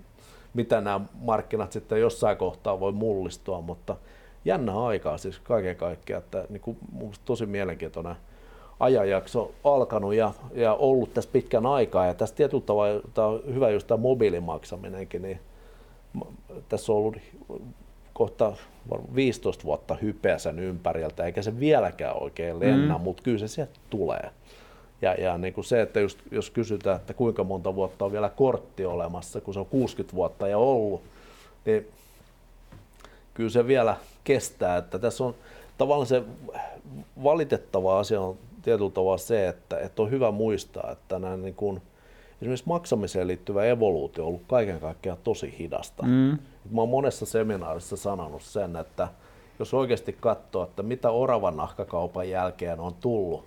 mitä 0.55 0.81
nämä 0.81 1.01
markkinat 1.15 1.73
sitten 1.73 2.01
jossain 2.01 2.37
kohtaa 2.37 2.81
voi 2.81 2.93
mullistua, 2.93 3.61
mutta 3.61 3.97
jännä 4.45 4.85
aikaa 4.85 5.19
siis 5.19 5.39
kaiken 5.39 5.77
kaikkiaan, 5.77 6.23
että 6.23 6.45
niin 6.49 6.61
kuin, 6.61 6.79
tosi 7.25 7.47
mielenkiintoinen 7.47 8.17
ajanjakso 8.83 9.51
alkanut 9.65 10.15
ja, 10.15 10.33
ja 10.55 10.75
ollut 10.75 11.15
tässä 11.15 11.31
pitkän 11.33 11.67
aikaa. 11.67 12.07
Ja 12.07 12.15
tässä 12.15 12.35
tietyllä 12.35 12.63
tavalla 12.67 13.01
tämä 13.15 13.27
on 13.27 13.43
hyvä 13.55 13.71
just 13.71 13.87
tämä 13.87 14.03
mobiilimaksaminenkin, 14.03 15.23
niin 15.23 15.41
tässä 16.69 16.93
on 16.93 16.99
ollut 16.99 17.17
kohta 18.13 18.53
15 19.15 19.65
vuotta 19.65 19.95
hypeä 19.95 20.39
sen 20.39 20.59
ympäriltä, 20.59 21.25
eikä 21.25 21.43
se 21.43 21.61
vieläkään 21.61 22.23
oikein 22.23 22.61
lennä, 22.61 22.99
mm. 22.99 23.01
mutta 23.01 23.23
kyllä 23.23 23.39
se 23.39 23.49
sieltä 23.49 23.73
tulee. 23.91 24.31
Ja, 25.03 25.15
ja 25.15 25.39
niin 25.39 25.55
kuin 25.55 25.65
se, 25.65 25.83
että 25.83 26.01
just, 26.01 26.19
jos 26.31 26.51
kysytään, 26.51 26.97
että 26.97 27.15
kuinka 27.15 27.45
monta 27.45 27.75
vuotta 27.75 28.05
on 28.05 28.13
vielä 28.13 28.29
kortti 28.29 28.87
olemassa, 28.87 29.41
kun 29.41 29.55
se 29.55 29.61
on 29.61 29.67
60 29.67 30.17
vuotta 30.17 30.49
ja 30.49 30.59
ollut, 30.59 31.03
niin 31.65 31.89
kyllä 33.35 33.51
se 33.51 33.67
vielä 33.67 33.97
kestää. 34.25 34.77
Että 34.77 34.99
tässä 34.99 35.25
on 35.25 35.35
tavallaan 35.79 36.07
se 36.07 36.23
valitettava 37.23 37.99
asia 37.99 38.21
on 38.21 38.39
tietyllä 38.63 38.91
tavalla 38.91 39.19
se, 39.19 39.49
että, 39.49 39.79
että 39.79 40.03
on 40.03 40.11
hyvä 40.11 40.31
muistaa, 40.31 40.91
että 40.93 41.19
nämä 41.19 41.37
niin 41.37 41.55
kuin, 41.55 41.83
esimerkiksi 42.41 42.69
maksamiseen 42.69 43.27
liittyvä 43.27 43.65
evoluutio 43.65 44.25
on 44.25 44.29
ollut 44.29 44.43
kaiken 44.49 44.81
kaikkiaan 44.81 45.19
tosi 45.25 45.55
hidasta. 45.59 46.03
Mm. 46.03 46.39
Mä 46.71 46.81
oon 46.81 46.89
monessa 46.89 47.27
seminaarissa 47.27 47.97
sanonut 47.97 48.43
sen, 48.43 48.77
että 48.77 49.09
jos 49.59 49.75
oikeasti 49.75 50.17
katsoo, 50.21 50.65
että 50.65 50.83
mitä 50.83 51.11
oravan 51.11 51.57
nahkakaupan 51.57 52.31
jälkeen 52.31 52.81
on 52.81 52.95
tullut, 52.95 53.45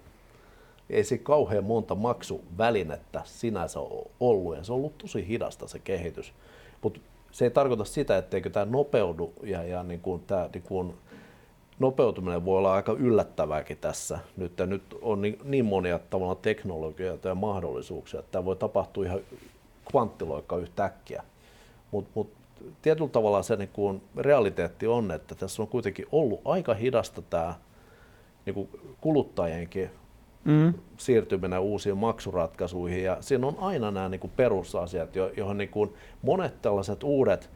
ei 0.90 1.04
se 1.04 1.18
kauhean 1.18 1.64
monta 1.64 1.96
maksuvälinettä 1.96 3.22
sinänsä 3.26 3.80
ole 3.80 4.08
ollut, 4.20 4.58
ja 4.58 4.64
se 4.64 4.72
on 4.74 4.78
ollut 4.78 4.98
tosi 4.98 5.28
hidasta 5.28 5.68
se 5.68 5.80
kehitys. 5.80 6.34
Mutta 6.82 7.00
se 7.32 7.46
ei 7.46 7.52
tarkoita 7.52 7.86
sitä, 7.86 8.18
etteikö 8.18 8.50
tämä 8.50 8.66
nopeudu, 8.66 9.34
ja, 9.44 9.64
ja 9.64 9.84
niin 9.84 10.00
kuin 10.00 10.24
tämä 10.28 10.50
niin 10.54 10.64
kuin 10.64 10.94
nopeutuminen 11.80 12.46
voi 12.46 12.58
olla 12.58 12.74
aika 12.74 12.92
yllättävääkin 12.92 13.78
tässä. 13.78 14.20
Nyt, 14.38 14.60
ja 14.60 14.66
nyt 14.66 14.84
on 15.02 15.22
niin, 15.22 15.40
niin 15.44 15.66
monia 15.66 16.00
tavallaan 16.00 16.38
teknologioita 16.38 17.28
ja 17.28 17.36
mahdollisuuksia, 17.36 18.20
että 18.20 18.32
tämä 18.32 18.46
voi 18.46 18.56
tapahtua 18.56 19.06
ihan 19.06 19.20
kvanttiloikka 19.92 20.58
yhtäkkiä. 20.58 21.24
Mutta 21.92 22.12
mut, 22.14 22.30
tietyllä 22.82 23.10
tavalla 23.10 23.44
se 23.44 23.56
niin 23.56 23.70
kuin 23.74 24.02
realiteetti 24.18 24.88
on, 24.88 25.12
että 25.12 25.36
tässä 25.36 25.62
on 25.62 25.68
kuitenkin 25.68 26.06
ollut 26.12 26.42
aika 26.46 26.74
hidasta 26.74 27.22
tämä 27.22 27.56
niin 28.46 28.54
kuin 28.54 28.70
kuluttajienkin 29.02 29.90
mm. 30.44 30.74
siirtyminen 30.98 31.60
uusiin 31.60 31.98
maksuratkaisuihin. 31.98 33.04
Ja 33.04 33.18
siinä 33.20 33.48
on 33.48 33.58
aina 33.60 33.92
nämä 33.92 34.10
niin 34.10 34.20
kuin 34.20 34.34
perusasiat, 34.36 35.16
joihin 35.16 35.58
niin 35.58 35.70
kuin 35.70 35.94
monet 36.22 36.62
tällaiset 36.62 37.04
uudet 37.04 37.50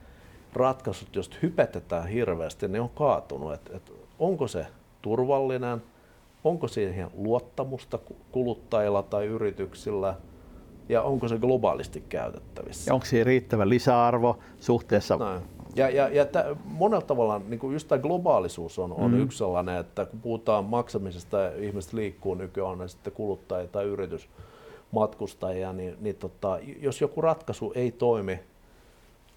ratkaisut, 0.53 1.15
jos 1.15 1.31
hypetetään 1.41 2.07
hirveästi, 2.07 2.67
ne 2.67 2.81
on 2.81 2.89
kaatunut. 2.89 3.53
Et, 3.53 3.69
et 3.73 3.91
onko 4.19 4.47
se 4.47 4.65
turvallinen, 5.01 5.81
onko 6.43 6.67
siihen 6.67 7.09
luottamusta 7.17 7.99
kuluttajilla 8.31 9.03
tai 9.03 9.25
yrityksillä 9.25 10.15
ja 10.89 11.01
onko 11.01 11.27
se 11.27 11.37
globaalisti 11.37 12.03
käytettävissä. 12.09 12.91
Ja 12.91 12.93
onko 12.93 13.05
siihen 13.05 13.25
riittävä 13.25 13.69
lisäarvo 13.69 14.39
suhteessa 14.59 15.17
Näin. 15.17 15.41
Ja, 15.75 15.89
ja, 15.89 16.09
ja 16.09 16.25
t- 16.25 16.57
monella 16.63 17.05
tavalla 17.05 17.41
niin 17.47 17.59
kuin 17.59 17.73
just 17.73 17.87
tämä 17.87 18.01
globaalisuus 18.01 18.79
on, 18.79 18.93
on 18.93 19.11
mm. 19.11 19.21
yksi 19.21 19.37
sellainen, 19.37 19.77
että 19.77 20.05
kun 20.05 20.21
puhutaan 20.21 20.65
maksamisesta 20.65 21.37
ja 21.39 21.51
ihmiset 21.55 21.93
liikkuu 21.93 22.35
nykyään, 22.35 22.69
on 22.69 22.77
ne 22.77 22.87
sitten 22.87 23.13
kuluttajia 23.13 23.67
tai 23.67 23.85
yritysmatkustajia, 23.85 25.73
niin, 25.73 25.97
niin 26.01 26.15
tota, 26.15 26.59
jos 26.79 27.01
joku 27.01 27.21
ratkaisu 27.21 27.71
ei 27.75 27.91
toimi 27.91 28.39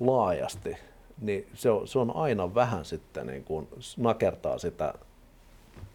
laajasti, 0.01 0.77
niin 1.23 1.47
se 1.55 1.71
on, 1.71 1.89
se 1.89 1.99
on 1.99 2.17
aina 2.17 2.55
vähän 2.55 2.85
sitten 2.85 3.27
niin 3.27 3.45
kuin 3.45 3.69
nakertaa 3.97 4.59
sitä 4.59 4.95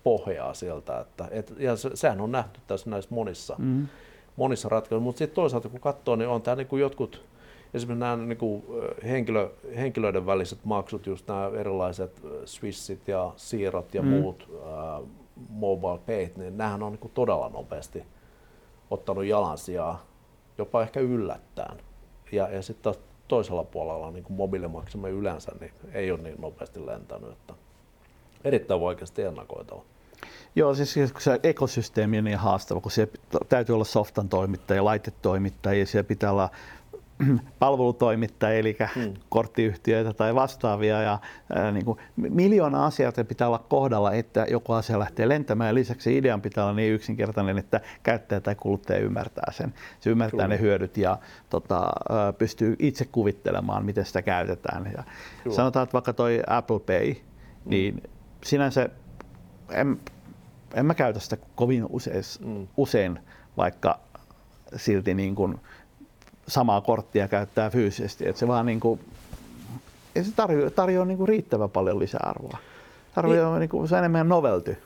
pohjaa 0.04 0.54
sieltä. 0.54 1.00
Että, 1.00 1.28
et, 1.32 1.54
ja 1.58 1.76
se, 1.76 1.90
sehän 1.94 2.22
on 2.22 2.32
nähty 2.32 2.60
tässä 2.68 2.90
näissä 2.90 3.16
monissa, 3.16 3.56
mm. 3.58 3.88
monissa 4.36 4.70
ratkaisuissa, 4.70 5.04
mutta 5.04 5.20
sitten 5.20 5.36
toisaalta 5.36 5.70
kun 5.70 5.80
katsoo, 5.80 6.16
niin 6.16 6.30
on 6.30 6.42
tämä 6.42 6.56
niin 6.56 6.68
kuin 6.68 6.82
jotkut, 6.82 7.26
esimerkiksi 7.74 8.00
nämä 8.00 8.16
niin 8.16 8.38
kuin 8.38 8.64
henkilö, 9.04 9.50
henkilöiden 9.76 10.26
väliset 10.26 10.60
maksut, 10.64 11.06
just 11.08 11.28
nämä 11.28 11.52
erilaiset 11.60 12.22
Swissit 12.46 13.08
ja 13.08 13.34
Siirot 13.36 13.94
ja 13.94 14.02
mm. 14.02 14.08
muut 14.08 14.50
uh, 14.50 15.08
mobile 15.50 16.00
payt, 16.06 16.38
niin 16.38 16.58
nämähän 16.58 16.84
on 16.84 16.92
niin 16.92 17.00
kuin 17.00 17.12
todella 17.14 17.50
nopeasti 17.50 18.04
ottanut 18.92 19.26
jalansijaa, 19.26 20.06
jopa 20.58 20.82
ehkä 20.82 21.00
yllättäen. 21.00 21.78
Ja, 22.32 22.50
ja 22.50 22.62
sitten 22.62 22.84
taas 22.84 23.00
toisella 23.28 23.64
puolella 23.64 24.12
niin 24.12 24.24
kuin 24.24 24.38
mobiilimaksimi 24.38 25.10
yleensä 25.10 25.52
niin 25.60 25.72
ei 25.94 26.12
ole 26.12 26.22
niin 26.22 26.42
nopeasti 26.42 26.86
lentänyt, 26.86 27.32
että 27.32 27.54
erittäin 28.44 28.82
vaikeasti 28.82 29.22
ennakoitava. 29.22 29.82
Joo, 30.56 30.76
siis, 30.76 30.94
siis 30.94 31.12
kun 31.12 31.22
se 31.22 31.40
ekosysteemi 31.44 32.18
on 32.18 32.24
niin 32.24 32.38
haastava, 32.38 32.82
kun 32.82 32.92
siellä 32.92 33.14
täytyy 33.50 33.76
olla 33.76 33.86
softan 33.86 34.30
toimittaja, 34.30 34.86
laitetoimittaja, 34.86 35.86
siellä 35.86 36.08
pitää 36.08 36.32
olla 36.32 36.50
palvelutoimittajia, 37.60 38.60
eli 38.60 38.78
hmm. 38.96 39.14
korttiyhtiöitä 39.30 40.14
tai 40.14 40.36
vastaavia. 40.36 41.02
Ja, 41.02 41.20
ää, 41.56 41.72
niin 41.72 41.86
kuin, 41.86 41.98
miljoona 42.16 42.86
asioita 42.86 43.24
pitää 43.24 43.48
olla 43.48 43.66
kohdalla, 43.70 44.14
että 44.14 44.46
joku 44.50 44.74
asia 44.74 45.00
lähtee 45.00 45.30
lentämään. 45.30 45.68
Ja 45.68 45.74
lisäksi 45.74 46.18
idean 46.18 46.42
pitää 46.42 46.64
olla 46.64 46.74
niin 46.74 46.94
yksinkertainen, 46.94 47.58
että 47.58 47.82
käyttäjä 48.04 48.42
tai 48.42 48.56
kuluttaja 48.56 49.00
ymmärtää 49.00 49.52
sen. 49.52 49.74
Se 50.00 50.10
ymmärtää 50.10 50.38
Kyllä. 50.38 50.48
ne 50.48 50.60
hyödyt 50.60 50.98
ja 50.98 51.18
tota, 51.50 51.92
pystyy 52.38 52.76
itse 52.80 53.06
kuvittelemaan, 53.06 53.86
miten 53.86 54.06
sitä 54.06 54.22
käytetään. 54.22 54.92
Ja 54.98 55.04
sanotaan, 55.52 55.84
että 55.84 55.94
vaikka 55.94 56.14
toi 56.14 56.42
Apple 56.48 56.80
Pay, 56.80 57.14
hmm. 57.14 57.70
niin 57.70 58.04
sinänsä 58.44 58.90
en, 59.72 60.00
en 60.74 60.86
mä 60.86 60.94
käytä 60.94 61.20
sitä 61.20 61.38
kovin 61.56 61.86
usein, 61.90 62.24
mm. 62.46 62.68
usein 62.78 63.20
vaikka 63.58 64.00
silti 64.76 65.14
niin 65.14 65.36
kuin, 65.36 65.60
samaa 66.48 66.82
korttia 66.82 67.28
käyttää 67.28 67.70
fyysisesti. 67.70 68.30
Että 68.30 68.40
se 68.40 68.48
vaan 68.48 68.66
niin 68.66 68.80
kuin, 68.80 69.00
ei 70.16 70.24
se 70.24 70.32
tarjoa, 70.36 70.70
tarjoa 70.70 71.06
niin 71.06 71.18
kuin 71.18 71.28
riittävän 71.28 71.70
paljon 71.70 72.00
lisäarvoa. 72.00 72.58
Tarjoaa 73.16 73.52
niin. 73.52 73.60
niin 73.60 73.70
kuin, 73.70 73.88
se 73.88 73.96
on 73.96 74.00
enemmän 74.00 74.30
novelty 74.30 74.78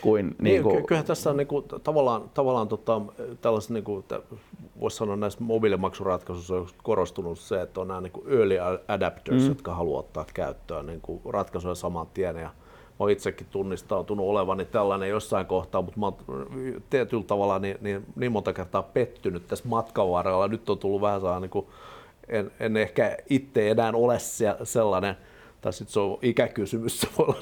kuin... 0.00 0.26
Niin, 0.26 0.36
niin 0.40 0.62
kuin... 0.62 0.86
Kyllähän 0.86 1.06
tässä 1.06 1.30
on 1.30 1.36
niin 1.36 1.46
kuin, 1.46 1.64
tavallaan, 1.82 2.30
tavallaan 2.34 2.68
tota, 2.68 3.00
tällaiset, 3.40 3.70
niin 3.70 3.84
kuin, 3.84 4.04
voisi 4.80 4.96
sanoa 4.96 5.16
näissä 5.16 5.38
mobiilimaksuratkaisuissa 5.44 6.54
on 6.54 6.68
korostunut 6.82 7.38
se, 7.38 7.62
että 7.62 7.80
on 7.80 7.88
nämä 7.88 8.00
niin 8.00 8.12
kuin 8.12 8.28
early 8.28 8.58
adapters, 8.88 9.42
mm. 9.42 9.48
jotka 9.48 9.74
haluaa 9.74 10.00
ottaa 10.00 10.24
käyttöön 10.34 10.86
niin 10.86 11.00
kuin 11.00 11.20
ratkaisuja 11.28 11.74
saman 11.74 12.06
tien. 12.14 12.36
Ja 12.36 12.50
olen 12.98 13.12
itsekin 13.12 13.46
tunnistautunut 13.50 14.26
olevani 14.26 14.64
tällainen 14.64 15.08
jossain 15.08 15.46
kohtaa, 15.46 15.82
mutta 15.82 16.00
mä 16.00 16.12
tietyllä 16.90 17.24
tavalla 17.24 17.58
niin, 17.58 17.76
niin, 17.80 18.04
niin 18.16 18.32
monta 18.32 18.52
kertaa 18.52 18.82
pettynyt 18.82 19.46
tässä 19.46 19.68
matkan 19.68 20.10
varrella. 20.10 20.48
Nyt 20.48 20.70
on 20.70 20.78
tullut 20.78 21.00
vähän 21.00 21.20
sellainen, 21.20 21.50
niin 21.54 21.66
en, 22.28 22.50
en 22.60 22.76
ehkä 22.76 23.16
itse 23.30 23.70
enää 23.70 23.92
ole 23.94 24.18
sellainen, 24.64 25.14
tai 25.60 25.72
sitten 25.72 25.92
se 25.92 26.00
on 26.00 26.18
ikäkysymys, 26.22 27.00
se 27.00 27.08
voi 27.18 27.26
olla 27.26 27.38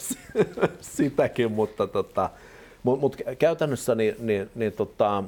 sitäkin, 0.81 1.53
mutta 1.53 1.87
tota, 1.87 2.31
mut, 2.83 3.01
mut 3.01 3.17
käytännössä 3.39 3.95
niin, 3.95 4.15
niin, 4.19 4.51
niin 4.55 4.73
tota, 4.73 5.25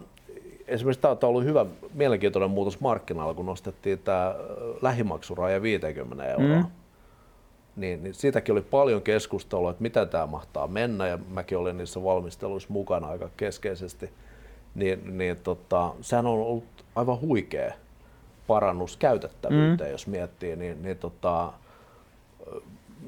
esimerkiksi 0.67 1.01
tämä 1.01 1.13
on 1.13 1.29
ollut 1.29 1.45
hyvä, 1.45 1.67
mielenkiintoinen 1.95 2.51
muutos 2.51 2.81
markkinoilla, 2.81 3.35
kun 3.35 3.47
nostettiin 3.47 3.99
tämä 3.99 4.35
lähimaksuraja 4.83 5.63
50 5.63 6.25
euroa. 6.25 6.57
Mm 6.57 6.67
niin, 7.81 8.03
niin 8.03 8.15
siitäkin 8.15 8.53
oli 8.53 8.63
paljon 8.63 9.03
keskustelua, 9.03 9.71
että 9.71 9.83
mitä 9.83 10.07
tämä 10.07 10.27
mahtaa 10.27 10.67
mennä, 10.67 11.07
ja 11.07 11.19
mäkin 11.31 11.59
olin 11.59 11.79
niissä 11.79 12.05
valmisteluissa 12.05 12.73
mukana 12.73 13.09
aika 13.09 13.31
keskeisesti. 13.37 14.11
Niin, 14.75 15.19
niin 15.19 15.37
tota, 15.37 15.95
sehän 16.01 16.27
on 16.27 16.33
ollut 16.33 16.65
aivan 16.95 17.21
huikea 17.21 17.73
parannus 18.47 18.97
käytettävyyteen, 18.97 19.91
mm. 19.91 19.93
jos 19.93 20.07
miettii, 20.07 20.57
niin, 20.57 20.83
niin 20.83 20.97
tota, 20.97 21.53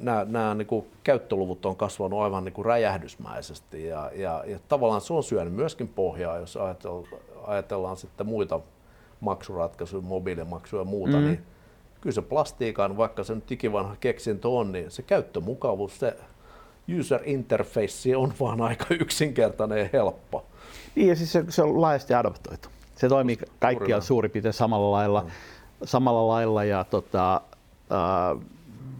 nämä, 0.01 0.27
nämä 0.29 0.55
niin 0.55 0.67
kuin 0.67 0.87
käyttöluvut 1.05 1.67
on 1.67 1.77
kasvanut 1.77 2.23
aivan 2.23 2.45
niin 2.45 2.53
kuin 2.53 2.67
räjähdysmäisesti 2.67 3.87
ja, 3.87 4.11
ja, 4.15 4.45
ja 4.47 4.59
tavallaan 4.69 5.01
se 5.01 5.13
on 5.13 5.23
syönyt 5.23 5.55
myöskin 5.55 5.89
pohjaa, 5.89 6.39
jos 6.39 6.57
ajatellaan, 6.57 7.07
ajatellaan 7.47 7.97
sitten 7.97 8.27
muita 8.27 8.61
maksuratkaisuja, 9.21 10.03
mobiilimaksuja 10.03 10.81
ja 10.81 10.85
muuta, 10.85 11.17
mm. 11.17 11.25
niin 11.25 11.43
kyllä 12.01 12.15
se 12.15 12.23
plastiikan, 12.23 12.97
vaikka 12.97 13.25
se 13.25 13.35
nyt 13.35 13.53
ikivanha 13.53 13.97
keksintö 14.01 14.49
on, 14.49 14.73
niin 14.73 14.91
se 14.91 15.03
käyttömukavuus, 15.03 15.99
se 15.99 16.17
user 17.01 17.21
interface 17.25 18.17
on 18.17 18.33
vaan 18.41 18.61
aika 18.61 18.87
yksinkertainen 19.01 19.79
ja 19.79 19.89
helppo. 19.93 20.47
Niin 20.95 21.09
ja 21.09 21.17
siis 21.17 21.33
se, 21.33 21.45
se 21.49 21.63
on 21.63 21.81
laajasti 21.81 22.15
adaptoitu. 22.15 22.69
Se 22.95 23.09
toimii 23.09 23.39
kaikkialla 23.59 24.05
suurin 24.05 24.31
piirtein 24.31 24.53
samalla 24.53 24.91
lailla, 24.91 25.23
mm. 25.23 25.31
samalla 25.85 26.29
lailla 26.29 26.65
ja 26.65 26.85
tota, 26.85 27.41
äh, 27.93 28.47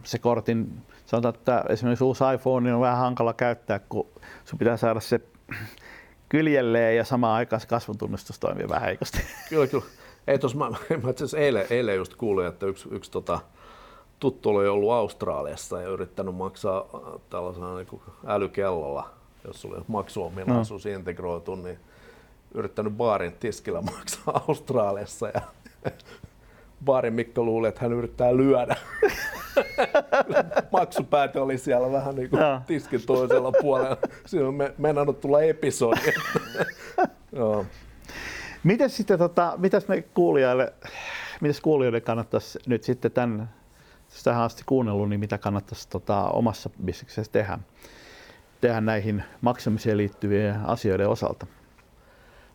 se 0.03 0.19
kortin, 0.19 0.81
sanotaan, 1.05 1.35
että 1.35 1.63
esimerkiksi 1.69 2.03
uusi 2.03 2.23
iPhone 2.35 2.73
on 2.73 2.81
vähän 2.81 2.97
hankala 2.97 3.33
käyttää, 3.33 3.79
kun 3.79 4.07
sun 4.45 4.59
pitää 4.59 4.77
saada 4.77 4.99
se 4.99 5.21
kyljelleen 6.29 6.97
ja 6.97 7.05
samaan 7.05 7.35
aikaan 7.35 7.59
se 7.59 7.67
kasvuntunnistus 7.67 8.39
toimii 8.39 8.69
vähän 8.69 8.83
heikosti. 8.83 9.21
Kyllä, 9.49 9.67
kyllä. 9.67 9.85
Ei, 10.27 10.39
tos, 10.39 10.55
mä, 10.55 10.69
mä 11.03 11.09
itse 11.09 11.37
eilen, 11.37 11.65
eilen 11.69 11.95
just 11.95 12.15
kuulin, 12.15 12.47
että 12.47 12.65
yksi, 12.65 12.89
yksi 12.91 13.11
tota, 13.11 13.39
tuttu 14.19 14.49
oli 14.49 14.67
ollut 14.67 14.91
Australiassa 14.91 15.81
ja 15.81 15.89
yrittänyt 15.89 16.35
maksaa 16.35 16.85
äh, 16.95 17.21
tällaisena 17.29 17.75
niin 17.75 18.01
älykellolla, 18.27 19.09
jos 19.47 19.65
oli 19.65 19.81
maksuominaisuus 19.87 20.85
no. 20.85 20.91
integroitu, 20.91 21.55
niin 21.55 21.79
yrittänyt 22.53 22.93
baarin 22.93 23.33
tiskillä 23.33 23.81
maksaa 23.95 24.43
Australiassa 24.47 25.27
ja 25.27 25.41
baarin 26.85 27.13
Mikko 27.13 27.43
luuli, 27.43 27.67
että 27.67 27.81
hän 27.81 27.93
yrittää 27.93 28.37
lyödä. 28.37 28.75
Maksupäätö 30.71 31.43
oli 31.43 31.57
siellä 31.57 31.91
vähän 31.91 32.15
niin 32.15 32.29
kuin 32.29 32.39
no. 32.39 32.61
tiskin 32.67 33.05
toisella 33.05 33.51
puolella. 33.61 33.97
Siinä 34.25 34.47
on 34.47 34.57
mennään 34.77 35.15
tulla 35.15 35.41
episodi. 35.41 36.13
Joo. 37.31 37.65
Mites 38.63 38.97
sitten, 38.97 39.19
tota, 39.19 39.53
mitäs 39.57 39.87
me 39.87 40.01
kuulijoille, 40.01 40.73
mitäs 41.41 41.61
kuulijoille 41.61 42.01
kannattaisi 42.01 42.59
nyt 42.65 42.83
sitten 42.83 43.11
tämän, 43.11 43.49
tähän 44.23 44.43
asti 44.43 44.63
kuunnellut, 44.65 45.09
niin 45.09 45.19
mitä 45.19 45.37
kannattaisi 45.37 45.89
tota, 45.89 46.23
omassa 46.23 46.69
bisneksessä 46.85 47.31
tehdä, 47.31 47.59
tehdä 48.61 48.81
näihin 48.81 49.23
maksamiseen 49.41 49.97
liittyvien 49.97 50.65
asioiden 50.65 51.09
osalta? 51.09 51.47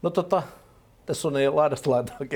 No 0.02 0.10
tota, 0.10 0.42
tässä 1.06 1.28
on 1.28 1.34
niin 1.34 1.56
laidasta 1.56 1.90
laitaan 1.90 2.28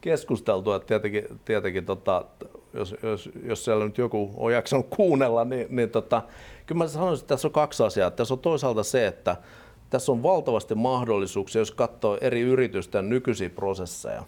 keskusteltu, 0.00 0.72
että 0.72 0.86
tietenkin, 0.86 1.40
tietenkin 1.44 1.86
tota, 1.86 2.24
jos, 2.72 2.96
jos, 3.02 3.30
jos 3.42 3.64
siellä 3.64 3.84
nyt 3.84 3.98
joku 3.98 4.30
on 4.36 4.52
jaksanut 4.52 4.86
kuunnella, 4.90 5.44
niin, 5.44 5.66
niin 5.70 5.90
tota, 5.90 6.22
kyllä 6.66 6.78
mä 6.78 6.88
sanoisin, 6.88 7.22
että 7.22 7.34
tässä 7.34 7.48
on 7.48 7.52
kaksi 7.52 7.82
asiaa. 7.82 8.10
Tässä 8.10 8.34
on 8.34 8.40
toisaalta 8.40 8.82
se, 8.82 9.06
että 9.06 9.36
tässä 9.90 10.12
on 10.12 10.22
valtavasti 10.22 10.74
mahdollisuuksia, 10.74 11.60
jos 11.60 11.70
katsoo 11.70 12.18
eri 12.20 12.40
yritysten 12.40 13.08
nykyisiä 13.08 13.50
prosesseja, 13.50 14.22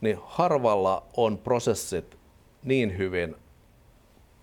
niin 0.00 0.18
harvalla 0.24 1.02
on 1.16 1.38
prosessit 1.38 2.16
niin 2.64 2.98
hyvin 2.98 3.36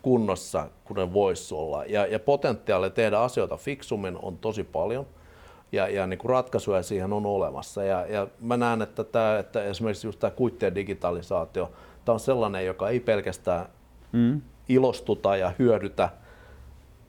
kunnossa 0.01 0.69
kuin 0.83 0.95
ne 0.95 1.13
voisi 1.13 1.55
olla. 1.55 1.85
Ja, 1.85 2.05
ja 2.05 2.19
potentiaali 2.19 2.89
tehdä 2.89 3.19
asioita 3.19 3.57
fiksummin 3.57 4.17
on 4.21 4.37
tosi 4.37 4.63
paljon 4.63 5.05
ja, 5.71 5.87
ja 5.87 6.07
niin 6.07 6.17
kuin 6.17 6.29
ratkaisuja 6.29 6.83
siihen 6.83 7.13
on 7.13 7.25
olemassa. 7.25 7.83
Ja, 7.83 8.05
ja 8.05 8.27
mä 8.39 8.57
näen, 8.57 8.81
että, 8.81 9.03
tämä, 9.03 9.39
että 9.39 9.63
esimerkiksi 9.63 10.07
just 10.07 10.19
tämä 10.19 10.31
kuittien 10.31 10.75
digitalisaatio, 10.75 11.71
tämä 12.05 12.13
on 12.13 12.19
sellainen, 12.19 12.65
joka 12.65 12.89
ei 12.89 12.99
pelkästään 12.99 13.65
mm. 14.11 14.41
ilostuta 14.69 15.37
ja 15.37 15.51
hyödytä 15.59 16.09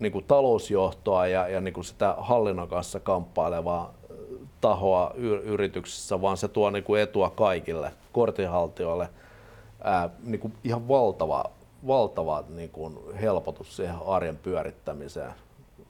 niin 0.00 0.12
kuin 0.12 0.24
talousjohtoa 0.24 1.26
ja, 1.26 1.48
ja 1.48 1.60
niin 1.60 1.74
kuin 1.74 1.84
sitä 1.84 2.14
hallinnon 2.18 2.68
kanssa 2.68 3.00
kamppailevaa 3.00 3.94
tahoa 4.60 5.14
yrityksessä, 5.44 6.22
vaan 6.22 6.36
se 6.36 6.48
tuo 6.48 6.70
niin 6.70 6.84
kuin 6.84 7.02
etua 7.02 7.30
kaikille 7.30 7.92
kortinhaltijoille. 8.12 9.08
Ää, 9.84 10.10
niin 10.24 10.40
kuin 10.40 10.52
ihan 10.64 10.88
valtava, 10.88 11.44
valtava 11.86 12.44
niin 12.48 12.70
kuin 12.70 12.98
helpotus 13.20 13.76
siihen 13.76 13.96
arjen 14.06 14.36
pyörittämiseen 14.36 15.32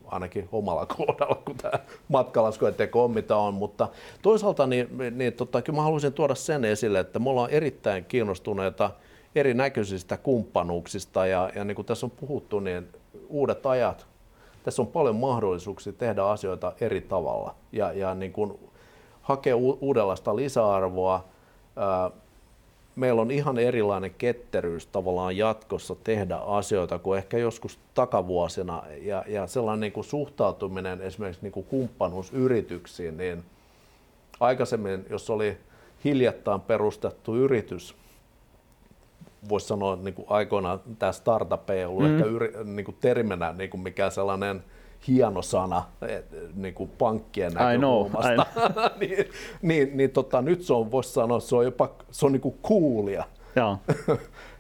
ainakin 0.07 0.49
omalla 0.53 0.87
kohdalla, 0.97 1.43
kun 1.45 1.57
tämä 1.57 1.79
matkalaskujen 2.09 2.75
teko 2.75 3.05
on 3.05 3.11
mitä 3.11 3.37
on, 3.37 3.55
mutta 3.55 3.89
toisaalta 4.23 4.67
niin, 4.67 4.89
niin 5.11 5.33
tota, 5.33 5.63
kyllä 5.63 5.77
mä 5.77 5.83
haluaisin 5.83 6.13
tuoda 6.13 6.35
sen 6.35 6.65
esille, 6.65 7.01
että 7.01 7.19
me 7.19 7.31
ollaan 7.31 7.51
erittäin 7.51 8.05
kiinnostuneita 8.05 8.91
erinäköisistä 9.35 10.17
kumppanuuksista 10.17 11.27
ja, 11.27 11.51
ja 11.55 11.65
niin 11.65 11.75
kuin 11.75 11.87
tässä 11.87 12.07
on 12.07 12.11
puhuttu, 12.11 12.61
niin 12.61 12.89
uudet 13.29 13.67
ajat, 13.67 14.07
tässä 14.63 14.83
on 14.83 14.89
paljon 14.89 15.17
mahdollisuuksia 15.17 15.93
tehdä 15.93 16.25
asioita 16.25 16.73
eri 16.81 17.01
tavalla 17.01 17.55
ja, 17.73 17.93
ja 17.93 18.15
niin 18.15 18.33
kuin 18.33 18.59
hakea 19.23 19.57
uudenlaista 19.57 20.37
lisäarvoa. 20.37 21.25
Meillä 22.97 23.23
on 23.23 23.31
ihan 23.31 23.59
erilainen 23.59 24.15
ketteryys 24.19 24.87
tavallaan 24.87 25.37
jatkossa 25.37 25.97
tehdä 26.05 26.37
asioita 26.37 26.99
kuin 26.99 27.19
ehkä 27.19 27.39
joskus 27.39 27.79
takavuosina 27.95 28.83
ja, 29.03 29.25
ja 29.27 29.47
sellainen 29.47 29.81
niin 29.81 29.93
kuin 29.93 30.05
suhtautuminen 30.05 31.01
esimerkiksi 31.03 31.43
niin 31.43 31.53
kuin 31.53 31.67
kumppanuusyrityksiin, 31.67 33.17
niin 33.17 33.45
aikaisemmin, 34.41 35.07
jos 35.11 35.31
oli 35.31 35.57
hiljattain 36.05 36.61
perustettu 36.61 37.37
yritys, 37.37 37.95
voisi 39.49 39.67
sanoa 39.67 39.97
niin 39.97 40.15
kuin 40.15 40.27
aikoinaan 40.31 40.81
tämä 40.99 41.13
startup 41.13 41.71
ei 41.71 41.85
ollut 41.85 42.05
mm. 42.05 42.15
ehkä 42.17 42.25
yri, 42.29 42.53
niin 42.65 42.85
kuin 42.85 42.97
terminä 43.01 43.53
niin 43.53 43.71
kuin 43.71 43.81
mikään 43.81 44.13
sellainen 44.13 44.65
hieno 45.09 45.43
sana 45.43 45.83
niin 46.55 46.75
kuin 46.75 46.91
pankkien 46.99 47.53
näkökulmasta. 47.53 48.47
niin, 49.01 49.31
niin, 49.63 49.97
niin 49.97 50.11
tota, 50.11 50.43
nyt 50.43 50.63
se 50.63 50.75
on, 50.75 50.91
voisi 50.91 51.13
sanoa, 51.13 51.41
se 51.41 51.57
on 51.57 51.65
jopa 51.65 51.91
se 52.11 52.27
on 52.27 52.33
niin 52.33 52.41
kuin 52.41 52.59
coolia. 52.69 53.25
ja, 53.57 53.79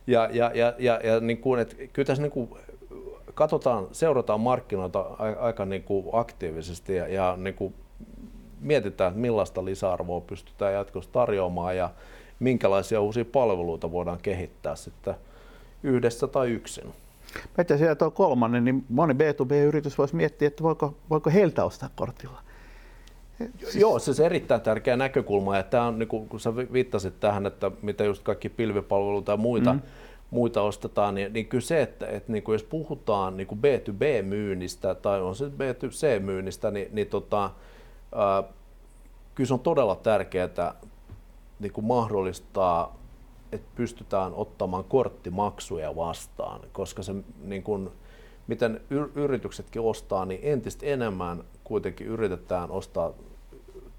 ja, 0.06 0.30
ja, 0.32 0.50
ja, 0.54 0.74
ja, 0.78 1.00
ja 1.04 1.20
niin 1.20 1.38
kuin, 1.38 1.60
että 1.60 1.76
kyllä 1.92 2.06
tässä 2.06 2.22
niin 2.22 2.32
kuin, 2.32 2.50
katsotaan, 3.34 3.86
seurataan 3.92 4.40
markkinoita 4.40 5.00
aika 5.38 5.64
niin 5.64 5.82
kuin 5.82 6.06
aktiivisesti 6.12 6.96
ja, 6.96 7.08
ja 7.08 7.34
niin 7.36 7.54
kuin 7.54 7.74
mietitään, 8.60 9.08
että 9.08 9.20
millaista 9.20 9.64
lisäarvoa 9.64 10.20
pystytään 10.20 10.74
jatkossa 10.74 11.12
tarjoamaan 11.12 11.76
ja 11.76 11.90
minkälaisia 12.40 13.00
uusia 13.00 13.24
palveluita 13.24 13.92
voidaan 13.92 14.18
kehittää 14.22 14.76
sitten 14.76 15.14
yhdessä 15.82 16.26
tai 16.26 16.50
yksin. 16.50 16.84
Mä 17.58 17.76
siellä 17.76 17.94
tuo 17.94 18.10
kolmannen, 18.10 18.64
niin 18.64 18.84
moni 18.88 19.14
B2B-yritys 19.14 19.98
voisi 19.98 20.16
miettiä, 20.16 20.48
että 20.48 20.62
voiko, 20.62 20.94
voiko 21.10 21.30
heiltä 21.30 21.64
ostaa 21.64 21.90
kortilla. 21.96 22.42
Siis... 23.58 23.76
Joo, 23.76 23.98
se 23.98 24.10
on 24.10 24.26
erittäin 24.26 24.60
tärkeä 24.60 24.96
näkökulma. 24.96 25.56
Ja 25.56 25.62
tämä 25.62 25.86
on, 25.86 25.98
niin 25.98 26.08
kun 26.08 26.40
sä 26.40 26.56
viittasit 26.56 27.20
tähän, 27.20 27.46
että 27.46 27.70
mitä 27.82 28.04
just 28.04 28.22
kaikki 28.22 28.48
pilvipalveluita 28.48 29.32
ja 29.32 29.36
muita, 29.36 29.72
mm. 29.72 29.80
muita 30.30 30.62
ostetaan, 30.62 31.14
niin, 31.14 31.32
niin 31.32 31.46
kyllä 31.46 31.62
se, 31.62 31.82
että, 31.82 32.06
että 32.06 32.32
niin 32.32 32.44
jos 32.48 32.62
puhutaan 32.62 33.36
niin 33.36 33.48
B2B-myynnistä 33.48 34.94
tai 34.94 35.20
on 35.20 35.34
se 35.34 35.44
B2C-myynnistä, 35.46 36.70
niin, 36.70 36.88
niin 36.92 37.06
tota, 37.06 37.44
äh, 37.44 38.50
kyllä 39.34 39.48
se 39.48 39.54
on 39.54 39.60
todella 39.60 39.96
tärkeää 39.96 40.74
niin 41.60 41.72
kuin 41.72 41.84
mahdollistaa, 41.84 42.96
että 43.52 43.70
pystytään 43.74 44.34
ottamaan 44.34 44.84
korttimaksuja 44.84 45.96
vastaan, 45.96 46.60
koska 46.72 47.02
se 47.02 47.14
niin 47.42 47.62
kuin, 47.62 47.90
miten 48.46 48.80
yrityksetkin 49.14 49.82
ostaa, 49.82 50.24
niin 50.24 50.40
entistä 50.42 50.86
enemmän 50.86 51.44
kuitenkin 51.64 52.06
yritetään 52.06 52.70
ostaa 52.70 53.12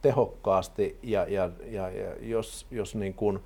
tehokkaasti 0.02 0.98
ja, 1.04 1.26
ja, 1.30 1.50
ja, 1.66 1.90
ja 1.90 2.16
jos, 2.22 2.66
jos 2.72 2.96
niin 2.96 3.14
kuin 3.14 3.40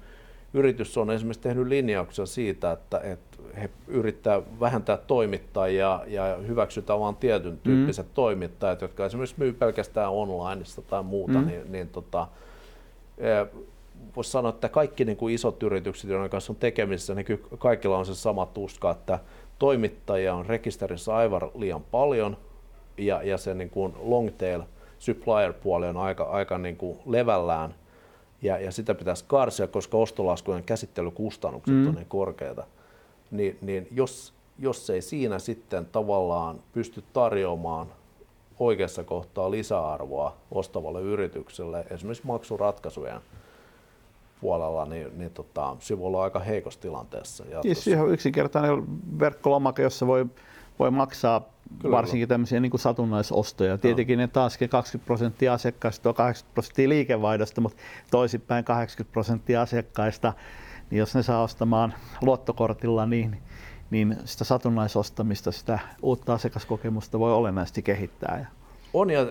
yritys 0.54 0.98
on 0.98 1.12
esimerkiksi 1.12 1.42
tehnyt 1.42 1.68
linjauksia 1.68 2.26
siitä, 2.26 2.72
että, 2.72 3.00
että 3.00 3.38
he 3.62 3.70
yrittää 3.88 4.42
vähentää 4.60 4.98
toimittajia 4.98 6.02
ja 6.08 6.38
hyväksytään 6.48 7.00
vain 7.00 7.16
tietyn 7.16 7.60
tyyppiset 7.64 8.06
mm. 8.06 8.12
toimittajat, 8.14 8.82
jotka 8.82 9.06
esimerkiksi 9.06 9.36
myy 9.40 9.54
pelkästään 9.54 10.12
onlineista 10.12 10.82
tai 10.82 11.04
muuta, 11.04 11.40
mm. 11.40 11.48
niin, 11.48 11.72
niin 11.72 11.90
tota, 11.90 12.28
voisi 14.16 14.32
sanoa, 14.32 14.50
että 14.50 14.70
kaikki 14.70 15.06
niin 15.06 15.18
kuin 15.18 15.36
isot 15.36 15.64
yritykset, 15.64 16.10
joiden 16.10 16.30
kanssa 16.30 16.54
on 16.54 16.58
tekemisissä, 16.58 17.16
niin 17.16 17.26
kaikilla 17.58 17.98
on 17.98 18.06
se 18.06 18.16
sama 18.16 18.46
tuska, 18.46 18.92
että 18.92 19.20
toimittajia 19.60 20.36
on 20.36 20.46
rekisterissä 20.46 21.16
aivan 21.16 21.42
liian 21.56 21.84
paljon 21.84 22.38
ja, 22.98 23.24
ja 23.24 23.38
se 23.38 23.54
niin 23.54 23.70
kuin 23.70 23.94
long 24.00 24.30
tail 24.38 24.62
supplier-puoli 25.00 25.88
on 25.88 25.98
aika, 25.98 26.24
aika 26.24 26.58
niin 26.58 26.78
kuin 26.78 27.00
levällään 27.06 27.76
ja, 28.42 28.60
ja 28.60 28.72
sitä 28.72 28.96
pitäisi 28.96 29.26
karsia, 29.28 29.68
koska 29.68 29.98
ostolaskujen 29.98 30.64
käsittelykustannukset 30.64 31.76
mm. 31.76 31.88
on 31.88 31.96
niin 31.96 32.06
korkeita. 32.08 32.64
Niin, 33.32 33.58
niin 33.62 33.88
jos, 33.92 34.34
jos 34.60 34.90
ei 34.90 35.02
siinä 35.02 35.40
sitten 35.40 35.86
tavallaan 35.86 36.60
pysty 36.74 37.04
tarjoamaan 37.14 37.88
oikeassa 38.60 39.04
kohtaa 39.04 39.52
lisäarvoa 39.52 40.36
ostavalle 40.52 41.02
yritykselle, 41.02 41.86
esimerkiksi 41.90 42.28
maksuratkaisujen 42.28 43.22
puolella, 44.42 44.86
niin, 44.86 45.20
niin 45.20 45.32
tota, 45.32 45.76
se 45.80 46.00
voi 46.00 46.08
olla 46.08 46.24
aika 46.24 46.40
heikossa 46.40 46.80
tilanteessa. 46.80 47.44
Siis 47.62 47.88
ihan 47.88 48.10
yksinkertainen 48.10 48.84
verkkolomake, 49.20 49.84
jossa 49.84 50.08
voi 50.08 50.26
voi 50.80 50.92
maksaa 50.92 51.42
Kyllä 51.82 51.96
varsinkin 51.96 52.28
tämmöisiä 52.28 52.60
niin 52.60 52.70
kuin 52.70 52.82
satunnaisostoja. 52.82 53.78
Tietenkin 53.78 54.18
ne 54.18 54.28
taaskin 54.28 54.70
20 54.70 55.06
prosenttia 55.06 55.54
asiakkaista 55.54 56.10
on 56.10 56.16
80 56.16 56.54
prosenttia 56.54 56.90
liikevaihdosta, 56.90 57.62
mutta 57.62 57.78
toisinpäin 58.12 58.66
80 58.66 59.14
prosenttia 59.14 59.62
asiakkaista, 59.62 60.34
niin 60.90 61.00
jos 61.00 61.16
ne 61.16 61.24
saa 61.24 61.44
ostamaan 61.44 61.94
luottokortilla, 62.22 63.06
niin, 63.06 63.38
niin 63.90 64.18
sitä 64.26 64.44
satunnaisostamista, 64.44 65.52
sitä 65.52 65.80
uutta 66.02 66.34
asiakaskokemusta 66.34 67.20
voi 67.20 67.34
olennaisesti 67.34 67.82
kehittää. 67.82 68.52
On 68.96 69.10
ja 69.10 69.26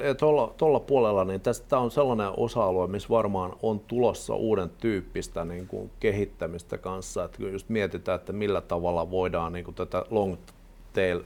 tuolla 0.59 0.81
puolella, 0.81 1.25
niin 1.25 1.41
tästä 1.41 1.79
on 1.79 1.91
sellainen 1.91 2.31
osa-alue, 2.37 2.87
missä 2.87 3.09
varmaan 3.09 3.53
on 3.63 3.81
tulossa 3.81 4.35
uuden 4.35 4.71
tyyppistä 4.81 5.45
niin 5.45 5.67
kuin 5.67 5.91
kehittämistä 6.01 6.79
kanssa, 6.79 7.25
että 7.25 7.43
just 7.43 7.69
mietitään, 7.69 8.17
että 8.21 8.33
millä 8.33 8.61
tavalla 8.61 9.11
voidaan 9.11 9.53
niin 9.53 9.65
kuin 9.65 9.75
tätä 9.75 10.05
long 10.11 10.37
tail 10.93 11.21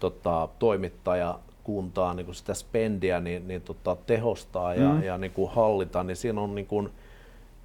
tota, 0.00 0.48
toimittajakuntaa, 0.58 2.14
niin 2.14 2.26
kuin 2.26 2.34
sitä 2.34 2.54
spendiä, 2.54 3.20
niin, 3.20 3.48
niin 3.48 3.62
tota, 3.62 3.96
tehostaa 4.06 4.74
ja, 4.74 4.92
mm. 4.92 5.02
ja 5.02 5.18
niin 5.18 5.32
kuin 5.32 5.50
hallita, 5.50 6.02
niin 6.02 6.16
siinä 6.16 6.40
on 6.40 6.54
niin 6.54 6.66
kuin, 6.66 6.90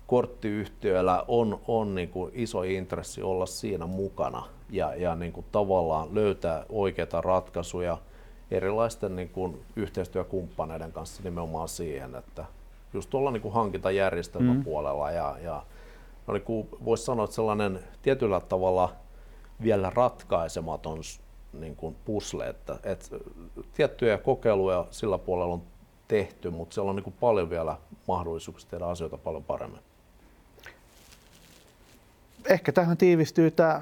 korttiyhtiöillä 0.07 1.25
on, 1.27 1.59
on 1.67 1.95
niin 1.95 2.09
kuin 2.09 2.31
iso 2.35 2.63
intressi 2.63 3.21
olla 3.21 3.45
siinä 3.45 3.85
mukana 3.85 4.43
ja, 4.69 4.95
ja 4.95 5.15
niin 5.15 5.31
kuin 5.31 5.45
tavallaan 5.51 6.15
löytää 6.15 6.65
oikeita 6.69 7.21
ratkaisuja 7.21 7.97
erilaisten 8.51 9.15
niin 9.15 9.29
kuin 9.29 9.61
yhteistyökumppaneiden 9.75 10.91
kanssa 10.91 11.23
nimenomaan 11.23 11.69
siihen, 11.69 12.15
että 12.15 12.45
just 12.93 13.09
tuolla 13.09 13.31
niin 13.31 13.41
kuin 13.41 13.53
hankintajärjestelmän 13.53 14.57
mm. 14.57 14.63
puolella 14.63 15.11
ja, 15.11 15.35
ja 15.43 15.63
no 16.27 16.33
niin 16.33 16.69
voisi 16.85 17.03
sanoa, 17.03 17.25
että 17.25 17.35
sellainen 17.35 17.79
tietyllä 18.01 18.39
tavalla 18.39 18.95
vielä 19.63 19.91
ratkaisematon 19.95 20.99
niin 21.53 21.75
kuin 21.75 21.95
pusle, 22.05 22.49
että, 22.49 22.79
että 22.83 23.17
tiettyjä 23.73 24.17
kokeiluja 24.17 24.85
sillä 24.91 25.17
puolella 25.17 25.53
on 25.53 25.61
tehty, 26.07 26.49
mutta 26.49 26.73
siellä 26.73 26.89
on 26.89 26.95
niin 26.95 27.03
kuin 27.03 27.15
paljon 27.19 27.49
vielä 27.49 27.77
mahdollisuuksia 28.07 28.69
tehdä 28.69 28.85
asioita 28.85 29.17
paljon 29.17 29.43
paremmin. 29.43 29.79
Ehkä 32.49 32.71
tähän 32.71 32.97
tiivistyy 32.97 33.51
tämä, 33.51 33.81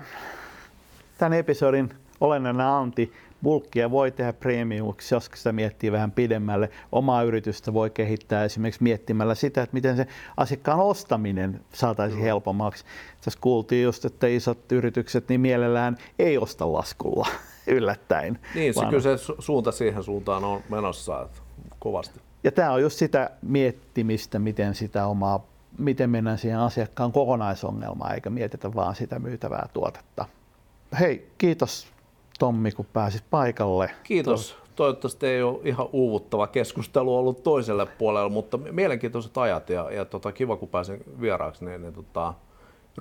tämän 1.18 1.34
episodin 1.34 1.94
olennainen 2.22 2.66
anti. 2.66 3.14
Bulkkia 3.44 3.92
voi 3.92 4.12
tehdä 4.12 4.34
premiumiksi, 4.34 5.16
jos 5.16 5.30
sitä 5.36 5.52
miettii 5.52 5.92
vähän 5.92 6.12
pidemmälle. 6.12 6.70
Omaa 6.92 7.24
yritystä 7.24 7.74
voi 7.74 7.90
kehittää 7.90 8.44
esimerkiksi 8.44 8.84
miettimällä 8.84 9.36
sitä, 9.36 9.62
että 9.62 9.74
miten 9.74 9.98
se 9.98 10.08
asiakkaan 10.38 10.80
ostaminen 10.80 11.62
saataisiin 11.74 12.22
helpommaksi. 12.22 12.86
Tässä 13.22 13.40
kuultiin 13.42 13.84
just, 13.84 14.06
että 14.06 14.28
isot 14.28 14.72
yritykset 14.72 15.30
niin 15.30 15.42
mielellään 15.42 15.98
ei 16.20 16.38
osta 16.38 16.74
laskulla 16.74 17.28
yllättäen. 17.68 18.40
Niin, 18.56 18.74
se 18.74 18.80
vaan... 18.80 18.90
kyllä 18.90 19.18
se 19.18 19.34
suunta 19.40 19.72
siihen 19.72 20.04
suuntaan 20.04 20.44
on 20.44 20.62
menossa 20.70 21.22
että 21.22 21.42
kovasti. 21.80 22.20
Ja 22.44 22.52
tämä 22.52 22.72
on 22.72 22.82
just 22.82 22.98
sitä 22.98 23.30
miettimistä, 23.42 24.40
miten 24.40 24.76
sitä 24.76 25.08
omaa, 25.08 25.46
miten 25.78 26.10
mennään 26.10 26.38
siihen 26.38 26.60
asiakkaan 26.60 27.12
kokonaisongelmaan, 27.12 28.16
eikä 28.16 28.30
mietitä 28.30 28.74
vaan 28.74 28.96
sitä 28.96 29.20
myytävää 29.20 29.70
tuotetta. 29.74 30.26
Hei, 31.00 31.32
kiitos 31.38 31.88
Tommi, 32.40 32.72
kun 32.72 32.86
pääsit 32.94 33.24
paikalle. 33.30 33.92
Kiitos. 34.04 34.58
Toivottavasti 34.76 35.28
ei 35.28 35.42
ole 35.42 35.60
ihan 35.64 35.88
uuvuttava 35.94 36.48
keskustelu 36.48 37.18
ollut 37.18 37.44
toiselle 37.44 37.86
puolelle, 37.86 38.30
mutta 38.30 38.58
mielenkiintoiset 38.58 39.38
ajat 39.38 39.70
ja, 39.70 39.92
ja 39.92 40.06
tota, 40.06 40.32
kiva, 40.32 40.58
kun 40.58 40.70
pääsin 40.70 41.04
vieraaksi, 41.22 41.66
niin, 41.66 41.82
niin 41.82 41.94
tota, 41.94 42.34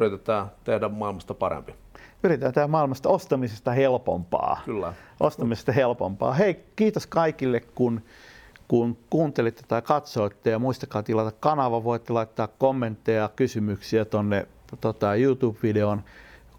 yritetään 0.00 0.46
tehdä 0.64 0.88
maailmasta 0.88 1.34
parempi 1.34 1.74
yritetään 2.22 2.54
tehdä 2.54 2.68
maailmasta 2.68 3.08
ostamisesta 3.08 3.72
helpompaa. 3.72 4.60
Kyllä. 4.64 4.94
Ostamisesta 5.20 5.72
helpompaa. 5.72 6.32
Hei, 6.32 6.64
kiitos 6.76 7.06
kaikille, 7.06 7.60
kun, 7.60 8.02
kun 8.68 8.96
kuuntelitte 9.10 9.62
tai 9.68 9.82
katsoitte 9.82 10.50
ja 10.50 10.58
muistakaa 10.58 11.02
tilata 11.02 11.32
kanava. 11.40 11.84
Voitte 11.84 12.12
laittaa 12.12 12.46
kommentteja, 12.46 13.30
kysymyksiä 13.36 14.04
tuonne 14.04 14.46
tota, 14.80 15.14
YouTube-videon 15.14 16.02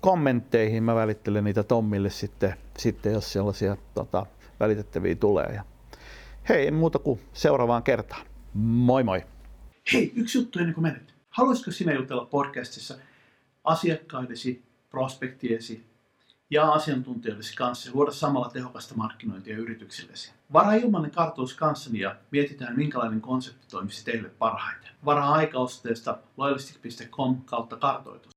kommentteihin. 0.02 0.84
Mä 0.84 0.96
välittelen 0.96 1.44
niitä 1.44 1.64
Tommille 1.64 2.10
sitten, 2.10 2.56
sitten 2.80 3.14
jos 3.14 3.34
sellaisia 3.34 3.78
tota, 3.94 4.26
välitettäviä 4.60 5.16
tulee. 5.16 5.46
Ja 5.46 5.64
hei, 6.50 6.72
muuta 6.72 7.00
kuin 7.00 7.20
seuraavaan 7.34 7.84
kertaan. 7.84 8.26
Moi 8.54 9.04
moi! 9.04 9.26
Hei, 9.94 10.12
yksi 10.16 10.38
juttu 10.38 10.60
ennen 10.60 10.74
kuin 10.74 10.84
menet. 10.84 11.14
Haluaisitko 11.30 11.72
sinä 11.72 11.94
jutella 11.94 12.26
podcastissa 12.26 12.98
asiakkaidesi 13.64 14.64
prospektiesi 14.90 15.90
ja 16.50 16.72
asiantuntijoidesi 16.72 17.56
kanssa 17.56 17.90
ja 17.90 17.96
luoda 17.96 18.12
samalla 18.12 18.50
tehokasta 18.50 18.96
markkinointia 18.96 19.58
yrityksillesi. 19.58 20.32
Varaa 20.54 20.74
ilmainen 20.74 21.12
kartoitus 21.12 21.54
kanssani 21.54 22.00
ja 22.00 22.16
mietitään 22.32 22.78
minkälainen 22.78 23.22
konsepti 23.22 23.68
toimisi 23.72 24.06
teille 24.06 24.30
parhaiten. 24.30 24.92
Varaa 25.06 25.34
aikaosteesta 25.34 26.18
loyalistic.com 26.38 27.42
kautta 27.46 27.78
kartoitus. 27.78 28.30